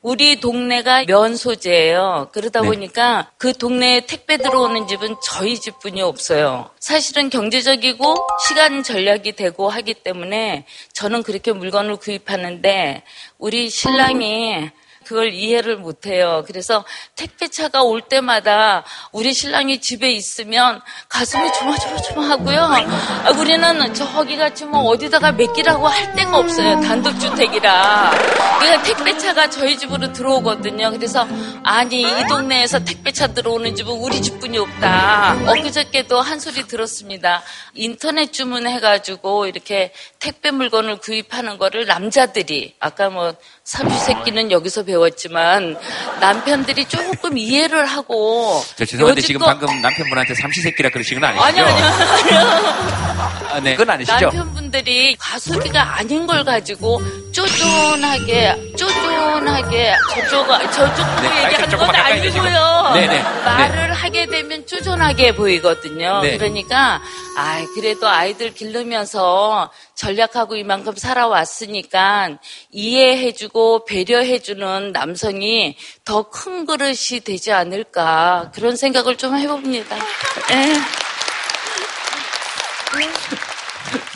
우리 0.00 0.38
동네가 0.38 1.04
면 1.06 1.36
소재예요. 1.36 2.28
그러다 2.32 2.60
네. 2.60 2.68
보니까 2.68 3.30
그 3.36 3.52
동네에 3.52 4.06
택배 4.06 4.36
들어오는 4.36 4.86
집은 4.86 5.16
저희 5.24 5.58
집뿐이 5.58 6.02
없어요. 6.02 6.70
사실은 6.78 7.30
경제적이고 7.30 8.14
시간 8.46 8.82
전략이 8.82 9.32
되고 9.32 9.68
하기 9.68 9.94
때문에 9.94 10.66
저는 10.92 11.24
그렇게 11.24 11.52
물건을 11.52 11.96
구입하는데 11.96 13.02
우리 13.38 13.70
신랑이 13.70 14.70
그걸 15.08 15.32
이해를 15.32 15.78
못해요. 15.78 16.44
그래서 16.46 16.84
택배차가 17.16 17.82
올 17.82 18.02
때마다 18.02 18.84
우리 19.10 19.32
신랑이 19.32 19.80
집에 19.80 20.10
있으면 20.10 20.82
가슴이 21.08 21.50
조마조마조마하고요. 21.54 22.60
아, 22.60 23.30
우리는 23.38 23.94
저기 23.94 24.36
같이 24.36 24.66
뭐 24.66 24.82
어디다가 24.82 25.32
맡기라고 25.32 25.88
할 25.88 26.14
데가 26.14 26.36
없어요. 26.36 26.82
단독주택이라. 26.82 28.10
그러니까 28.58 28.82
택배차가 28.82 29.48
저희 29.48 29.78
집으로 29.78 30.12
들어오거든요. 30.12 30.90
그래서 30.90 31.26
아니 31.64 32.02
이 32.02 32.26
동네에서 32.28 32.84
택배차 32.84 33.28
들어오는 33.28 33.74
집은 33.76 33.90
우리 33.90 34.20
집뿐이 34.20 34.58
없다. 34.58 35.38
엊그저께도 35.46 36.20
한 36.20 36.38
소리 36.38 36.66
들었습니다. 36.66 37.42
인터넷 37.72 38.30
주문해가지고 38.30 39.46
이렇게 39.46 39.92
택배 40.18 40.50
물건을 40.50 40.98
구입하는 40.98 41.56
거를 41.56 41.86
남자들이 41.86 42.74
아까 42.78 43.08
뭐 43.08 43.34
삼시세끼는 43.64 44.50
여기서 44.50 44.82
배 44.82 44.97
웠지만 44.98 45.76
남편들이 46.20 46.84
조금 46.86 47.36
이해를 47.38 47.86
하고 47.86 48.62
저 48.76 48.84
죄송한데 48.84 49.20
지금 49.22 49.40
방금 49.40 49.80
남편분한테 49.80 50.34
삼시세끼라 50.34 50.90
그러신 50.90 51.20
건 51.20 51.30
아니죠? 51.30 51.44
아니요, 51.44 51.64
아니요. 51.64 51.86
아, 53.50 53.60
네, 53.60 53.72
그건 53.72 53.90
아니시죠? 53.90 54.26
남편분들이 54.26 55.16
가수기가 55.18 55.98
아닌 55.98 56.26
걸 56.26 56.44
가지고 56.44 57.00
쪼쫀하게 57.32 58.74
쪼쫀하게 58.76 59.94
저쪽 60.28 60.48
저쪽으로 60.72 61.20
네, 61.22 61.44
얘기하는 61.44 61.78
건 61.78 61.94
아니고요. 61.94 62.90
네네, 62.94 63.06
네. 63.06 63.22
말을 63.44 63.88
네. 63.88 63.94
하게 63.94 64.26
되면 64.26 64.66
쪼쫀하게 64.66 65.34
보이거든요. 65.34 66.20
네. 66.22 66.36
그러니까 66.36 67.00
아 67.36 67.64
그래도 67.74 68.08
아이들 68.08 68.52
기르면서 68.54 69.70
전략하고 69.98 70.54
이만큼 70.54 70.94
살아왔으니까 70.96 72.38
이해해주고 72.70 73.84
배려해주는 73.84 74.92
남성이 74.92 75.76
더 76.04 76.28
큰 76.30 76.66
그릇이 76.66 77.20
되지 77.24 77.52
않을까 77.52 78.52
그런 78.54 78.76
생각을 78.76 79.16
좀 79.16 79.36
해봅니다. 79.36 79.96
네. 80.48 80.74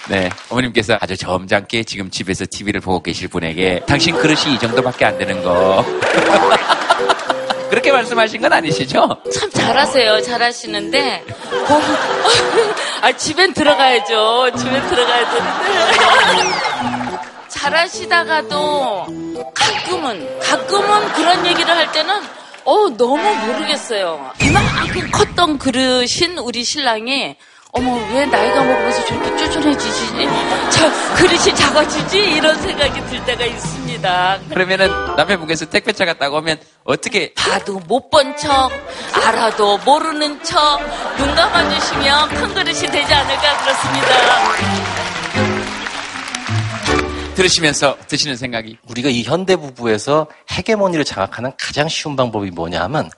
네. 0.08 0.28
어머님께서 0.50 0.98
아주 1.00 1.16
점잖게 1.16 1.84
지금 1.84 2.10
집에서 2.10 2.44
TV를 2.48 2.80
보고 2.80 3.02
계실 3.02 3.28
분에게 3.28 3.80
당신 3.86 4.14
그릇이 4.14 4.54
이 4.54 4.58
정도밖에 4.58 5.04
안 5.04 5.18
되는 5.18 5.42
거. 5.42 5.84
그렇게 7.72 7.90
말씀하신 7.90 8.42
건 8.42 8.52
아니시죠? 8.52 9.22
참 9.32 9.50
잘하세요. 9.50 10.20
잘하시는데 10.20 11.24
어, 11.70 11.80
아 13.00 13.16
집엔 13.16 13.54
들어가야죠. 13.54 14.50
집엔 14.58 14.88
들어가야 14.88 15.30
되는데 15.32 17.18
잘하시다가도 17.48 19.06
가끔은 19.54 20.38
가끔은 20.40 21.12
그런 21.14 21.46
얘기를 21.46 21.74
할 21.74 21.90
때는 21.92 22.14
어 22.64 22.90
너무 22.90 23.16
모르겠어요. 23.16 24.32
이만큼 24.42 25.10
컸던 25.10 25.56
그릇인 25.56 26.36
우리 26.42 26.64
신랑이 26.64 27.36
어머 27.74 27.94
왜 28.12 28.26
나이가 28.26 28.62
먹으면서 28.62 29.02
저렇게 29.06 29.34
쪼쫀해지지? 29.36 30.28
자 30.70 31.14
그릇이 31.16 31.54
작아지지? 31.56 32.18
이런 32.36 32.54
생각이 32.60 33.00
들 33.06 33.24
때가 33.24 33.46
있습니다. 33.46 34.40
그러면은 34.50 34.88
남편분께서 35.16 35.64
택배차 35.70 36.04
갔다고 36.04 36.36
하면 36.36 36.58
어떻게? 36.84 37.32
봐도 37.32 37.78
못 37.88 38.10
본 38.10 38.36
척, 38.36 38.70
알아도 39.26 39.78
모르는 39.78 40.42
척, 40.44 40.78
눈 41.16 41.34
감아주시면 41.34 42.28
큰 42.28 42.54
그릇이 42.54 42.80
되지 42.80 43.14
않을까 43.14 43.58
그렇습니다. 43.62 44.06
들으시면서 47.34 47.96
드시는 48.06 48.36
생각이 48.36 48.76
우리가 48.86 49.08
이 49.08 49.22
현대 49.22 49.56
부부에서 49.56 50.26
헤게모니를 50.50 51.06
장악하는 51.06 51.52
가장 51.58 51.88
쉬운 51.88 52.16
방법이 52.16 52.50
뭐냐 52.50 52.82
하면 52.82 53.08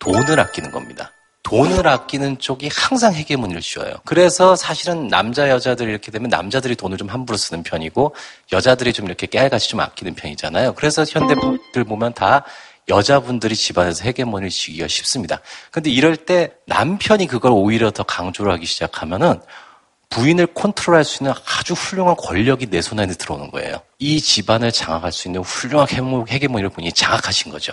돈을 0.00 0.40
아끼는 0.40 0.72
겁니다. 0.72 1.12
돈을 1.42 1.86
아끼는 1.86 2.38
쪽이 2.38 2.68
항상 2.72 3.14
헤게모니를 3.14 3.62
씌워요. 3.62 3.94
그래서 4.04 4.56
사실은 4.56 5.08
남자 5.08 5.48
여자들이 5.48 5.90
이렇게 5.90 6.10
되면 6.10 6.28
남자들이 6.28 6.76
돈을 6.76 6.98
좀 6.98 7.08
함부로 7.08 7.36
쓰는 7.36 7.62
편이고 7.62 8.14
여자들이 8.52 8.92
좀 8.92 9.06
이렇게 9.06 9.26
깨알같이 9.26 9.70
좀 9.70 9.80
아끼는 9.80 10.14
편이잖아요. 10.14 10.74
그래서 10.74 11.04
현대들 11.08 11.84
보면 11.84 12.12
다 12.14 12.44
여자분들이 12.88 13.56
집안에서 13.56 14.04
헤게모니를 14.04 14.50
쥐기가 14.50 14.88
쉽습니다. 14.88 15.40
근데 15.70 15.90
이럴 15.90 16.16
때 16.16 16.52
남편이 16.66 17.26
그걸 17.26 17.52
오히려 17.52 17.90
더 17.90 18.02
강조를 18.02 18.52
하기 18.52 18.66
시작하면은 18.66 19.40
부인을 20.10 20.48
컨트롤할 20.48 21.04
수 21.04 21.22
있는 21.22 21.32
아주 21.46 21.72
훌륭한 21.74 22.16
권력이 22.16 22.66
내손 22.66 22.98
안에 22.98 23.14
들어오는 23.14 23.50
거예요. 23.52 23.80
이 23.98 24.20
집안을 24.20 24.72
장악할 24.72 25.12
수 25.12 25.28
있는 25.28 25.40
훌륭한 25.42 25.86
헤게모니를 26.28 26.70
본인이 26.70 26.92
장악하신 26.92 27.52
거죠. 27.52 27.72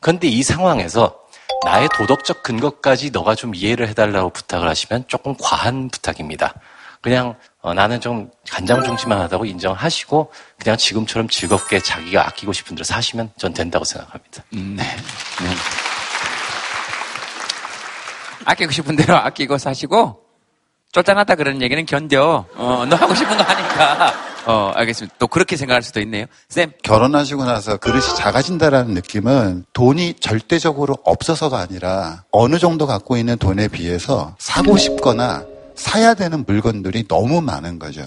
그런데 0.00 0.28
이 0.28 0.42
상황에서 0.42 1.18
나의 1.64 1.88
도덕적 1.94 2.42
근거까지 2.42 3.10
너가 3.10 3.34
좀 3.34 3.54
이해를 3.54 3.88
해달라고 3.88 4.30
부탁을 4.30 4.68
하시면 4.68 5.04
조금 5.08 5.34
과한 5.40 5.88
부탁입니다. 5.88 6.54
그냥 7.00 7.36
어, 7.60 7.74
나는 7.74 8.00
좀 8.00 8.30
간장 8.50 8.84
중심만 8.84 9.20
하다고 9.20 9.44
인정하시고 9.44 10.32
그냥 10.58 10.76
지금처럼 10.76 11.28
즐겁게 11.28 11.80
자기가 11.80 12.26
아끼고 12.26 12.52
싶은 12.52 12.76
대로 12.76 12.84
사시면 12.84 13.30
전 13.36 13.52
된다고 13.52 13.84
생각합니다. 13.84 14.44
음, 14.54 14.76
네. 14.76 14.84
네. 14.84 15.54
아끼고 18.44 18.72
싶은 18.72 18.96
대로 18.96 19.16
아끼고 19.16 19.58
사시고 19.58 20.27
쫓아났다 20.92 21.34
그런 21.34 21.60
얘기는 21.62 21.84
견뎌. 21.84 22.46
어, 22.56 22.86
너 22.88 22.96
하고 22.96 23.14
싶은 23.14 23.36
거 23.36 23.42
하니까. 23.42 24.12
어, 24.46 24.72
알겠습니다. 24.74 25.16
또 25.18 25.26
그렇게 25.26 25.56
생각할 25.56 25.82
수도 25.82 26.00
있네요. 26.00 26.24
쌤. 26.48 26.72
결혼하시고 26.82 27.44
나서 27.44 27.76
그릇이 27.76 28.02
작아진다라는 28.16 28.94
느낌은 28.94 29.66
돈이 29.74 30.14
절대적으로 30.20 30.96
없어서가 31.04 31.58
아니라 31.58 32.24
어느 32.30 32.58
정도 32.58 32.86
갖고 32.86 33.18
있는 33.18 33.36
돈에 33.36 33.68
비해서 33.68 34.34
사고 34.38 34.78
싶거나 34.78 35.44
사야 35.74 36.14
되는 36.14 36.44
물건들이 36.46 37.06
너무 37.06 37.42
많은 37.42 37.78
거죠. 37.78 38.02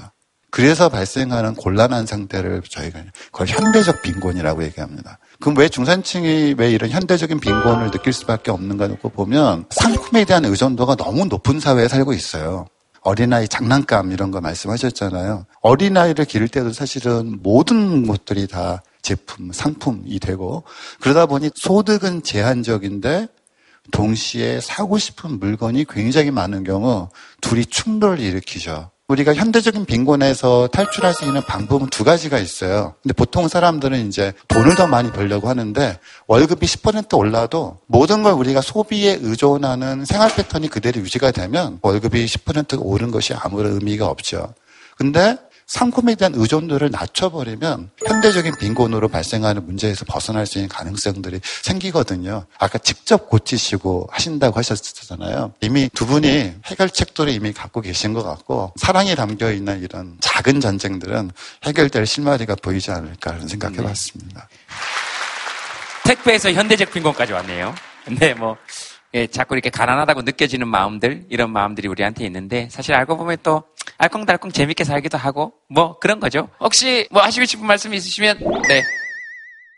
그래서 0.50 0.90
발생하는 0.90 1.54
곤란한 1.56 2.06
상태를 2.06 2.62
저희가 2.68 3.00
그걸 3.32 3.48
현대적 3.48 4.02
빈곤이라고 4.02 4.64
얘기합니다. 4.64 5.18
그럼 5.42 5.58
왜 5.58 5.68
중산층이 5.68 6.56
왜 6.58 6.72
이런 6.72 6.89
현대적인 6.92 7.39
빈곤을 7.39 7.92
느낄 7.92 8.14
수밖에 8.14 8.52
없는가 8.52 8.88
놓고 8.88 9.10
보면 9.10 9.66
상품에 9.72 10.24
대한 10.24 10.46
의존도가 10.46 10.96
너무 10.96 11.26
높은 11.26 11.60
사회에 11.60 11.88
살고 11.88 12.14
있어요. 12.14 12.68
어린아이 13.02 13.48
장난감 13.48 14.12
이런 14.12 14.30
거 14.30 14.39
말씀하셨잖아요. 14.39 15.48
어린아이를 15.62 16.26
기를 16.26 16.48
때도 16.48 16.72
사실은 16.72 17.39
모든 17.42 18.06
것들이 18.06 18.48
다 18.48 18.84
제품, 19.02 19.52
상품이 19.52 20.20
되고 20.20 20.64
그러다 21.00 21.26
보니 21.26 21.50
소득은 21.56 22.22
제한적인데 22.22 23.28
동시에 23.92 24.62
사고 24.62 25.00
싶은 25.00 25.39
물건이 25.39 25.86
굉장히 25.89 26.30
많은 26.30 26.64
경우 26.64 27.10
둘이 27.42 27.66
충돌을 27.66 28.20
일으키죠. 28.20 28.92
우리가 29.12 29.34
현대적인 29.34 29.86
빈곤에서 29.86 30.68
탈출할 30.68 31.14
수 31.14 31.26
있는 31.26 31.41
방법은 31.41 31.88
두 31.88 32.05
가지가 32.05 32.39
있어요. 32.39 32.95
근데 33.03 33.14
보통 33.14 33.47
사람들은 33.49 34.07
이제 34.07 34.34
돈을 34.47 34.76
더 34.76 34.88
많이 34.88 35.12
벌려고 35.12 35.49
하는데 35.49 35.99
월급이 36.28 36.66
10% 36.66 37.18
올라도 37.18 37.80
모든 37.88 38.24
걸 38.24 38.34
우리가 38.34 38.62
소비에 38.62 39.20
의존하는 39.22 40.05
생활 40.05 40.34
패턴이 40.34 40.70
그대로 40.70 41.01
유지가 41.01 41.32
되면 41.32 41.80
월급이 41.82 42.26
10% 42.26 42.80
오른 42.82 43.12
것이 43.12 43.34
아무런 43.34 43.74
의미가 43.74 44.07
없죠. 44.07 44.53
근데 44.95 45.38
상품에 45.72 46.16
대한 46.16 46.34
의존도를 46.36 46.92
낮춰버리면 46.92 47.92
현대적인 48.06 48.58
빈곤으로 48.60 49.08
발생하는 49.08 49.66
문제에서 49.66 50.04
벗어날 50.04 50.46
수 50.46 50.58
있는 50.58 50.68
가능성들이 50.68 51.40
생기거든요. 51.64 52.46
아까 52.60 52.78
직접 52.78 53.30
고치시고 53.30 54.10
하신다고 54.12 54.60
하셨잖아요. 54.60 55.54
이미 55.62 55.90
두 55.94 56.06
분이 56.06 56.56
해결책들을 56.66 57.32
이미 57.32 57.54
갖고 57.54 57.80
계신 57.80 58.12
것 58.12 58.22
같고 58.22 58.74
사랑이 58.76 59.16
담겨 59.16 59.50
있는 59.50 59.82
이런 59.82 60.18
작은 60.20 60.60
전쟁들은 60.60 61.32
해결될 61.64 62.06
실마리가 62.06 62.56
보이지 62.56 62.92
않을까 62.92 63.32
하는 63.32 63.48
생각해 63.48 63.78
봤습니다. 63.78 64.50
택배에서 66.04 66.52
현대적 66.52 66.92
빈곤까지 66.92 67.32
왔네요. 67.32 67.74
근데 68.04 68.34
뭐 68.36 68.58
예, 69.14 69.28
자꾸 69.28 69.55
이렇게 69.55 69.70
가난하다고 69.70 70.22
느껴지는 70.22 70.68
마음들, 70.68 71.26
이런 71.30 71.51
마음들이 71.51 71.88
우리한테 71.88 72.26
있는데, 72.26 72.70
사실 72.70 72.93
알고 72.95 73.18
보면 73.18 73.38
또, 73.43 73.64
알콩달콩 73.97 74.51
재밌게 74.51 74.84
살기도 74.84 75.18
하고, 75.18 75.53
뭐, 75.68 75.99
그런 75.99 76.20
거죠. 76.20 76.49
혹시 76.59 77.07
뭐 77.12 77.22
하시고 77.22 77.45
싶은 77.45 77.66
말씀 77.66 77.93
있으시면, 77.93 78.39
네. 78.68 78.84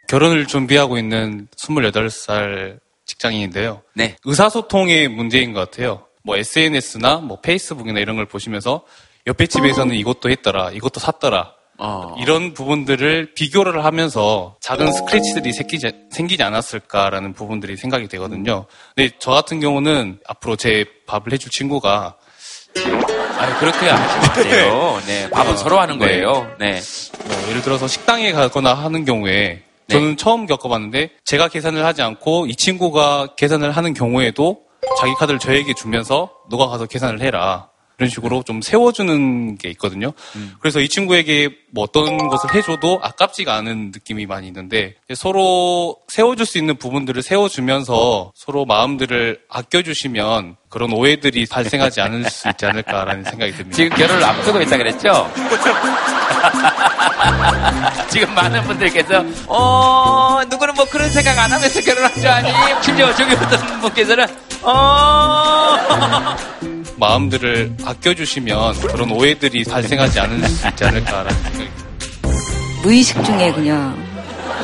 결혼을 0.07 0.45
준비하고 0.45 0.97
있는 0.97 1.47
28살 1.57 2.79
직장인인데요. 3.05 3.81
네. 3.95 4.15
의사소통의 4.23 5.07
문제인 5.07 5.53
것 5.53 5.59
같아요. 5.61 6.05
뭐 6.23 6.37
SNS나 6.37 7.17
뭐 7.17 7.41
페이스북이나 7.41 7.99
이런 7.99 8.15
걸 8.15 8.25
보시면서 8.25 8.85
옆에 9.27 9.47
집에서는 9.47 9.95
이것도 9.95 10.29
했더라, 10.29 10.71
이것도 10.71 10.99
샀더라, 10.99 11.53
어. 11.85 12.15
이런 12.17 12.53
부분들을 12.53 13.33
비교를 13.35 13.83
하면서 13.83 14.55
작은 14.61 14.93
스크래치들이 14.93 15.51
생기지, 15.51 15.91
생기지 16.11 16.41
않았을까라는 16.41 17.33
부분들이 17.33 17.75
생각이 17.75 18.07
되거든요. 18.07 18.67
근데 18.95 19.11
저 19.19 19.31
같은 19.31 19.59
경우는 19.59 20.19
앞으로 20.25 20.55
제 20.55 20.85
밥을 21.05 21.33
해줄 21.33 21.51
친구가 21.51 22.15
아 23.37 23.59
그렇게 23.59 23.89
안 23.89 24.33
돼요. 24.43 25.01
네, 25.05 25.29
밥은 25.29 25.51
어, 25.51 25.57
서로 25.57 25.77
하는 25.77 25.99
네. 25.99 26.05
거예요. 26.05 26.55
네. 26.57 26.79
뭐 27.25 27.49
예를 27.49 27.61
들어서 27.61 27.85
식당에 27.89 28.31
가거나 28.31 28.73
하는 28.73 29.03
경우에 29.03 29.63
네. 29.87 29.93
저는 29.93 30.11
네. 30.11 30.15
처음 30.15 30.45
겪어봤는데 30.45 31.09
제가 31.25 31.49
계산을 31.49 31.83
하지 31.83 32.01
않고 32.01 32.45
이 32.47 32.55
친구가 32.55 33.35
계산을 33.35 33.71
하는 33.71 33.93
경우에도 33.93 34.61
자기 35.01 35.13
카드를 35.15 35.37
저에게 35.37 35.73
주면서 35.73 36.31
너가 36.49 36.67
가서 36.67 36.85
계산을 36.85 37.19
해라. 37.19 37.72
이런 38.03 38.09
식으로 38.09 38.43
좀 38.43 38.61
세워주는 38.61 39.57
게 39.57 39.69
있거든요. 39.71 40.11
음. 40.35 40.53
그래서 40.59 40.81
이 40.81 40.89
친구에게 40.89 41.49
뭐 41.71 41.85
어떤 41.85 42.27
것을 42.27 42.53
해줘도 42.53 42.99
아깝지가 43.01 43.55
않은 43.55 43.91
느낌이 43.93 44.25
많이 44.25 44.47
있는데 44.47 44.95
서로 45.15 45.97
세워줄 46.09 46.45
수 46.45 46.57
있는 46.57 46.75
부분들을 46.75 47.21
세워주면서 47.21 48.33
서로 48.35 48.65
마음들을 48.65 49.39
아껴주시면 49.49 50.57
그런 50.69 50.91
오해들이 50.91 51.45
발생하지 51.45 52.01
않을 52.01 52.29
수 52.29 52.49
있지 52.49 52.65
않을까라는 52.65 53.23
생각이 53.23 53.53
듭니다. 53.53 53.75
지금 53.75 53.95
결혼을 53.95 54.23
앞두고 54.23 54.61
있다 54.61 54.77
그랬죠? 54.77 55.31
지금 58.09 58.33
많은 58.35 58.63
분들께서 58.63 59.23
어 59.47 60.41
누구는 60.49 60.73
뭐 60.75 60.83
그런 60.85 61.09
생각 61.09 61.37
안 61.37 61.51
하면서 61.51 61.79
결혼한 61.79 62.13
줄 62.15 62.27
아니? 62.27 62.51
심지어 62.81 63.13
저기 63.13 63.33
어떤 63.35 63.81
분께서는 63.81 64.25
어 64.63 65.77
마음들을 66.97 67.77
아껴주시면 67.85 68.81
그런 68.81 69.11
오해들이 69.11 69.63
발생하지 69.63 70.19
않을 70.19 70.47
수 70.47 70.67
있지 70.67 70.85
않을까라는 70.85 71.31
생각이 71.43 71.69
무의식 72.83 73.23
중에 73.23 73.51
그냥 73.53 73.95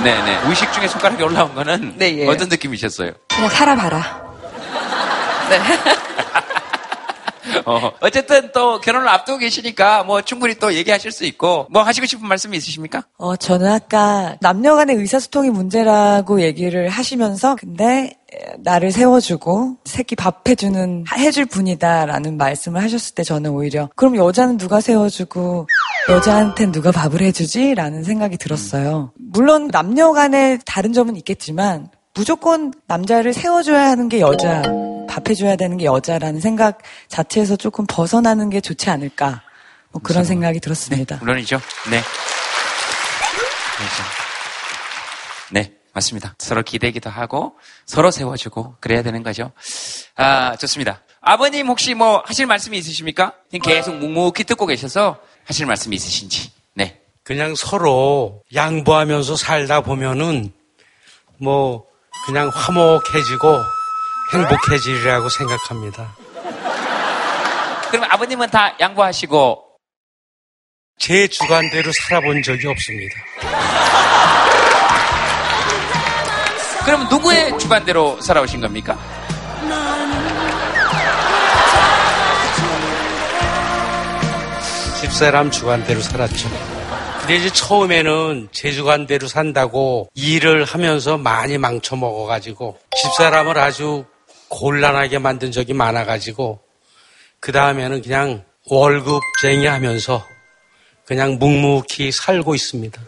네네 0.03 0.43
무의식 0.43 0.71
중에 0.73 0.87
손가락이 0.87 1.23
올라온 1.23 1.53
거는 1.55 1.95
네, 1.97 2.19
예. 2.19 2.27
어떤 2.27 2.49
느낌이셨어요? 2.49 3.11
그냥 3.27 3.49
살아봐라. 3.49 4.29
네. 5.49 5.59
어, 7.65 7.91
어쨌든 8.01 8.51
또 8.53 8.79
결혼을 8.79 9.07
앞두고 9.07 9.39
계시니까 9.39 10.03
뭐 10.03 10.21
충분히 10.21 10.55
또 10.55 10.73
얘기하실 10.73 11.11
수 11.11 11.25
있고 11.25 11.67
뭐 11.69 11.83
하시고 11.83 12.05
싶은 12.05 12.27
말씀이 12.27 12.55
있으십니까? 12.57 13.03
어, 13.17 13.35
저는 13.35 13.67
아까 13.71 14.37
남녀 14.41 14.75
간의 14.75 14.95
의사소통이 14.95 15.49
문제라고 15.49 16.41
얘기를 16.41 16.89
하시면서 16.89 17.55
근데 17.55 18.15
나를 18.59 18.91
세워주고 18.91 19.77
새끼 19.85 20.15
밥 20.15 20.47
해주는 20.47 21.05
해줄 21.17 21.45
분이다라는 21.45 22.37
말씀을 22.37 22.81
하셨을 22.83 23.15
때 23.15 23.23
저는 23.23 23.51
오히려 23.51 23.89
그럼 23.95 24.15
여자는 24.15 24.57
누가 24.57 24.81
세워주고 24.81 25.67
여자한텐 26.09 26.71
누가 26.71 26.91
밥을 26.91 27.21
해주지?라는 27.21 28.03
생각이 28.03 28.37
들었어요. 28.37 29.11
물론 29.17 29.67
남녀 29.67 30.11
간의 30.11 30.59
다른 30.65 30.93
점은 30.93 31.15
있겠지만 31.17 31.89
무조건 32.19 32.73
남자를 32.85 33.31
세워줘야 33.31 33.91
하는 33.91 34.09
게 34.09 34.19
여자, 34.19 34.61
밥해줘야 35.07 35.55
되는 35.55 35.77
게 35.77 35.85
여자라는 35.85 36.41
생각 36.41 36.79
자체에서 37.07 37.55
조금 37.55 37.85
벗어나는 37.87 38.49
게 38.49 38.59
좋지 38.59 38.89
않을까. 38.89 39.41
뭐 39.91 40.01
그런 40.01 40.25
생각이 40.25 40.59
들었습니다. 40.59 41.15
네, 41.15 41.19
물론이죠. 41.21 41.61
네. 41.89 42.01
네, 45.53 45.71
맞습니다. 45.93 46.35
서로 46.39 46.61
기대기도 46.61 47.09
하고 47.09 47.53
서로 47.85 48.11
세워주고 48.11 48.75
그래야 48.81 49.01
되는 49.01 49.23
거죠. 49.23 49.53
아, 50.17 50.57
좋습니다. 50.57 51.01
아버님 51.21 51.69
혹시 51.69 51.93
뭐 51.93 52.21
하실 52.25 52.47
말씀이 52.47 52.77
있으십니까? 52.79 53.31
계속 53.63 53.95
묵묵히 53.95 54.43
듣고 54.43 54.65
계셔서 54.65 55.19
하실 55.45 55.67
말씀이 55.67 55.95
있으신지. 55.95 56.51
네. 56.73 56.99
그냥 57.23 57.55
서로 57.55 58.43
양보하면서 58.53 59.37
살다 59.37 59.79
보면은 59.79 60.51
뭐 61.37 61.87
그냥 62.29 62.51
화목해지고 62.53 63.65
행복해지리라고 64.31 65.29
생각합니다. 65.29 66.15
그럼 67.89 68.05
아버님은 68.07 68.51
다 68.51 68.75
양보하시고 68.79 69.65
제 70.99 71.27
주관대로 71.27 71.91
살아본 71.91 72.43
적이 72.43 72.67
없습니다. 72.67 73.15
그럼 76.85 77.09
누구의 77.09 77.57
주관대로 77.57 78.21
살아오신 78.21 78.61
겁니까? 78.61 78.95
집사람 85.01 85.49
주관대로 85.49 85.99
살았죠. 85.99 86.78
근데 87.29 87.45
이제 87.45 87.53
처음에는 87.53 88.49
제 88.51 88.71
주관대로 88.71 89.27
산다고 89.27 90.09
일을 90.15 90.65
하면서 90.65 91.15
많이 91.15 91.59
망쳐먹어가지고 91.59 92.79
집사람을 92.97 93.55
아주 93.59 94.03
곤란하게 94.47 95.19
만든 95.19 95.51
적이 95.51 95.73
많아가지고 95.73 96.59
그 97.39 97.51
다음에는 97.51 98.01
그냥 98.01 98.45
월급쟁이 98.65 99.67
하면서 99.67 100.25
그냥 101.05 101.37
묵묵히 101.37 102.11
살고 102.11 102.55
있습니다. 102.55 102.99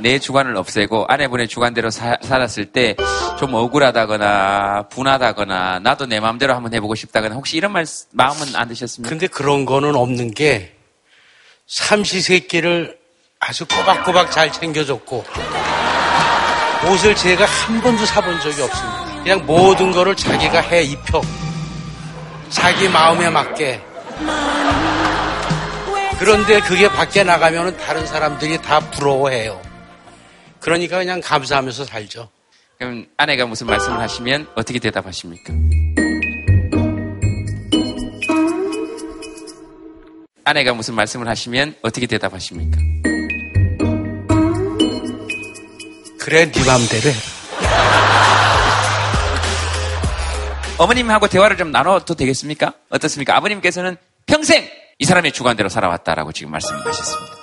내 0.00 0.18
주관을 0.18 0.54
없애고 0.58 1.06
아내분의 1.08 1.48
주관대로 1.48 1.88
사, 1.88 2.18
살았을 2.20 2.66
때 2.66 2.94
좀 3.38 3.52
억울하다거나 3.52 4.88
분하다거나 4.90 5.80
나도 5.80 6.06
내 6.06 6.20
마음대로 6.20 6.54
한번 6.54 6.72
해보고 6.72 6.94
싶다거나 6.94 7.34
혹시 7.34 7.56
이런 7.56 7.72
말, 7.72 7.84
마음은 8.12 8.54
안 8.54 8.68
드셨습니까? 8.68 9.08
근데 9.08 9.26
그런 9.26 9.64
거는 9.64 9.96
없는 9.96 10.30
게 10.30 10.73
삼시세끼를 11.66 12.98
아주 13.40 13.66
꼬박꼬박 13.66 14.30
잘 14.30 14.52
챙겨줬고 14.52 15.24
옷을 16.90 17.14
제가 17.14 17.44
한 17.44 17.80
번도 17.80 18.04
사본 18.04 18.40
적이 18.40 18.62
없습니다. 18.62 19.22
그냥 19.22 19.46
모든 19.46 19.90
거를 19.90 20.14
자기가 20.14 20.60
해 20.60 20.82
입혀 20.82 21.22
자기 22.50 22.88
마음에 22.88 23.30
맞게 23.30 23.80
그런데 26.18 26.60
그게 26.60 26.88
밖에 26.88 27.24
나가면 27.24 27.76
다른 27.78 28.06
사람들이 28.06 28.60
다 28.62 28.80
부러워해요. 28.90 29.60
그러니까 30.60 30.98
그냥 30.98 31.20
감사하면서 31.20 31.84
살죠. 31.84 32.30
그럼 32.78 33.06
아내가 33.16 33.46
무슨 33.46 33.66
말씀을 33.66 33.98
하시면 33.98 34.48
어떻게 34.54 34.78
대답하십니까? 34.78 35.52
아내가 40.44 40.74
무슨 40.74 40.94
말씀을 40.94 41.26
하시면 41.26 41.76
어떻게 41.82 42.06
대답하십니까? 42.06 42.78
그래, 46.20 46.50
네 46.50 46.64
맘대로 46.64 47.10
해. 47.10 47.14
어머님하고 50.76 51.28
대화를 51.28 51.56
좀 51.56 51.70
나눠도 51.70 52.14
되겠습니까? 52.14 52.74
어떻습니까? 52.90 53.36
아버님께서는 53.36 53.96
평생 54.26 54.68
이 54.98 55.04
사람의 55.04 55.32
주관대로 55.32 55.68
살아왔다라고 55.68 56.32
지금 56.32 56.52
말씀하셨습니다. 56.52 57.34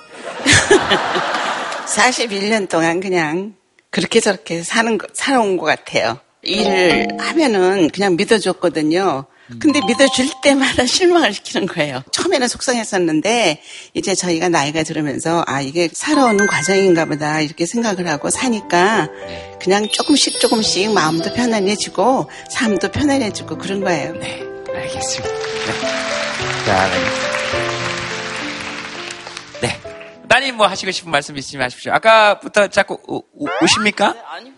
41년 1.86 2.68
동안 2.68 3.00
그냥 3.00 3.54
그렇게 3.90 4.20
저렇게 4.20 4.62
사는 4.62 4.96
거, 4.96 5.06
살아온 5.12 5.56
것 5.56 5.64
같아요. 5.64 6.18
일을 6.42 7.08
하면은 7.18 7.90
그냥 7.90 8.16
믿어줬거든요. 8.16 9.26
근데 9.58 9.80
믿어줄 9.86 10.28
때마다 10.42 10.84
실망을 10.86 11.32
시키는 11.32 11.66
거예요. 11.66 12.02
처음에는 12.12 12.48
속상했었는데 12.48 13.62
이제 13.94 14.14
저희가 14.14 14.48
나이가 14.48 14.82
들으면서 14.82 15.44
아 15.46 15.60
이게 15.60 15.88
살아오는 15.92 16.46
과정인가 16.46 17.04
보다 17.06 17.40
이렇게 17.40 17.66
생각을 17.66 18.08
하고 18.08 18.30
사니까 18.30 19.08
그냥 19.60 19.88
조금씩 19.88 20.40
조금씩 20.40 20.92
마음도 20.92 21.32
편안해지고 21.32 22.30
삶도 22.50 22.90
편안해지고 22.90 23.58
그런 23.58 23.80
거예요. 23.80 24.12
네, 24.14 24.42
알겠습니다. 24.74 25.34
네. 25.34 26.62
자, 26.66 26.88
따님 30.32 30.56
뭐 30.56 30.66
하시고 30.66 30.90
싶은 30.90 31.10
말씀 31.10 31.36
있으면 31.36 31.66
하십시오. 31.66 31.92
아까부터 31.92 32.68
자꾸 32.68 32.98
우, 33.06 33.22
우, 33.34 33.46
우십니까? 33.60 34.16
아니, 34.30 34.50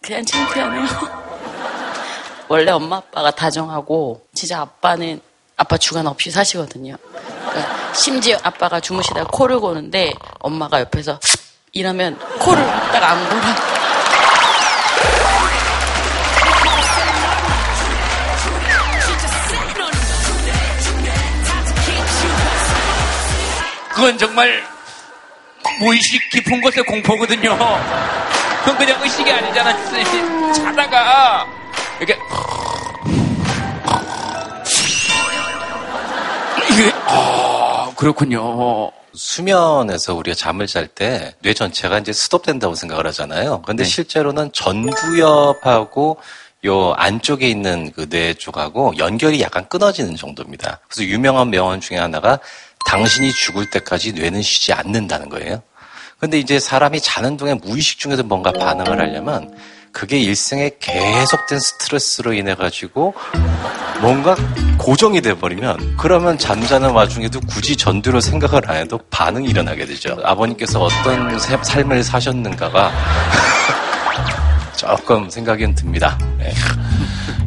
그냥 0.00 0.24
창피하네요. 0.24 1.31
원래 2.52 2.70
엄마 2.70 2.98
아빠가 2.98 3.30
다정하고 3.30 4.26
진짜 4.34 4.60
아빠는 4.60 5.22
아빠 5.56 5.78
주관 5.78 6.06
없이 6.06 6.30
사시거든요. 6.30 6.96
그러니까 7.48 7.94
심지어 7.94 8.36
아빠가 8.42 8.78
주무시다가 8.78 9.26
코를 9.32 9.58
고는데 9.58 10.12
엄마가 10.38 10.80
옆에서 10.80 11.18
이러면 11.72 12.18
코를 12.40 12.62
딱 12.62 13.02
안 13.04 13.26
골아. 13.30 13.56
그건 23.94 24.18
정말 24.18 24.62
무의식 25.80 26.28
깊은 26.28 26.60
곳의 26.60 26.84
공포거든요. 26.84 27.56
그건 28.58 28.76
그냥 28.76 29.02
의식이 29.02 29.32
아니잖아. 29.32 30.52
자다가 30.52 31.46
이렇게 32.02 32.18
그렇군요. 38.02 38.90
수면에서 39.14 40.14
우리가 40.14 40.34
잠을 40.34 40.66
잘 40.66 40.88
때 40.88 41.34
뇌 41.42 41.54
전체가 41.54 41.98
이제 42.00 42.12
스톱된다고 42.12 42.74
생각을 42.74 43.06
하잖아요. 43.08 43.62
근데 43.62 43.84
네. 43.84 43.88
실제로는 43.88 44.50
전두엽하고 44.52 46.16
요 46.64 46.92
안쪽에 46.94 47.48
있는 47.48 47.92
그 47.92 48.08
뇌 48.08 48.34
쪽하고 48.34 48.96
연결이 48.98 49.40
약간 49.40 49.68
끊어지는 49.68 50.16
정도입니다. 50.16 50.80
그래서 50.88 51.04
유명한 51.08 51.50
명언 51.50 51.80
중에 51.80 51.98
하나가 51.98 52.40
당신이 52.86 53.32
죽을 53.32 53.70
때까지 53.70 54.12
뇌는 54.14 54.42
쉬지 54.42 54.72
않는다는 54.72 55.28
거예요. 55.28 55.62
근데 56.18 56.38
이제 56.38 56.58
사람이 56.58 57.00
자는 57.00 57.36
동안 57.36 57.60
무의식 57.62 57.98
중에도 58.00 58.22
뭔가 58.24 58.50
반응을 58.52 58.98
하려면 58.98 59.54
그게 59.92 60.18
일생에 60.18 60.70
계속된 60.80 61.58
스트레스로 61.60 62.32
인해 62.32 62.54
가지고 62.54 63.14
뭔가 64.02 64.36
고정이 64.78 65.20
돼 65.20 65.32
버리면 65.32 65.94
그러면 65.96 66.36
잠자는 66.36 66.90
와중에도 66.90 67.38
굳이 67.48 67.76
전두로 67.76 68.20
생각을 68.20 68.68
안 68.68 68.78
해도 68.78 68.98
반응이 69.10 69.48
일어나게 69.48 69.86
되죠. 69.86 70.18
아버님께서 70.24 70.82
어떤 70.82 71.38
삶을 71.38 72.02
사셨는가가 72.02 72.90
조금 74.76 75.30
생각은 75.30 75.76
듭니다. 75.76 76.18
네. 76.36 76.52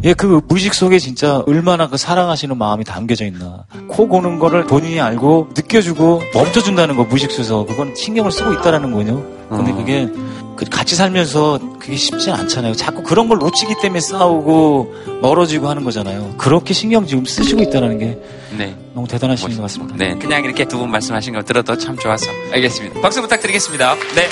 예, 0.05 0.13
그 0.13 0.39
무의식 0.47 0.73
속에 0.73 0.97
진짜 0.97 1.43
얼마나 1.47 1.89
그 1.89 1.97
사랑하시는 1.97 2.57
마음이 2.57 2.85
담겨져 2.85 3.25
있나. 3.25 3.65
코 3.89 4.07
고는 4.07 4.39
거를 4.39 4.63
본인이 4.65 5.01
알고 5.01 5.49
느껴주고 5.57 6.21
멈춰준다는 6.33 6.95
거 6.95 7.03
무의식 7.03 7.31
속에서 7.31 7.65
그건 7.65 7.93
신경을 7.95 8.31
쓰고 8.31 8.53
있다라는 8.53 8.91
거요. 8.93 9.25
근데 9.49 9.71
어. 9.71 9.75
그게 9.75 10.05
그 10.05 10.34
같이 10.71 10.95
살면서 10.95 11.59
그게 11.79 11.95
쉽지 11.95 12.31
않잖아요. 12.31 12.73
자꾸 12.75 13.03
그런 13.03 13.27
걸 13.27 13.37
놓치기 13.39 13.75
때문에 13.81 13.99
싸우고 13.99 15.19
멀어지고 15.21 15.67
하는 15.67 15.83
거잖아요. 15.83 16.35
그렇게 16.37 16.73
신경 16.73 17.05
지금 17.05 17.25
쓰시고 17.25 17.61
있다는 17.63 17.97
게 17.99 18.17
네. 18.57 18.75
너무 18.93 19.07
대단하신 19.07 19.55
것 19.55 19.61
같습니다. 19.61 19.95
네, 19.97 20.15
그냥 20.15 20.43
이렇게 20.43 20.65
두 20.65 20.77
분 20.77 20.89
말씀하신 20.91 21.33
걸 21.33 21.43
들어도 21.43 21.77
참 21.77 21.97
좋아서 21.97 22.25
알겠습니다. 22.53 23.01
박수 23.01 23.21
부탁드리겠습니다. 23.21 23.95
네. 24.15 24.29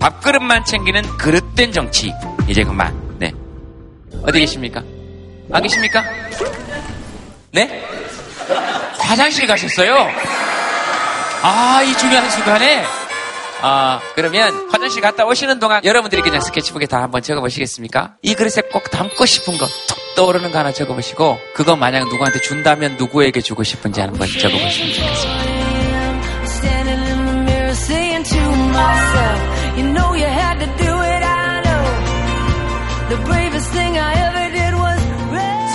밥그릇만 0.00 0.64
챙기는 0.64 1.02
그릇된 1.18 1.72
정치. 1.72 2.12
이제 2.48 2.62
그만. 2.62 2.94
네. 3.18 3.32
어디 4.22 4.40
계십니까? 4.40 4.82
안 5.52 5.62
계십니까? 5.62 6.04
네? 7.52 7.84
화장실 8.98 9.46
가셨어요? 9.46 10.08
아, 11.42 11.82
이 11.82 11.96
중요한 11.96 12.30
순간에? 12.30 12.84
아, 13.60 14.00
그러면 14.14 14.68
화장실 14.70 15.02
갔다 15.02 15.24
오시는 15.24 15.58
동안 15.58 15.84
여러분들이 15.84 16.22
그냥 16.22 16.40
스케치북에 16.40 16.86
다 16.86 17.02
한번 17.02 17.22
적어보시겠습니까? 17.22 18.14
이 18.22 18.34
그릇에 18.34 18.62
꼭 18.72 18.90
담고 18.90 19.26
싶은 19.26 19.58
거, 19.58 19.66
툭 19.66 19.98
떠오르는 20.16 20.52
거 20.52 20.58
하나 20.58 20.72
적어보시고, 20.72 21.38
그거 21.54 21.76
만약 21.76 22.08
누구한테 22.08 22.40
준다면 22.40 22.96
누구에게 22.96 23.40
주고 23.40 23.62
싶은지 23.62 24.00
한번 24.00 24.28
적어보시면 24.28 24.92
좋겠습니다. 24.94 25.48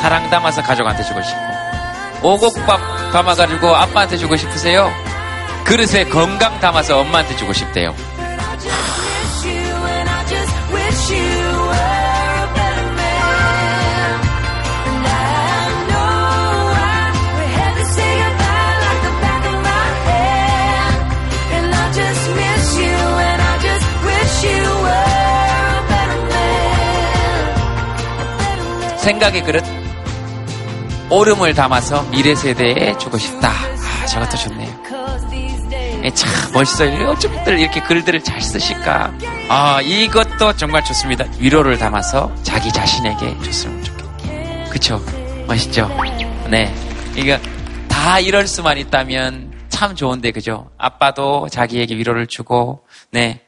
사랑 0.01 0.29
담아서 0.29 0.61
가족한테 0.61 1.03
주고 1.03 1.21
싶고 1.21 1.41
오곡밥 2.21 3.11
담아가지고 3.11 3.67
아빠한테 3.75 4.17
주고 4.17 4.35
싶으세요? 4.35 4.91
그릇에 5.65 6.05
건강 6.05 6.59
담아서 6.59 6.99
엄마한테 6.99 7.35
주고 7.35 7.53
싶대요. 7.53 7.95
생각의 28.97 29.43
그릇 29.43 29.63
오름을 31.09 31.53
담아서 31.53 32.03
미래 32.09 32.33
세대에 32.35 32.97
주고 32.97 33.17
싶다. 33.17 33.49
아, 33.49 34.05
저것도 34.05 34.37
좋네요. 34.37 35.02
예, 36.03 36.09
참 36.13 36.29
멋있어요. 36.51 37.09
어쩌면 37.09 37.59
이렇게 37.59 37.81
글들을 37.81 38.23
잘 38.23 38.41
쓰실까. 38.41 39.13
아, 39.49 39.79
이것도 39.81 40.55
정말 40.57 40.83
좋습니다. 40.83 41.25
위로를 41.39 41.77
담아서 41.77 42.33
자기 42.43 42.71
자신에게 42.71 43.39
줬으면 43.41 43.83
좋겠고. 43.83 44.69
그쵸? 44.69 45.01
멋있죠? 45.47 45.87
네. 46.49 46.73
이거 47.15 47.39
다 47.87 48.19
이럴 48.19 48.47
수만 48.47 48.77
있다면 48.77 49.67
참 49.69 49.95
좋은데, 49.95 50.31
그죠? 50.31 50.69
아빠도 50.77 51.47
자기에게 51.49 51.95
위로를 51.95 52.27
주고, 52.27 52.85
네. 53.11 53.41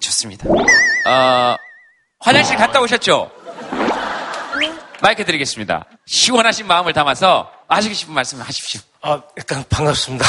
좋습니다. 0.00 0.48
어, 1.06 1.56
화장실 2.18 2.56
갔다 2.56 2.80
오셨죠? 2.80 3.30
마이크 5.00 5.24
드리겠습니다. 5.24 5.86
시원하신 6.06 6.66
마음을 6.66 6.92
담아서 6.92 7.50
하시고 7.68 7.94
싶은 7.94 8.14
말씀 8.14 8.40
하십시오. 8.40 8.80
아, 9.00 9.20
일단 9.36 9.64
반갑습니다. 9.68 10.26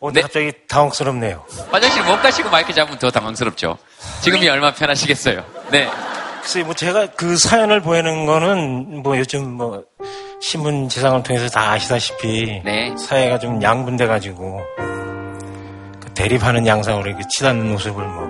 오늘 0.00 0.14
네. 0.14 0.20
갑자기 0.22 0.52
당황스럽네요. 0.68 1.44
화장실 1.70 2.04
못 2.04 2.22
가시고 2.22 2.50
마이크 2.50 2.72
잡으면 2.72 2.98
더 2.98 3.10
당황스럽죠. 3.10 3.78
지금이 4.20 4.48
얼마나 4.48 4.72
편하시겠어요. 4.72 5.44
네. 5.70 5.90
글쎄, 6.40 6.62
뭐 6.62 6.72
제가 6.74 7.08
그 7.16 7.36
사연을 7.36 7.80
보내는 7.80 8.26
거는 8.26 9.02
뭐 9.02 9.18
요즘 9.18 9.52
뭐 9.54 9.84
신문 10.40 10.88
지상을 10.88 11.22
통해서 11.24 11.48
다 11.48 11.72
아시다시피 11.72 12.62
네. 12.64 12.94
사회가 12.96 13.40
좀 13.40 13.60
양분돼 13.60 14.06
가지고 14.06 14.60
그 16.00 16.14
대립하는 16.14 16.66
양상으로 16.66 17.08
이렇게 17.08 17.24
치닫는 17.28 17.70
모습을 17.72 18.04
뭐 18.04 18.28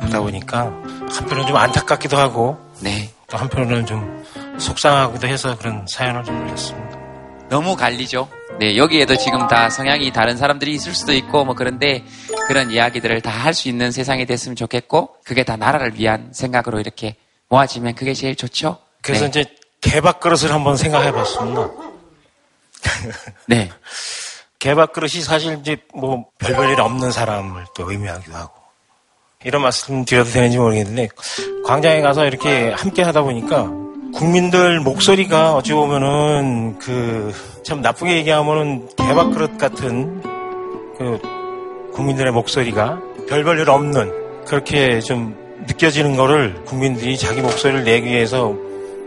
보다 0.00 0.20
보니까 0.20 0.72
한편으로는 1.10 1.48
좀 1.48 1.56
안타깝기도 1.56 2.16
하고 2.16 2.56
네. 2.80 3.10
또 3.28 3.36
한편으로는 3.36 3.86
좀 3.86 4.24
속상하기도 4.58 5.26
해서 5.26 5.58
그런 5.58 5.84
사연을 5.88 6.22
좀 6.22 6.40
올렸습니다. 6.42 6.96
너무 7.48 7.74
갈리죠? 7.74 8.28
네, 8.58 8.76
여기에도 8.76 9.16
지금 9.16 9.46
다 9.46 9.70
성향이 9.70 10.12
다른 10.12 10.36
사람들이 10.36 10.72
있을 10.72 10.92
수도 10.92 11.12
있고 11.12 11.44
뭐 11.44 11.54
그런데 11.54 12.04
그런 12.48 12.70
이야기들을 12.70 13.20
다 13.20 13.30
할 13.38 13.54
수 13.54 13.68
있는 13.68 13.92
세상이 13.92 14.26
됐으면 14.26 14.56
좋겠고 14.56 15.16
그게 15.24 15.44
다 15.44 15.56
나라를 15.56 15.94
위한 15.94 16.30
생각으로 16.32 16.80
이렇게 16.80 17.14
모아지면 17.48 17.94
그게 17.94 18.14
제일 18.14 18.34
좋죠? 18.36 18.78
그래서 19.00 19.24
네. 19.24 19.28
이제 19.28 19.44
개밥 19.80 20.18
그릇을 20.20 20.52
한번 20.52 20.76
생각해 20.76 21.12
봤습니다. 21.12 21.70
네. 23.46 23.70
개밥 24.58 24.92
그릇이 24.92 25.22
사실 25.22 25.56
이제 25.60 25.76
뭐 25.94 26.26
별별 26.38 26.70
일 26.70 26.80
없는 26.80 27.12
사람을 27.12 27.64
또 27.76 27.88
의미하기도 27.90 28.34
하고 28.36 28.54
이런 29.44 29.62
말씀 29.62 30.04
드려도 30.04 30.30
되는지 30.30 30.58
모르겠는데 30.58 31.08
광장에 31.64 32.00
가서 32.00 32.26
이렇게 32.26 32.70
함께 32.72 33.02
하다 33.02 33.22
보니까 33.22 33.70
국민들 34.14 34.80
목소리가 34.80 35.54
어찌 35.54 35.72
보면은 35.72 36.78
그 36.78 37.32
참 37.68 37.82
나쁘게 37.82 38.16
얘기하면은 38.16 38.88
개밥그릇 38.96 39.58
같은 39.58 40.22
그 40.96 41.20
국민들의 41.92 42.32
목소리가 42.32 42.98
별볼일 43.28 43.68
없는 43.68 44.10
그렇게 44.46 45.00
좀 45.00 45.36
느껴지는 45.66 46.16
거를 46.16 46.64
국민들이 46.64 47.18
자기 47.18 47.42
목소리를 47.42 47.84
내기 47.84 48.06
위해서 48.06 48.54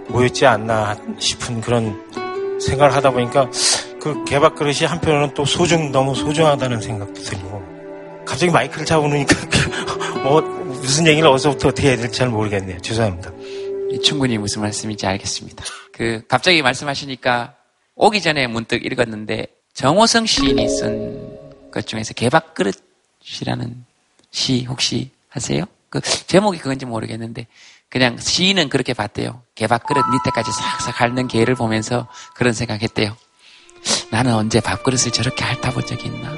모였지 0.10 0.46
않나 0.46 0.96
싶은 1.18 1.62
그런 1.62 2.04
생각을 2.60 2.94
하다 2.94 3.10
보니까 3.10 3.50
그 4.00 4.24
개밥그릇이 4.26 4.86
한편으로는 4.86 5.34
또 5.34 5.44
소중 5.44 5.92
너무 5.92 6.14
소중하다는 6.14 6.82
생각도 6.82 7.20
들고 7.20 7.64
갑자기 8.28 8.52
마이크를 8.52 8.86
잡으니까 8.86 9.36
뭐 10.22 10.42
무슨 10.42 11.08
얘기를 11.08 11.28
어디서부터 11.28 11.70
어떻게 11.70 11.88
해야 11.88 11.98
될지 11.98 12.20
잘 12.20 12.30
모르겠네요. 12.30 12.78
죄송합니다. 12.78 13.32
충분히 14.00 14.38
무슨 14.38 14.62
말씀인지 14.62 15.06
알겠습니다. 15.06 15.64
그 15.92 16.24
갑자기 16.28 16.62
말씀하시니까 16.62 17.56
오기 17.96 18.22
전에 18.22 18.48
문득 18.48 18.86
읽었는데 18.86 19.48
정호성 19.74 20.26
시인이 20.26 20.68
쓴 20.70 21.42
것 21.72 21.88
중에서 21.88 22.14
개밥그릇이라는 22.14 23.86
시 24.32 24.66
혹시 24.66 25.12
하세요? 25.30 25.66
그 25.90 26.02
제목이 26.02 26.60
그건지 26.60 26.86
모르겠는데 26.86 27.48
그냥 27.90 28.18
시인은 28.18 28.70
그렇게 28.70 28.94
봤대요. 28.94 29.42
개밥그릇 29.56 30.04
밑에까지 30.12 30.52
싹싹 30.52 31.02
핥는 31.02 31.28
개를 31.28 31.56
보면서 31.56 32.08
그런 32.36 32.54
생각했대요. 32.54 33.16
나는 34.12 34.34
언제 34.34 34.60
밥그릇을 34.60 35.12
저렇게 35.12 35.44
핥아본 35.44 35.86
적이 35.86 36.08
있나? 36.08 36.32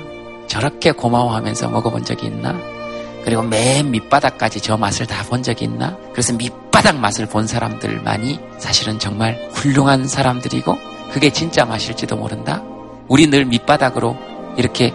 저렇게 0.48 0.92
고마워하면서 0.92 1.70
먹어본 1.70 2.06
적이 2.06 2.28
있나? 2.28 2.83
그리고 3.26 3.42
맨 3.44 3.92
밑바닥까지 3.92 4.62
저 4.62 4.78
맛을 4.78 5.06
다 5.08 5.24
본 5.24 5.42
적이 5.44 5.66
있나? 5.66 5.98
그래서 6.12 6.34
밑바닥 6.34 6.98
맛을 6.98 7.26
본 7.26 7.48
사람들만이 7.48 8.40
사실은 8.60 9.00
정말 9.00 9.50
훌륭한 9.54 10.08
사람들이고 10.08 10.78
그게 11.12 11.32
진짜 11.32 11.66
맛일지도 11.66 12.16
모른다? 12.18 12.62
우리 13.08 13.28
늘 13.28 13.46
밑바닥으로 13.46 14.16
이렇게 14.58 14.94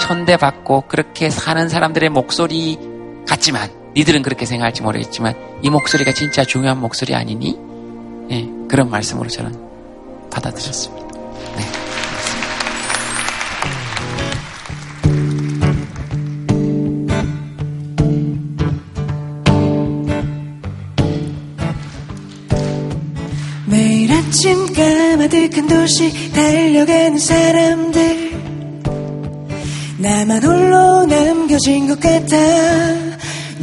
천대받고 0.00 0.84
그렇게 0.88 1.28
사는 1.30 1.68
사람들의 1.68 2.08
목소리 2.10 2.78
같지만 3.28 3.70
니들은 3.96 4.22
그렇게 4.22 4.46
생각할지 4.46 4.82
모르겠지만 4.82 5.34
이 5.62 5.70
목소리가 5.70 6.12
진짜 6.12 6.44
중요한 6.44 6.78
목소리 6.80 7.14
아니니? 7.14 7.58
네, 8.28 8.48
그런 8.68 8.90
말씀으로 8.90 9.28
저는 9.28 9.58
받아들였습니다. 10.30 11.05
아침 24.36 24.70
까마득한 24.70 25.66
도시 25.66 26.30
달려가는 26.32 27.18
사람들. 27.18 28.32
나만 29.96 30.44
홀로 30.44 31.06
남겨진 31.06 31.88
것 31.88 31.98
같아. 31.98 32.36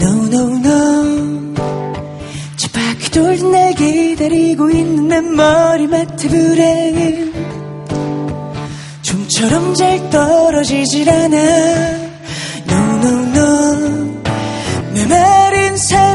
No 0.01 0.25
no 0.25 0.57
no. 0.57 1.53
저 2.57 2.67
바퀴 2.69 3.11
돌듯 3.11 3.45
날 3.51 3.75
기다리고 3.75 4.71
있는 4.71 5.09
내 5.09 5.21
머리맡에 5.21 6.27
불행은 6.27 7.33
좀처럼 9.03 9.75
잘 9.75 10.09
떨어지질 10.09 11.07
않아. 11.07 11.37
No 12.67 12.77
no 12.97 13.09
no. 13.27 14.21
내 14.95 15.05
마른 15.05 15.77
삶에 15.77 16.12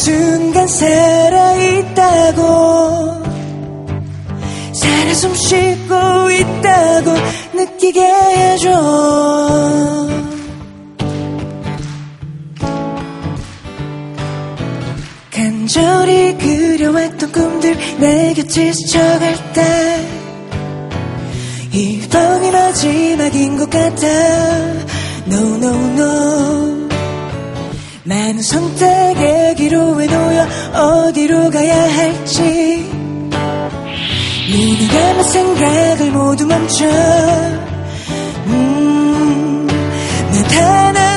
순간 0.00 0.66
살아있다고. 0.66 2.40
살아 4.72 5.14
숨 5.14 5.34
쉬고 5.34 6.30
있다고 6.30 7.12
느끼게 7.52 8.00
해줘. 8.00 8.70
간절히 15.30 16.38
그려왔던 16.38 17.32
꿈들 17.32 17.76
내 17.98 18.32
곁에 18.32 18.72
스쳐갈 18.72 19.52
때. 19.52 20.08
이번이 21.72 22.50
마지막인 22.50 23.58
것 23.58 23.68
같아. 23.68 24.06
No 25.26 25.56
no 25.56 25.74
no 25.74 26.79
많은 28.04 28.42
선택의 28.42 29.54
기로에 29.56 30.06
놓여 30.06 30.46
어디로 30.74 31.50
가야 31.50 31.96
할지. 31.96 32.90
감아 34.88 35.22
생각을 35.22 36.10
모두 36.10 36.46
멈춰. 36.46 36.86
음, 38.46 39.68
나단한 40.32 41.09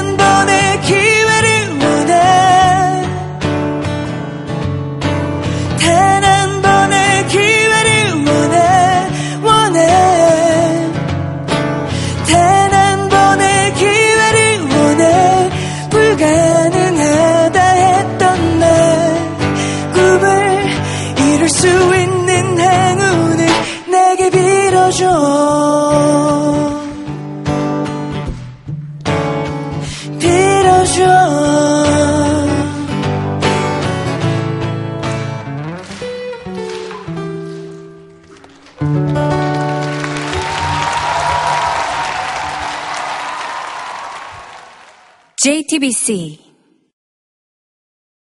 TBC. 45.73 46.42